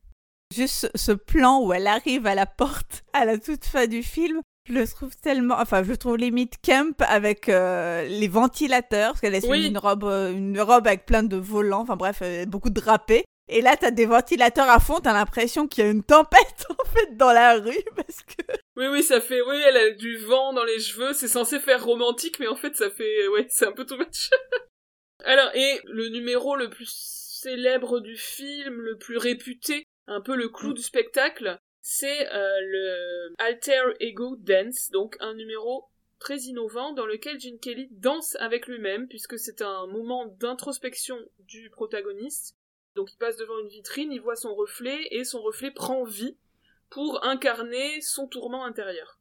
Juste 0.53 0.91
ce 0.95 1.11
plan 1.11 1.61
où 1.61 1.73
elle 1.73 1.87
arrive 1.87 2.27
à 2.27 2.35
la 2.35 2.45
porte 2.45 3.03
à 3.13 3.25
la 3.25 3.37
toute 3.37 3.65
fin 3.65 3.87
du 3.87 4.03
film, 4.03 4.41
je 4.67 4.73
le 4.73 4.87
trouve 4.87 5.15
tellement, 5.17 5.55
enfin, 5.57 5.83
je 5.83 5.89
le 5.89 5.97
trouve 5.97 6.17
limite 6.17 6.55
camp 6.63 6.93
avec 6.99 7.49
euh, 7.49 8.03
les 8.03 8.27
ventilateurs, 8.27 9.11
parce 9.11 9.21
qu'elle 9.21 9.35
a 9.35 9.55
une 9.55 9.77
robe, 9.77 10.03
euh, 10.03 10.31
une 10.31 10.59
robe 10.59 10.87
avec 10.87 11.05
plein 11.05 11.23
de 11.23 11.37
volants, 11.37 11.81
enfin 11.81 11.95
bref, 11.95 12.19
euh, 12.21 12.45
beaucoup 12.45 12.69
de 12.69 12.79
drapés. 12.79 13.23
Et 13.49 13.61
là, 13.61 13.75
t'as 13.75 13.91
des 13.91 14.05
ventilateurs 14.05 14.69
à 14.69 14.79
fond, 14.79 14.99
t'as 14.99 15.13
l'impression 15.13 15.67
qu'il 15.67 15.83
y 15.83 15.87
a 15.87 15.89
une 15.89 16.03
tempête 16.03 16.65
en 16.69 16.89
fait 16.89 17.17
dans 17.17 17.33
la 17.33 17.55
rue, 17.55 17.83
parce 17.95 18.21
que. 18.21 18.43
Oui, 18.75 18.87
oui, 18.87 19.03
ça 19.03 19.19
fait, 19.19 19.41
oui, 19.41 19.55
elle 19.67 19.77
a 19.77 19.91
du 19.91 20.17
vent 20.17 20.53
dans 20.53 20.63
les 20.63 20.79
cheveux, 20.79 21.13
c'est 21.13 21.27
censé 21.27 21.59
faire 21.59 21.83
romantique, 21.83 22.39
mais 22.39 22.47
en 22.47 22.55
fait, 22.55 22.75
ça 22.75 22.89
fait, 22.89 23.27
ouais, 23.29 23.47
c'est 23.49 23.67
un 23.67 23.73
peu 23.73 23.85
too 23.85 23.97
much. 23.97 24.29
Alors, 25.25 25.49
et 25.55 25.79
le 25.85 26.09
numéro 26.09 26.55
le 26.55 26.69
plus 26.69 26.89
célèbre 27.41 27.99
du 27.99 28.15
film, 28.15 28.79
le 28.79 28.97
plus 28.97 29.17
réputé, 29.17 29.85
un 30.07 30.21
peu 30.21 30.35
le 30.35 30.49
clou 30.49 30.71
mm. 30.71 30.75
du 30.75 30.81
spectacle, 30.81 31.59
c'est 31.81 32.31
euh, 32.31 32.59
le 32.61 33.33
Alter 33.39 33.81
Ego 33.99 34.35
Dance, 34.37 34.89
donc 34.91 35.17
un 35.19 35.33
numéro 35.33 35.85
très 36.19 36.37
innovant 36.41 36.93
dans 36.93 37.07
lequel 37.07 37.39
Gene 37.39 37.59
Kelly 37.59 37.87
danse 37.91 38.35
avec 38.39 38.67
lui-même, 38.67 39.07
puisque 39.07 39.39
c'est 39.39 39.61
un 39.61 39.87
moment 39.87 40.27
d'introspection 40.39 41.17
du 41.39 41.69
protagoniste. 41.71 42.55
Donc 42.95 43.11
il 43.11 43.17
passe 43.17 43.37
devant 43.37 43.57
une 43.59 43.69
vitrine, 43.69 44.11
il 44.11 44.21
voit 44.21 44.35
son 44.35 44.53
reflet, 44.53 45.07
et 45.11 45.23
son 45.23 45.41
reflet 45.41 45.71
prend 45.71 46.03
vie 46.03 46.37
pour 46.89 47.23
incarner 47.23 48.01
son 48.01 48.27
tourment 48.27 48.65
intérieur. 48.65 49.20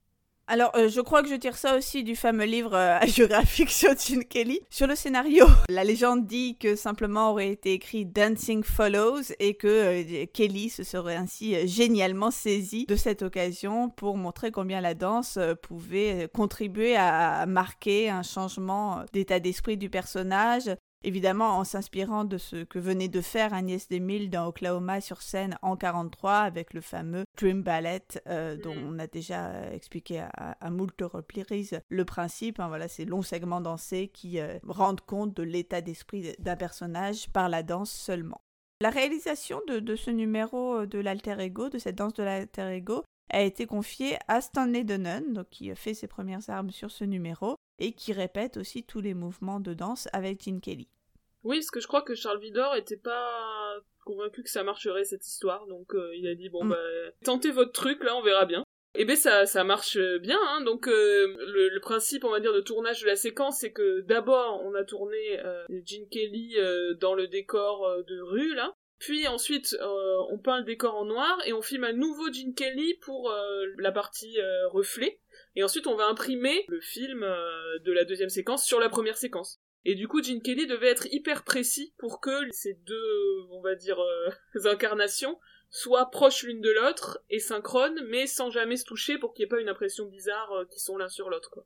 Alors, 0.53 0.73
euh, 0.75 0.89
je 0.89 1.01
crois 1.01 1.23
que 1.23 1.29
je 1.29 1.37
tire 1.37 1.57
ça 1.57 1.77
aussi 1.77 2.03
du 2.03 2.17
fameux 2.17 2.45
livre 2.45 2.75
euh, 2.75 2.99
géographique 3.07 3.71
sur 3.71 3.97
Gene 3.97 4.25
Kelly. 4.25 4.59
Sur 4.69 4.89
le 4.89 4.97
scénario, 4.97 5.47
la 5.69 5.85
légende 5.85 6.27
dit 6.27 6.57
que 6.59 6.75
simplement 6.75 7.31
aurait 7.31 7.51
été 7.51 7.73
écrit 7.73 8.05
Dancing 8.05 8.65
Follows 8.65 9.31
et 9.39 9.55
que 9.55 9.69
euh, 9.69 10.27
Kelly 10.35 10.69
se 10.69 10.83
serait 10.83 11.15
ainsi 11.15 11.69
génialement 11.69 12.33
saisi 12.33 12.85
de 12.87 12.97
cette 12.97 13.23
occasion 13.23 13.91
pour 13.91 14.17
montrer 14.17 14.51
combien 14.51 14.81
la 14.81 14.95
danse 14.95 15.39
pouvait 15.63 16.29
contribuer 16.35 16.97
à 16.97 17.47
marquer 17.47 18.11
un 18.11 18.25
changement 18.25 19.05
d'état 19.13 19.39
d'esprit 19.39 19.77
du 19.77 19.89
personnage, 19.89 20.69
évidemment 21.03 21.59
en 21.59 21.65
s'inspirant 21.65 22.25
de 22.25 22.39
ce 22.39 22.65
que 22.65 22.79
venait 22.79 23.09
de 23.09 23.21
faire 23.21 23.55
Agnès 23.55 23.89
Demille 23.89 24.29
dans 24.29 24.47
Oklahoma 24.47 25.01
sur 25.01 25.23
scène 25.23 25.59
en 25.63 25.77
43 25.77 26.39
avec 26.39 26.75
le 26.75 26.81
fameux 26.81 27.25
Dream 27.39 27.63
Ballet 27.63 28.03
euh, 28.27 28.57
dont 28.57 28.75
mm. 28.75 28.87
on 28.87 28.99
a 28.99 29.07
déjà 29.07 29.73
expliqué 29.73 30.21
à, 30.21 30.57
à 30.61 30.71
moult 30.71 31.01
reprises 31.01 31.81
le 31.89 32.05
principe. 32.05 32.61
Hein, 32.61 32.69
voilà, 32.69 32.89
ces 32.89 33.05
longs 33.05 33.23
segments 33.23 33.61
dansés 33.61 34.09
qui 34.09 34.41
euh, 34.41 34.59
rendent 34.67 35.01
compte 35.01 35.35
de 35.35 35.43
l'état 35.43 35.81
d'esprit 35.81 36.35
d'un 36.39 36.57
personnage 36.57 37.29
par 37.31 37.49
la 37.49 37.63
danse 37.63 37.91
seulement. 37.91 38.41
La 38.81 38.91
réalisation 38.91 39.61
de, 39.69 39.79
de 39.79 39.97
ce 39.97 40.11
numéro 40.11 40.87
de 40.87 40.99
l'alter 40.99 41.39
ego, 41.41 41.69
de 41.69 41.79
cette 41.79 41.97
danse 41.97 42.15
de 42.15 42.23
l'alter 42.23 42.73
ego, 42.73 43.05
a 43.31 43.43
été 43.43 43.67
confiée 43.67 44.17
à 44.29 44.41
Stanley 44.41 44.85
Donen, 44.85 45.33
donc 45.33 45.49
qui 45.51 45.75
fait 45.75 45.95
ses 45.95 46.09
premières 46.09 46.49
armes 46.51 46.71
sur 46.71 46.91
ce 46.91 47.05
numéro, 47.05 47.57
et 47.81 47.93
qui 47.93 48.13
répète 48.13 48.57
aussi 48.57 48.85
tous 48.85 49.01
les 49.01 49.15
mouvements 49.15 49.61
de 49.61 49.75
danse 49.75 50.09
avec 50.13 50.43
Gene 50.45 50.61
Kelly. 50.61 50.89
Oui, 51.43 51.57
parce 51.57 51.71
que 51.71 51.81
je 51.81 51.87
crois 51.87 52.03
que 52.03 52.15
Charles 52.15 52.41
Vidor 52.41 52.77
était 52.77 52.97
pas 52.97 53.77
convaincu 54.05 54.43
que 54.43 54.51
ça 54.51 54.63
marcherait 54.63 55.05
cette 55.05 55.27
histoire, 55.27 55.67
donc 55.67 55.95
euh, 55.95 56.15
il 56.17 56.27
a 56.27 56.35
dit 56.35 56.49
bon 56.49 56.65
mm. 56.65 56.69
bah 56.71 57.13
tentez 57.25 57.51
votre 57.51 57.73
truc 57.73 58.03
là, 58.05 58.17
on 58.17 58.23
verra 58.23 58.45
bien. 58.45 58.65
Et 58.97 59.03
eh 59.03 59.05
ben 59.05 59.15
ça 59.15 59.47
ça 59.47 59.63
marche 59.63 59.99
bien, 60.21 60.39
hein. 60.49 60.63
donc 60.63 60.89
euh, 60.89 61.37
le, 61.47 61.79
principe 61.79 62.25
on 62.25 62.31
va 62.31 62.41
dire 62.41 62.53
de 62.53 62.61
tournage 62.61 63.03
de 63.03 63.07
la 63.07 63.15
séquence 63.15 63.61
c'est 63.61 63.71
que 63.71 64.01
d'abord 64.01 64.61
on 64.65 64.75
a 64.75 64.83
tourné 64.83 65.39
euh, 65.45 65.65
Gene 65.87 66.09
Kelly 66.11 66.57
euh, 66.59 66.95
dans 66.95 67.15
le 67.15 67.29
décor 67.29 67.89
de 68.05 68.21
rue 68.21 68.53
là, 68.57 68.75
puis 68.99 69.29
ensuite, 69.29 69.77
on 69.81 70.39
peint 70.39 70.59
le 70.59 70.65
décor 70.65 70.97
en 70.97 71.05
noir 71.05 71.39
et 71.47 71.53
on 71.53 71.63
filme 71.63 71.85
un 71.85 71.93
nouveau 71.93 72.31
Gene 72.33 72.53
Kelly 72.53 72.95
pour 73.01 73.33
la 73.79 73.93
partie 73.93 74.37
reflet. 74.73 75.21
Et 75.57 75.65
ensuite, 75.65 75.87
on 75.87 75.97
va 75.97 76.07
imprimer 76.07 76.65
le 76.69 76.81
film 76.81 77.21
de 77.21 77.93
la 77.93 78.05
deuxième 78.05 78.29
séquence 78.29 78.65
sur 78.65 78.81
la 78.81 78.89
première 78.89 79.17
séquence. 79.17 79.61
Et 79.85 79.95
du 79.95 80.09
coup, 80.09 80.23
Gene 80.23 80.43
Kelly 80.43 80.67
devait 80.67 80.89
être 80.89 81.07
hyper 81.11 81.43
précis 81.43 81.95
pour 81.99 82.21
que 82.21 82.31
ces 82.51 82.75
deux, 82.75 83.47
on 83.51 83.63
va 83.63 83.75
dire, 83.75 83.99
euh, 83.99 84.31
incarnations 84.67 85.39
soient 85.71 86.11
proches 86.11 86.43
l'une 86.43 86.61
de 86.61 86.71
l'autre 86.71 87.23
et 87.31 87.39
synchrones, 87.39 88.01
mais 88.09 88.27
sans 88.27 88.51
jamais 88.51 88.77
se 88.77 88.85
toucher 88.85 89.19
pour 89.19 89.33
qu'il 89.33 89.45
n'y 89.45 89.47
ait 89.47 89.57
pas 89.57 89.61
une 89.61 89.69
impression 89.69 90.07
bizarre 90.07 90.53
euh, 90.53 90.65
qu'ils 90.67 90.83
sont 90.83 90.97
l'un 90.97 91.09
sur 91.09 91.31
l'autre, 91.31 91.51
quoi. 91.51 91.65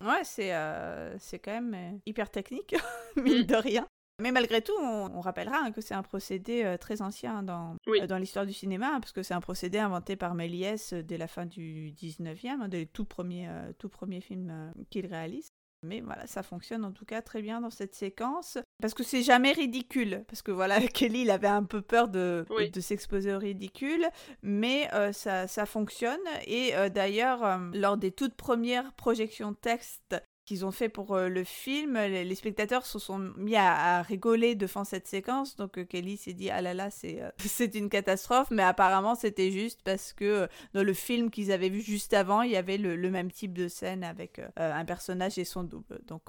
Ouais, 0.00 0.24
c'est 0.24 0.52
euh, 0.54 1.16
c'est 1.18 1.38
quand 1.38 1.52
même 1.52 2.00
hyper 2.06 2.30
technique, 2.30 2.74
mine 3.16 3.42
mm. 3.42 3.46
de 3.46 3.54
rien. 3.54 3.88
Mais 4.20 4.30
malgré 4.30 4.62
tout, 4.62 4.76
on, 4.78 5.20
rappellera 5.20 5.58
hein, 5.58 5.72
que 5.72 5.80
c'est 5.80 5.94
un 5.94 6.02
procédé 6.02 6.76
très 6.80 7.02
ancien 7.02 7.42
dans, 7.42 7.76
dans 8.08 8.18
l'histoire 8.18 8.46
du 8.46 8.52
cinéma, 8.52 8.94
hein, 8.94 9.00
parce 9.00 9.12
que 9.12 9.22
c'est 9.22 9.34
un 9.34 9.40
procédé 9.40 9.78
inventé 9.78 10.16
par 10.16 10.34
Méliès 10.34 10.92
dès 10.92 11.18
la 11.18 11.26
fin 11.26 11.46
du 11.46 11.92
19e, 11.92 12.48
hein, 12.48 12.68
dès 12.68 12.80
les 12.80 12.86
tout 12.86 13.04
premiers, 13.04 13.48
tout 13.78 13.88
premiers 13.88 14.20
films 14.20 14.72
qu'il 14.90 15.06
réalise. 15.06 15.48
Mais 15.84 16.00
voilà, 16.00 16.26
ça 16.28 16.44
fonctionne 16.44 16.84
en 16.84 16.92
tout 16.92 17.04
cas 17.04 17.22
très 17.22 17.42
bien 17.42 17.60
dans 17.60 17.70
cette 17.70 17.94
séquence. 17.94 18.56
Parce 18.80 18.94
que 18.94 19.02
c'est 19.02 19.22
jamais 19.22 19.52
ridicule. 19.52 20.24
Parce 20.28 20.40
que 20.40 20.52
voilà, 20.52 20.80
Kelly, 20.94 21.22
il 21.22 21.30
avait 21.30 21.48
un 21.48 21.64
peu 21.64 21.82
peur 21.82 22.08
de, 22.08 22.46
de 22.72 22.80
s'exposer 22.80 23.34
au 23.34 23.38
ridicule. 23.38 24.06
Mais 24.42 24.88
euh, 24.94 25.12
ça, 25.12 25.48
ça, 25.48 25.66
fonctionne. 25.66 26.20
Et 26.46 26.76
euh, 26.76 26.88
d'ailleurs, 26.88 27.44
euh, 27.44 27.58
lors 27.74 27.96
des 27.96 28.12
toutes 28.12 28.34
premières 28.34 28.92
projections 28.92 29.54
texte 29.54 30.14
qu'ils 30.52 30.66
ont 30.66 30.70
fait 30.70 30.90
pour 30.90 31.14
euh, 31.14 31.28
le 31.28 31.44
film, 31.44 31.96
les, 31.96 32.34
spectateurs 32.34 32.84
se 32.84 32.98
sont 32.98 33.18
mis 33.38 33.56
à, 33.56 34.02
rigoler 34.02 34.54
devant 34.54 34.84
cette 34.84 35.06
séquence. 35.06 35.56
Donc 35.56 35.78
euh, 35.78 35.84
Kelly 35.84 36.18
s'est 36.18 36.34
dit 36.34 36.50
ah 36.50 36.60
là 36.60 36.74
là 36.74 36.90
c'est 36.90 37.22
euh, 37.22 37.30
c'est 37.38 37.74
une 37.74 37.88
catastrophe, 37.88 38.50
mais 38.50 38.62
apparemment 38.62 39.14
c'était 39.14 39.50
juste 39.50 39.80
parce 39.82 40.12
que 40.12 40.46
dans 40.74 40.82
le 40.82 40.92
film 40.92 41.30
qu'ils 41.30 41.52
avaient 41.52 41.70
vu 41.70 41.80
juste 41.80 42.12
avant, 42.12 42.42
il 42.42 42.50
y 42.50 42.56
avait 42.56 42.76
le, 42.76 43.10
même 43.10 43.30
type 43.30 43.54
de 43.54 43.66
scène 43.66 44.04
avec 44.04 44.42
un 44.56 44.84
personnage 44.84 45.38
et 45.38 45.44
son 45.44 45.64
double. 45.64 46.00
Donc 46.06 46.24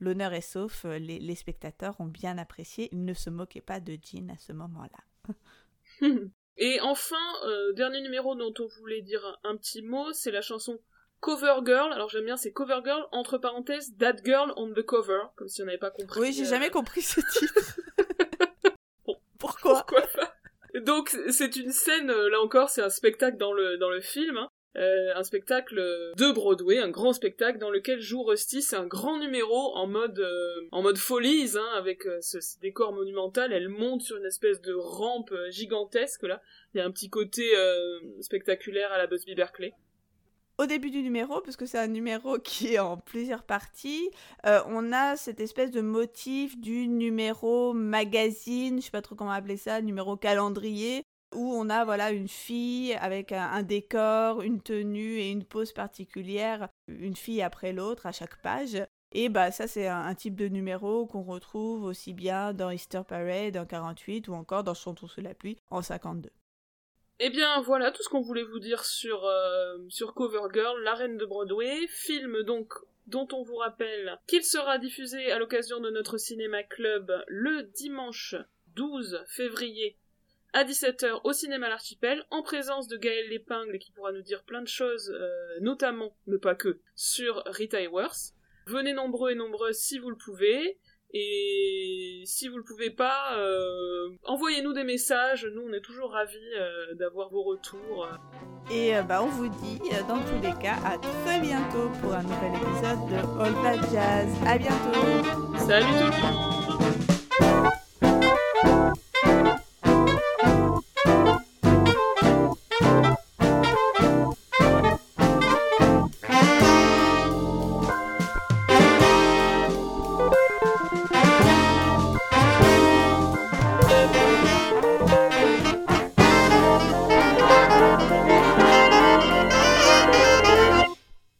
l'honneur 0.00 0.32
est 0.32 0.40
sauf, 0.40 0.84
les, 0.84 1.18
les, 1.18 1.34
spectateurs 1.34 1.96
ont 2.00 2.06
bien 2.06 2.38
apprécié. 2.38 2.88
Ils 2.92 3.04
ne 3.04 3.14
se 3.14 3.28
moquaient 3.28 3.60
pas 3.60 3.80
de 3.80 3.98
Jean 4.02 4.30
à 4.30 4.38
ce 4.38 4.52
moment-là. 4.52 5.34
et 6.56 6.80
enfin, 6.80 7.16
dernier 7.74 8.00
numéro 8.00 8.34
dont 8.34 8.54
on 8.58 8.66
voulait 8.80 9.02
dire 9.02 9.38
un 9.44 9.56
petit 9.56 9.82
mot, 9.82 10.12
c'est 10.12 10.30
la 10.30 10.42
chanson 10.42 10.78
Cover 11.20 11.56
Girl, 11.64 11.92
alors 11.92 12.08
j'aime 12.08 12.24
bien, 12.24 12.36
c'est 12.36 12.52
Cover 12.52 12.80
Girl, 12.84 13.04
entre 13.12 13.38
parenthèses, 13.38 13.96
That 13.98 14.16
Girl 14.24 14.52
on 14.56 14.72
the 14.72 14.82
Cover, 14.82 15.22
comme 15.36 15.48
si 15.48 15.62
on 15.62 15.66
n'avait 15.66 15.78
pas 15.78 15.90
compris. 15.90 16.20
Oui, 16.20 16.32
j'ai 16.32 16.44
euh, 16.44 16.50
jamais 16.50 16.70
compris 16.70 17.02
ce 17.02 17.20
titre. 17.32 17.80
Pourquoi, 19.38 19.84
Pourquoi 19.86 20.02
Donc, 20.74 21.16
c'est 21.30 21.56
une 21.56 21.72
scène, 21.72 22.10
euh, 22.10 22.28
là 22.28 22.40
encore, 22.40 22.70
c'est 22.70 22.82
un 22.82 22.90
spectacle 22.90 23.38
dans 23.38 23.52
le, 23.52 23.76
dans 23.78 23.90
le 23.90 24.00
film, 24.00 24.36
hein. 24.36 24.48
euh, 24.76 25.14
un 25.14 25.22
spectacle 25.24 25.76
de 25.76 26.32
Broadway, 26.32 26.78
un 26.78 26.90
grand 26.90 27.12
spectacle 27.12 27.58
dans 27.58 27.70
lequel 27.70 28.00
joue 28.00 28.22
Rusty, 28.22 28.62
c'est 28.62 28.76
un 28.76 28.86
grand 28.86 29.18
numéro 29.18 29.74
en 29.74 29.86
mode, 29.86 30.24
en 30.70 30.82
mode 30.82 30.98
folie, 30.98 31.52
hein, 31.56 31.68
avec 31.74 32.04
ce, 32.20 32.38
décor 32.60 32.92
monumental, 32.92 33.52
elle 33.52 33.68
monte 33.68 34.02
sur 34.02 34.16
une 34.16 34.26
espèce 34.26 34.60
de 34.60 34.74
rampe 34.74 35.34
gigantesque, 35.50 36.22
là. 36.22 36.40
Il 36.74 36.78
y 36.78 36.80
a 36.80 36.84
un 36.84 36.90
petit 36.90 37.08
côté 37.08 37.52
spectaculaire 38.20 38.92
à 38.92 38.98
la 38.98 39.06
Busby 39.06 39.34
Berkeley 39.34 39.72
au 40.58 40.66
début 40.66 40.90
du 40.90 41.02
numéro, 41.02 41.40
parce 41.40 41.56
que 41.56 41.66
c'est 41.66 41.78
un 41.78 41.86
numéro 41.86 42.38
qui 42.44 42.74
est 42.74 42.78
en 42.78 42.96
plusieurs 42.96 43.42
parties, 43.42 44.10
euh, 44.46 44.60
on 44.66 44.92
a 44.92 45.16
cette 45.16 45.40
espèce 45.40 45.70
de 45.70 45.80
motif 45.80 46.58
du 46.58 46.88
numéro 46.88 47.72
magazine, 47.72 48.78
je 48.80 48.86
sais 48.86 48.90
pas 48.90 49.02
trop 49.02 49.14
comment 49.14 49.32
appeler 49.32 49.56
ça, 49.56 49.80
numéro 49.80 50.16
calendrier, 50.16 51.04
où 51.34 51.52
on 51.52 51.68
a 51.68 51.84
voilà 51.84 52.10
une 52.12 52.28
fille 52.28 52.94
avec 52.94 53.32
un, 53.32 53.62
décor, 53.62 54.42
une 54.42 54.60
tenue 54.60 55.18
et 55.18 55.30
une 55.30 55.44
pose 55.44 55.72
particulière, 55.72 56.68
une 56.88 57.16
fille 57.16 57.42
après 57.42 57.72
l'autre 57.72 58.06
à 58.06 58.12
chaque 58.12 58.40
page. 58.40 58.82
Et 59.12 59.28
bah 59.28 59.50
ça 59.50 59.66
c'est 59.66 59.86
un, 59.86 60.14
type 60.14 60.34
de 60.34 60.48
numéro 60.48 61.06
qu'on 61.06 61.22
retrouve 61.22 61.84
aussi 61.84 62.12
bien 62.12 62.52
dans 62.52 62.70
Easter 62.70 63.02
Parade 63.06 63.56
en 63.56 63.64
48 63.64 64.28
ou 64.28 64.34
encore 64.34 64.64
dans 64.64 64.74
Chantons 64.74 65.08
sous 65.08 65.20
la 65.20 65.34
pluie 65.34 65.58
en 65.70 65.82
52. 65.82 66.30
Eh 67.18 67.30
bien 67.30 67.60
voilà 67.62 67.92
tout 67.92 68.02
ce 68.02 68.08
qu'on 68.08 68.20
voulait 68.20 68.42
vous 68.42 68.58
dire 68.58 68.84
sur, 68.84 69.24
euh, 69.24 69.78
Covergirl, 70.14 70.82
la 70.82 70.94
reine 70.94 71.16
de 71.16 71.24
Broadway, 71.24 71.86
film 71.88 72.42
donc 72.42 72.74
dont 73.06 73.26
on 73.32 73.42
vous 73.42 73.56
rappelle 73.56 74.18
qu'il 74.26 74.44
sera 74.44 74.78
diffusé 74.78 75.30
à 75.32 75.38
l'occasion 75.38 75.80
de 75.80 75.90
notre 75.90 76.18
cinéma 76.18 76.62
club 76.62 77.10
le 77.28 77.62
dimanche 77.62 78.34
12 78.74 79.24
février 79.28 79.96
à 80.52 80.64
17h 80.64 81.20
au 81.24 81.32
cinéma 81.32 81.68
L'Archipel, 81.68 82.24
en 82.30 82.42
présence 82.42 82.88
de 82.88 82.96
Gaël 82.96 83.28
Lépingle 83.28 83.78
qui 83.78 83.92
pourra 83.92 84.12
nous 84.12 84.22
dire 84.22 84.42
plein 84.44 84.62
de 84.62 84.68
choses, 84.68 85.10
euh, 85.10 85.60
notamment, 85.60 86.16
mais 86.26 86.38
pas 86.38 86.54
que, 86.54 86.80
sur 86.94 87.42
Rita 87.46 87.80
Hayworth. 87.80 88.32
Venez 88.66 88.94
nombreux 88.94 89.32
et 89.32 89.34
nombreuses 89.34 89.76
si 89.76 89.98
vous 89.98 90.10
le 90.10 90.16
pouvez. 90.16 90.78
Et 91.12 92.22
si 92.26 92.48
vous 92.48 92.56
le 92.56 92.64
pouvez 92.64 92.90
pas, 92.90 93.36
euh, 93.36 94.10
envoyez-nous 94.24 94.72
des 94.72 94.84
messages. 94.84 95.46
Nous, 95.54 95.62
on 95.62 95.72
est 95.72 95.80
toujours 95.80 96.10
ravis 96.10 96.38
euh, 96.58 96.94
d'avoir 96.94 97.30
vos 97.30 97.42
retours. 97.42 98.08
Et 98.70 98.96
euh, 98.96 99.02
bah, 99.02 99.22
on 99.22 99.28
vous 99.28 99.48
dit, 99.48 99.78
dans 100.08 100.18
tous 100.18 100.42
les 100.42 100.52
cas, 100.62 100.76
à 100.84 100.98
très 100.98 101.40
bientôt 101.40 101.90
pour 102.02 102.12
un 102.12 102.22
nouvel 102.22 102.54
épisode 102.54 103.08
de 103.08 103.40
All 103.40 103.54
That 103.62 103.88
Jazz. 103.92 104.28
À 104.46 104.58
bientôt. 104.58 105.58
Salut 105.66 105.86
tout 105.86 106.10
le 106.10 106.22
monde. 106.22 106.55